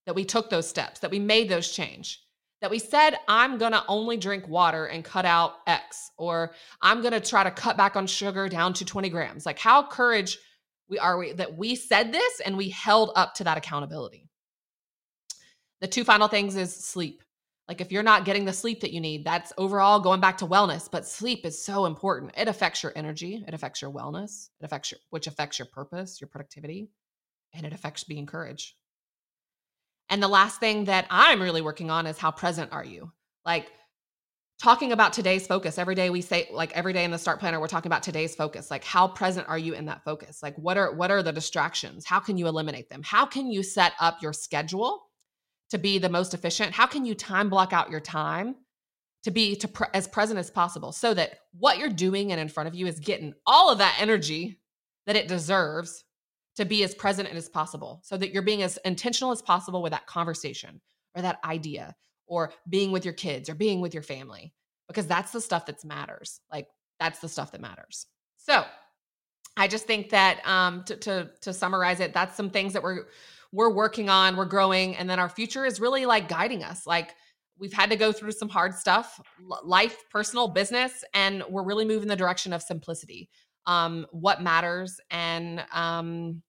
that 0.06 0.16
we 0.16 0.26
took 0.26 0.50
those 0.50 0.68
steps, 0.68 1.00
that 1.02 1.12
we 1.12 1.20
made 1.20 1.48
those 1.50 1.72
change? 1.72 2.24
that 2.64 2.72
we 2.72 2.80
said, 2.80 3.18
I'm 3.28 3.58
to 3.74 3.84
only 3.90 4.16
drink 4.16 4.48
water 4.48 4.86
and 4.86 5.04
cut 5.04 5.26
out 5.26 5.56
X, 5.68 6.12
or 6.18 6.54
I'm 6.82 7.02
to 7.12 7.20
try 7.20 7.44
to 7.44 7.52
cut 7.52 7.76
back 7.76 7.98
on 7.98 8.08
sugar 8.08 8.48
down 8.48 8.72
to 8.76 8.86
20 8.86 9.10
grams. 9.10 9.46
Like, 9.46 9.60
how 9.60 9.86
courage 9.86 10.38
we 10.88 10.98
are 10.98 11.18
we 11.18 11.34
that 11.34 11.58
we 11.58 11.76
said 11.76 12.14
this 12.14 12.40
and 12.40 12.56
we 12.56 12.70
held 12.70 13.12
up 13.18 13.36
to 13.36 13.44
that 13.44 13.58
accountability. 13.58 14.30
The 15.82 15.88
two 15.88 16.06
final 16.06 16.30
things 16.30 16.56
is 16.56 16.74
sleep. 16.74 17.22
Like, 17.68 17.80
if 17.80 17.92
you're 17.92 18.04
not 18.04 18.26
getting 18.26 18.46
the 18.46 18.54
sleep 18.54 18.82
that 18.82 18.92
you 18.92 19.00
need, 19.00 19.24
that's 19.24 19.54
overall 19.58 20.00
going 20.00 20.20
back 20.20 20.38
to 20.40 20.48
wellness, 20.48 20.90
but 20.92 21.08
sleep 21.08 21.46
is 21.46 21.64
so 21.64 21.86
important. 21.86 22.34
It 22.38 22.50
affects 22.50 22.84
your 22.84 22.92
energy, 22.96 23.44
it 23.48 23.54
affects 23.54 23.82
your 23.82 23.92
wellness, 23.92 24.50
it 24.60 24.66
affects 24.66 24.92
your, 24.92 25.00
which 25.12 25.28
affects 25.28 25.60
your 25.60 25.68
purpose, 25.68 26.20
your 26.20 26.28
productivity, 26.28 26.90
and 27.54 27.66
it 27.66 27.74
affects 27.74 28.04
being 28.04 28.26
courage. 28.26 28.76
And 30.10 30.22
the 30.22 30.28
last 30.28 30.60
thing 30.60 30.86
that 30.86 31.08
I'm 31.10 31.42
really 31.42 31.62
working 31.62 31.90
on 31.90 32.06
is 32.06 32.18
how 32.18 32.32
present 32.32 32.72
are 32.74 32.84
you? 32.84 33.12
Like 33.46 33.72
talking 34.62 34.92
about 34.92 35.14
today's 35.14 35.48
focus. 35.48 35.78
Every 35.78 35.96
day 35.96 36.10
we 36.10 36.22
say 36.22 36.48
like 36.52 36.72
every 36.74 36.94
day 36.94 37.04
in 37.04 37.12
the 37.12 37.18
start 37.18 37.40
planner 37.40 37.60
we're 37.60 37.68
talking 37.68 37.90
about 37.90 38.04
today's 38.04 38.36
focus. 38.36 38.70
Like 38.70 38.84
how 38.84 39.08
present 39.08 39.48
are 39.50 39.58
you 39.58 39.74
in 39.74 39.86
that 39.86 40.04
focus? 40.04 40.44
Like 40.44 40.56
what 40.58 40.78
are 40.78 40.94
what 40.94 41.12
are 41.12 41.24
the 41.24 41.32
distractions? 41.32 42.06
How 42.06 42.20
can 42.20 42.38
you 42.38 42.48
eliminate 42.48 42.90
them? 42.90 43.02
How 43.04 43.26
can 43.26 43.52
you 43.52 43.64
set 43.64 43.94
up 44.00 44.22
your 44.22 44.34
schedule 44.34 45.10
to 45.74 45.80
be 45.80 45.98
the 45.98 46.08
most 46.08 46.36
efficient? 46.36 46.72
How 46.72 46.86
can 46.86 47.04
you 47.04 47.16
time 47.16 47.50
block 47.50 47.74
out 47.74 47.90
your 47.90 48.00
time 48.00 48.56
to 49.24 49.32
be 49.32 49.56
to 49.56 49.90
as 49.96 50.08
present 50.08 50.40
as 50.40 50.52
possible 50.52 50.92
so 50.92 51.16
that 51.16 51.40
what 51.58 51.80
you're 51.80 51.90
doing 51.90 52.32
and 52.32 52.40
in 52.40 52.48
front 52.48 52.68
of 52.68 52.76
you 52.76 52.86
is 52.86 53.00
getting 53.00 53.34
all 53.48 53.72
of 53.72 53.80
that 53.80 53.98
energy 54.00 54.60
that 55.08 55.16
it 55.16 55.28
deserves 55.28 56.06
to 56.58 56.64
be 56.64 56.84
as 56.84 56.94
present 56.94 57.28
as 57.28 57.50
possible 57.50 58.02
so 58.04 58.16
that 58.16 58.32
you're 58.32 58.44
being 58.44 58.62
as 58.62 58.78
intentional 58.86 59.32
as 59.32 59.42
possible 59.42 59.82
with 59.82 59.94
that 59.94 60.06
conversation 60.06 60.80
or 61.16 61.24
that 61.24 61.40
idea 61.44 61.96
or 62.28 62.54
being 62.70 62.92
with 62.92 63.04
your 63.04 63.16
kids 63.16 63.50
or 63.50 63.56
being 63.56 63.82
with 63.82 63.96
your 63.96 64.04
family? 64.04 64.54
Because 64.88 65.08
that's 65.08 65.32
the 65.32 65.42
stuff 65.42 65.66
that 65.66 65.84
matters. 65.84 66.40
Like 66.52 66.68
that's 67.00 67.18
the 67.18 67.30
stuff 67.30 67.52
that 67.54 67.62
matters. 67.62 68.06
So 68.38 68.64
i 69.58 69.64
I 69.64 69.68
just 69.68 69.88
think 69.88 70.12
that 70.12 70.48
um, 70.48 70.84
to, 70.84 70.96
to 70.98 71.32
to 71.42 71.52
summarize 71.52 72.00
it, 72.00 72.14
that's 72.14 72.38
some 72.38 72.52
things 72.52 72.74
that 72.74 72.84
we're 72.84 73.06
we're 73.54 73.70
working 73.70 74.10
on, 74.10 74.36
we're 74.36 74.46
growing, 74.46 74.96
and 74.98 75.08
then 75.08 75.20
our 75.20 75.30
future 75.30 75.64
is 75.64 75.80
really 75.80 76.06
like 76.06 76.28
guiding 76.28 76.64
us. 76.64 76.86
Like 76.88 77.14
we've 77.58 77.72
had 77.72 77.92
to 77.92 77.96
go 77.96 78.12
through 78.12 78.32
some 78.32 78.50
hard 78.50 78.74
stuff, 78.74 79.22
life, 79.64 79.96
personal, 80.10 80.48
business, 80.48 81.04
and 81.14 81.44
we're 81.48 81.64
really 81.64 81.86
moving 81.86 82.08
the 82.08 82.16
direction 82.16 82.52
of 82.52 82.64
simplicity. 82.64 83.30
Um, 83.68 84.08
what 84.12 84.42
matters 84.42 85.00
and 85.12 85.64
um, 85.72 86.42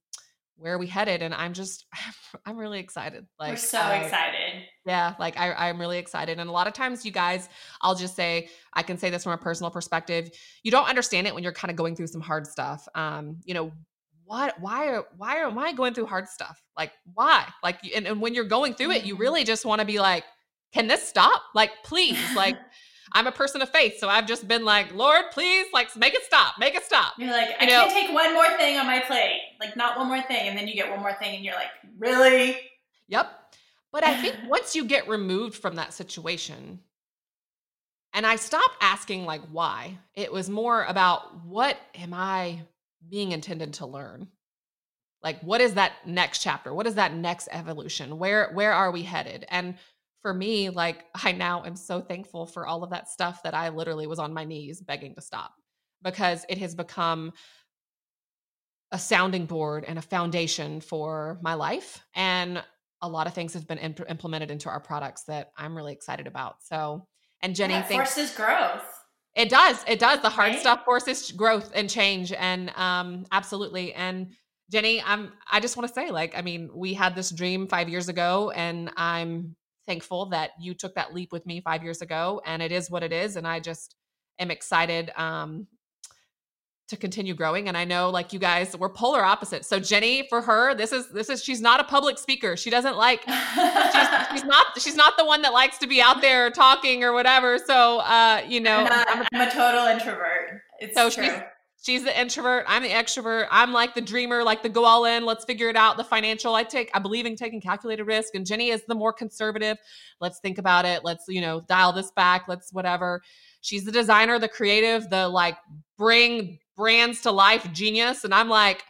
where 0.57 0.73
are 0.73 0.77
we 0.79 0.87
headed? 0.87 1.21
And 1.21 1.33
I'm 1.33 1.53
just, 1.53 1.85
I'm 2.45 2.57
really 2.57 2.79
excited. 2.79 3.27
Like 3.39 3.51
we're 3.51 3.57
so 3.57 3.79
uh, 3.79 4.01
excited. 4.03 4.63
Yeah, 4.85 5.13
like 5.19 5.37
I, 5.37 5.53
I'm 5.53 5.79
really 5.79 5.99
excited. 5.99 6.39
And 6.39 6.49
a 6.49 6.53
lot 6.53 6.65
of 6.65 6.73
times, 6.73 7.05
you 7.05 7.11
guys, 7.11 7.49
I'll 7.81 7.95
just 7.95 8.15
say, 8.15 8.49
I 8.73 8.81
can 8.81 8.97
say 8.97 9.11
this 9.11 9.23
from 9.23 9.33
a 9.33 9.37
personal 9.37 9.69
perspective. 9.69 10.31
You 10.63 10.71
don't 10.71 10.89
understand 10.89 11.27
it 11.27 11.35
when 11.35 11.43
you're 11.43 11.53
kind 11.53 11.69
of 11.69 11.77
going 11.77 11.95
through 11.95 12.07
some 12.07 12.21
hard 12.21 12.47
stuff. 12.47 12.87
Um, 12.95 13.37
you 13.45 13.53
know, 13.53 13.71
what? 14.25 14.59
Why 14.59 14.87
are 14.89 15.05
why 15.17 15.37
am 15.37 15.57
i 15.57 15.71
going 15.71 15.93
through 15.93 16.07
hard 16.07 16.27
stuff? 16.27 16.61
Like 16.77 16.91
why? 17.13 17.47
Like 17.63 17.79
and, 17.95 18.07
and 18.07 18.21
when 18.21 18.33
you're 18.33 18.43
going 18.43 18.73
through 18.73 18.91
it 18.91 19.05
you 19.05 19.13
mm-hmm. 19.13 19.21
really 19.21 19.43
just 19.43 19.65
want 19.65 19.79
to 19.79 19.85
be 19.85 19.99
like 19.99 20.23
can 20.73 20.87
this 20.87 21.07
stop? 21.07 21.41
Like 21.53 21.71
please 21.83 22.19
like 22.35 22.57
i'm 23.13 23.27
a 23.27 23.31
person 23.31 23.61
of 23.61 23.69
faith 23.69 23.97
so 23.99 24.09
i've 24.09 24.25
just 24.25 24.47
been 24.47 24.65
like 24.65 24.93
lord 24.93 25.23
please 25.31 25.65
like 25.73 25.95
make 25.95 26.13
it 26.13 26.23
stop 26.23 26.55
make 26.59 26.75
it 26.75 26.83
stop 26.83 27.13
you're 27.17 27.31
like 27.31 27.49
i 27.59 27.65
can't 27.65 27.91
take 27.91 28.13
one 28.13 28.33
more 28.33 28.49
thing 28.57 28.77
on 28.77 28.85
my 28.85 28.99
plate 28.99 29.41
like 29.59 29.75
not 29.77 29.97
one 29.97 30.07
more 30.07 30.21
thing 30.23 30.47
and 30.47 30.57
then 30.57 30.67
you 30.67 30.73
get 30.73 30.89
one 30.89 30.99
more 30.99 31.13
thing 31.13 31.35
and 31.35 31.45
you're 31.45 31.55
like 31.55 31.69
really? 31.97 32.57
Yep 33.07 33.31
but 33.91 34.03
i 34.03 34.15
think 34.15 34.35
once 34.47 34.75
you 34.75 34.85
get 34.85 35.07
removed 35.07 35.55
from 35.55 35.75
that 35.75 35.93
situation 35.93 36.79
and 38.13 38.25
i 38.25 38.35
stopped 38.35 38.75
asking 38.81 39.25
like 39.25 39.41
why 39.51 39.97
it 40.15 40.31
was 40.31 40.49
more 40.49 40.83
about 40.83 41.45
what 41.45 41.77
am 41.95 42.13
i 42.13 42.59
being 43.09 43.31
intended 43.31 43.73
to 43.75 43.85
learn. 43.85 44.27
Like 45.23 45.41
what 45.41 45.61
is 45.61 45.73
that 45.75 45.93
next 46.05 46.39
chapter? 46.39 46.73
What 46.73 46.87
is 46.87 46.95
that 46.95 47.13
next 47.13 47.47
evolution? 47.51 48.17
Where 48.17 48.51
where 48.53 48.73
are 48.73 48.91
we 48.91 49.03
headed? 49.03 49.45
And 49.49 49.75
for 50.25 50.33
me 50.33 50.71
like 50.71 51.05
i 51.23 51.31
now 51.31 51.63
am 51.63 51.75
so 51.75 52.01
thankful 52.01 52.47
for 52.47 52.65
all 52.65 52.83
of 52.83 52.89
that 52.89 53.07
stuff 53.07 53.43
that 53.43 53.53
i 53.53 53.69
literally 53.69 54.07
was 54.07 54.17
on 54.17 54.33
my 54.33 54.43
knees 54.43 54.81
begging 54.81 55.13
to 55.13 55.21
stop 55.21 55.53
because 56.01 56.43
it 56.49 56.57
has 56.57 56.73
become 56.73 57.31
a 58.91 58.97
sounding 58.97 59.45
board 59.45 59.85
and 59.87 59.99
a 59.99 60.01
foundation 60.01 60.81
for 60.81 61.37
my 61.43 61.53
life 61.53 62.03
and 62.15 62.63
a 63.03 63.07
lot 63.07 63.27
of 63.27 63.35
things 63.35 63.53
have 63.53 63.67
been 63.67 63.77
imp- 63.77 64.09
implemented 64.09 64.49
into 64.49 64.67
our 64.67 64.79
products 64.79 65.25
that 65.25 65.51
i'm 65.57 65.77
really 65.77 65.93
excited 65.93 66.25
about. 66.25 66.55
So 66.63 67.05
and 67.43 67.55
jenny 67.55 67.75
that 67.75 67.87
forces 67.87 68.33
growth 68.33 68.94
it 69.35 69.49
does. 69.49 69.83
It 69.87 69.99
does. 69.99 70.21
The 70.21 70.29
hard 70.29 70.53
right? 70.53 70.59
stuff 70.59 70.85
forces 70.85 71.31
growth 71.31 71.71
and 71.75 71.89
change. 71.89 72.31
And 72.31 72.71
um, 72.75 73.25
absolutely. 73.31 73.93
And 73.93 74.31
Jenny, 74.71 75.01
I'm 75.01 75.33
I 75.51 75.59
just 75.59 75.77
want 75.77 75.87
to 75.87 75.93
say, 75.93 76.09
like, 76.09 76.37
I 76.37 76.41
mean, 76.41 76.69
we 76.73 76.93
had 76.93 77.15
this 77.15 77.29
dream 77.31 77.67
five 77.67 77.89
years 77.89 78.09
ago, 78.09 78.51
and 78.55 78.89
I'm 78.95 79.55
thankful 79.85 80.27
that 80.27 80.51
you 80.59 80.73
took 80.73 80.95
that 80.95 81.13
leap 81.13 81.31
with 81.31 81.45
me 81.45 81.61
five 81.61 81.83
years 81.83 82.01
ago. 82.01 82.41
And 82.45 82.63
it 82.63 82.71
is 82.71 82.89
what 82.89 83.03
it 83.03 83.13
is. 83.13 83.35
And 83.35 83.47
I 83.47 83.59
just 83.59 83.95
am 84.39 84.49
excited 84.49 85.11
um, 85.15 85.67
to 86.87 86.95
continue 86.95 87.33
growing 87.33 87.67
and 87.67 87.75
i 87.75 87.83
know 87.83 88.09
like 88.11 88.31
you 88.31 88.37
guys 88.37 88.75
we're 88.77 88.89
polar 88.89 89.23
opposites. 89.23 89.67
So 89.67 89.79
jenny 89.79 90.27
for 90.29 90.41
her 90.41 90.75
this 90.75 90.91
is 90.91 91.09
this 91.09 91.29
is 91.29 91.43
she's 91.43 91.61
not 91.61 91.79
a 91.79 91.83
public 91.83 92.17
speaker. 92.19 92.55
She 92.55 92.69
doesn't 92.69 92.95
like 92.95 93.23
she's, 93.27 94.07
she's 94.31 94.43
not 94.43 94.67
she's 94.79 94.95
not 94.95 95.17
the 95.17 95.25
one 95.25 95.41
that 95.41 95.53
likes 95.53 95.77
to 95.79 95.87
be 95.87 96.01
out 96.01 96.21
there 96.21 96.51
talking 96.51 97.03
or 97.03 97.13
whatever. 97.13 97.57
So 97.57 97.99
uh 97.99 98.41
you 98.47 98.59
know 98.59 98.77
i'm, 98.77 98.83
not, 98.85 99.07
I'm, 99.09 99.21
a, 99.21 99.27
I'm 99.33 99.47
a, 99.47 99.51
total 99.51 99.85
introvert. 99.87 100.61
It's 100.79 100.95
so 100.95 101.09
true. 101.09 101.23
she's 101.23 101.33
she's 101.83 102.03
the 102.03 102.19
introvert. 102.19 102.65
I'm 102.67 102.83
the 102.83 102.89
extrovert. 102.89 103.47
I'm 103.49 103.73
like 103.73 103.95
the 103.95 104.01
dreamer 104.01 104.43
like 104.43 104.61
the 104.61 104.69
go 104.69 104.85
all 104.85 105.05
in 105.05 105.25
let's 105.25 105.43
figure 105.43 105.69
it 105.69 105.75
out 105.75 105.97
the 105.97 106.03
financial. 106.03 106.53
I 106.53 106.63
take 106.63 106.91
i 106.93 106.99
believe 106.99 107.25
in 107.25 107.35
taking 107.35 107.61
calculated 107.61 108.03
risk 108.03 108.35
and 108.35 108.45
jenny 108.45 108.69
is 108.69 108.83
the 108.87 108.95
more 108.95 109.11
conservative. 109.11 109.77
Let's 110.21 110.39
think 110.39 110.59
about 110.59 110.85
it. 110.85 111.03
Let's 111.03 111.23
you 111.27 111.41
know 111.41 111.61
dial 111.61 111.93
this 111.93 112.11
back. 112.11 112.47
Let's 112.47 112.71
whatever. 112.71 113.23
She's 113.61 113.85
the 113.85 113.91
designer 113.91 114.37
the 114.37 114.49
creative 114.49 115.09
the 115.09 115.27
like 115.27 115.57
bring 115.97 116.59
brands 116.75 117.21
to 117.21 117.31
life 117.31 117.71
genius. 117.73 118.23
And 118.23 118.33
I'm 118.33 118.49
like, 118.49 118.83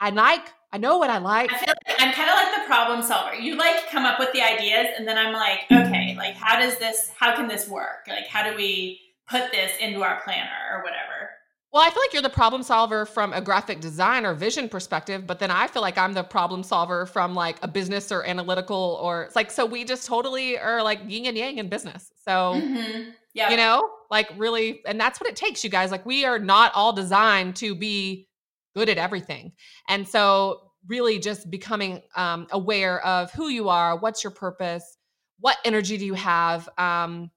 I 0.00 0.10
like, 0.10 0.46
I 0.72 0.78
know 0.78 0.98
what 0.98 1.10
I 1.10 1.18
like. 1.18 1.52
I 1.52 1.58
feel 1.58 1.74
like 1.86 2.00
I'm 2.00 2.12
kind 2.12 2.28
of 2.28 2.36
like 2.36 2.54
the 2.54 2.66
problem 2.66 3.02
solver. 3.02 3.34
You 3.34 3.56
like 3.56 3.88
come 3.88 4.04
up 4.04 4.18
with 4.18 4.32
the 4.32 4.42
ideas, 4.42 4.88
and 4.98 5.06
then 5.06 5.16
I'm 5.16 5.32
like, 5.32 5.60
okay, 5.70 6.14
like 6.18 6.34
how 6.34 6.58
does 6.58 6.76
this, 6.78 7.10
how 7.18 7.34
can 7.34 7.48
this 7.48 7.68
work? 7.68 8.06
Like, 8.08 8.26
how 8.26 8.48
do 8.48 8.56
we 8.56 9.00
put 9.28 9.52
this 9.52 9.72
into 9.80 10.02
our 10.02 10.20
planner 10.22 10.50
or 10.72 10.82
whatever? 10.82 11.30
Well, 11.72 11.84
I 11.86 11.90
feel 11.90 12.02
like 12.02 12.12
you're 12.12 12.22
the 12.22 12.30
problem 12.30 12.62
solver 12.62 13.04
from 13.04 13.32
a 13.32 13.40
graphic 13.40 13.80
design 13.80 14.24
or 14.24 14.34
vision 14.34 14.68
perspective, 14.68 15.26
but 15.26 15.38
then 15.38 15.50
I 15.50 15.66
feel 15.66 15.82
like 15.82 15.98
I'm 15.98 16.14
the 16.14 16.24
problem 16.24 16.62
solver 16.62 17.04
from 17.06 17.34
like 17.34 17.58
a 17.62 17.68
business 17.68 18.10
or 18.10 18.24
analytical 18.24 18.98
or 19.02 19.24
it's 19.24 19.36
like 19.36 19.50
so 19.50 19.66
we 19.66 19.84
just 19.84 20.06
totally 20.06 20.58
are 20.58 20.82
like 20.82 21.00
yin 21.06 21.26
and 21.26 21.36
yang 21.36 21.58
in 21.58 21.68
business. 21.68 22.10
So 22.24 22.54
mm-hmm. 22.54 23.10
yeah, 23.34 23.50
you 23.50 23.58
know, 23.58 23.90
like 24.10 24.28
really, 24.36 24.82
and 24.86 25.00
that's 25.00 25.20
what 25.20 25.28
it 25.28 25.36
takes, 25.36 25.64
you 25.64 25.70
guys. 25.70 25.90
Like 25.90 26.06
we 26.06 26.24
are 26.24 26.38
not 26.38 26.72
all 26.74 26.92
designed 26.92 27.56
to 27.56 27.74
be 27.74 28.28
good 28.74 28.88
at 28.88 28.98
everything, 28.98 29.52
and 29.88 30.06
so 30.06 30.60
really 30.88 31.18
just 31.18 31.50
becoming 31.50 32.02
um, 32.14 32.46
aware 32.50 33.04
of 33.04 33.32
who 33.32 33.48
you 33.48 33.68
are, 33.68 33.98
what's 33.98 34.22
your 34.22 34.30
purpose, 34.30 34.98
what 35.40 35.56
energy 35.64 35.96
do 35.96 36.06
you 36.06 36.14
have, 36.14 36.68
um, 36.78 37.30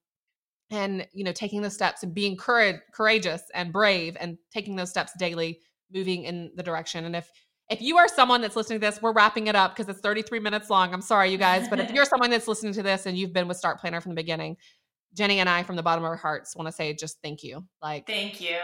and 0.71 1.07
you 1.13 1.23
know 1.23 1.31
taking 1.31 1.61
the 1.61 1.69
steps 1.69 2.03
and 2.03 2.13
being 2.13 2.37
courage, 2.37 2.77
courageous 2.93 3.43
and 3.53 3.73
brave 3.73 4.15
and 4.19 4.37
taking 4.53 4.75
those 4.75 4.89
steps 4.89 5.13
daily 5.17 5.59
moving 5.91 6.23
in 6.23 6.51
the 6.55 6.63
direction 6.63 7.05
and 7.05 7.15
if 7.15 7.29
if 7.69 7.81
you 7.81 7.97
are 7.97 8.07
someone 8.07 8.41
that's 8.41 8.55
listening 8.55 8.79
to 8.79 8.85
this 8.85 9.01
we're 9.01 9.13
wrapping 9.13 9.47
it 9.47 9.55
up 9.55 9.75
because 9.75 9.89
it's 9.89 10.01
33 10.01 10.39
minutes 10.39 10.69
long 10.69 10.93
i'm 10.93 11.01
sorry 11.01 11.31
you 11.31 11.37
guys 11.37 11.67
but 11.67 11.79
if 11.79 11.91
you're 11.91 12.05
someone 12.13 12.29
that's 12.29 12.47
listening 12.47 12.73
to 12.73 12.83
this 12.83 13.05
and 13.05 13.17
you've 13.17 13.33
been 13.33 13.47
with 13.47 13.59
STARTplanner 13.59 14.01
from 14.01 14.11
the 14.11 14.15
beginning 14.15 14.55
jenny 15.13 15.39
and 15.39 15.49
i 15.49 15.63
from 15.63 15.75
the 15.75 15.83
bottom 15.83 16.03
of 16.03 16.09
our 16.09 16.15
hearts 16.15 16.55
want 16.55 16.67
to 16.67 16.71
say 16.71 16.93
just 16.93 17.17
thank 17.23 17.43
you 17.43 17.63
like 17.81 18.05
thank 18.07 18.41
you 18.41 18.57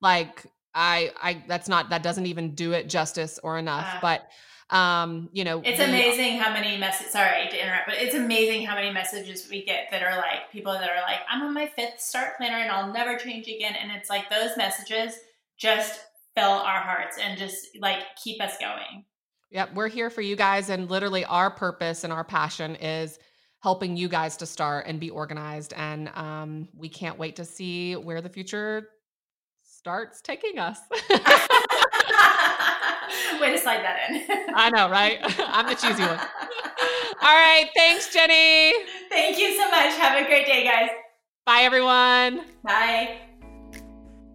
like 0.00 0.46
i 0.74 1.12
i 1.22 1.42
that's 1.46 1.68
not 1.68 1.90
that 1.90 2.02
doesn't 2.02 2.26
even 2.26 2.54
do 2.54 2.72
it 2.72 2.88
justice 2.88 3.38
or 3.42 3.58
enough 3.58 3.86
uh, 3.86 3.98
but 4.00 4.28
um, 4.72 5.28
you 5.32 5.44
know, 5.44 5.60
it's 5.62 5.80
amazing 5.80 6.38
how 6.38 6.50
many 6.50 6.78
messages. 6.78 7.12
Sorry 7.12 7.46
to 7.50 7.62
interrupt, 7.62 7.88
but 7.88 7.96
it's 7.98 8.14
amazing 8.14 8.64
how 8.64 8.74
many 8.74 8.90
messages 8.90 9.46
we 9.50 9.66
get 9.66 9.88
that 9.90 10.02
are 10.02 10.16
like 10.16 10.50
people 10.50 10.72
that 10.72 10.88
are 10.88 11.02
like, 11.02 11.18
"I'm 11.28 11.42
on 11.42 11.52
my 11.52 11.66
fifth 11.66 11.98
STARTplanner 11.98 12.62
and 12.62 12.70
I'll 12.70 12.90
never 12.90 13.18
change 13.18 13.48
again," 13.48 13.74
and 13.74 13.92
it's 13.92 14.08
like 14.08 14.30
those 14.30 14.56
messages 14.56 15.14
just 15.58 16.00
fill 16.34 16.50
our 16.50 16.80
hearts 16.80 17.18
and 17.18 17.38
just 17.38 17.68
like 17.80 17.98
keep 18.22 18.40
us 18.40 18.56
going. 18.58 19.04
Yep, 19.50 19.74
we're 19.74 19.88
here 19.88 20.08
for 20.08 20.22
you 20.22 20.36
guys, 20.36 20.70
and 20.70 20.90
literally 20.90 21.26
our 21.26 21.50
purpose 21.50 22.02
and 22.02 22.12
our 22.12 22.24
passion 22.24 22.76
is 22.76 23.18
helping 23.62 23.96
you 23.96 24.08
guys 24.08 24.36
to 24.38 24.46
start 24.46 24.86
and 24.86 24.98
be 24.98 25.08
organized. 25.10 25.72
And 25.76 26.08
um, 26.14 26.68
we 26.76 26.88
can't 26.88 27.18
wait 27.18 27.36
to 27.36 27.44
see 27.44 27.94
where 27.94 28.20
the 28.20 28.28
future 28.28 28.88
starts 29.62 30.20
taking 30.20 30.58
us. 30.58 30.78
Way 33.40 33.52
to 33.52 33.58
slide 33.58 33.82
that 33.82 34.10
in. 34.10 34.22
I 34.54 34.70
know, 34.70 34.88
right? 34.88 35.18
I'm 35.38 35.66
the 35.66 35.74
cheesy 35.74 36.02
one. 36.02 36.18
All 37.22 37.36
right. 37.36 37.68
Thanks, 37.76 38.12
Jenny. 38.12 38.72
Thank 39.08 39.38
you 39.38 39.56
so 39.56 39.68
much. 39.70 39.96
Have 39.96 40.22
a 40.22 40.26
great 40.26 40.46
day, 40.46 40.64
guys. 40.64 40.90
Bye, 41.46 41.62
everyone. 41.62 42.44
Bye. 42.62 43.31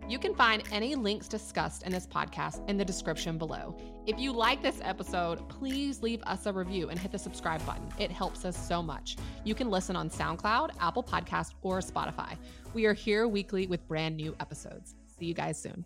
You 0.07 0.17
can 0.17 0.33
find 0.33 0.63
any 0.71 0.95
links 0.95 1.27
discussed 1.27 1.83
in 1.83 1.91
this 1.91 2.07
podcast 2.07 2.67
in 2.69 2.77
the 2.77 2.85
description 2.85 3.37
below. 3.37 3.75
If 4.05 4.17
you 4.17 4.31
like 4.31 4.61
this 4.61 4.79
episode, 4.81 5.49
please 5.49 6.01
leave 6.01 6.23
us 6.23 6.45
a 6.45 6.53
review 6.53 6.87
and 6.87 6.97
hit 6.97 7.11
the 7.11 7.19
subscribe 7.19 7.65
button. 7.65 7.89
It 7.99 8.09
helps 8.09 8.45
us 8.45 8.55
so 8.55 8.81
much. 8.81 9.17
You 9.43 9.53
can 9.53 9.69
listen 9.69 9.97
on 9.97 10.09
SoundCloud, 10.09 10.71
Apple 10.79 11.03
Podcast, 11.03 11.55
or 11.61 11.79
Spotify. 11.79 12.37
We 12.73 12.85
are 12.85 12.93
here 12.93 13.27
weekly 13.27 13.67
with 13.67 13.85
brand 13.85 14.15
new 14.15 14.33
episodes. 14.39 14.95
See 15.19 15.25
you 15.25 15.33
guys 15.33 15.61
soon. 15.61 15.83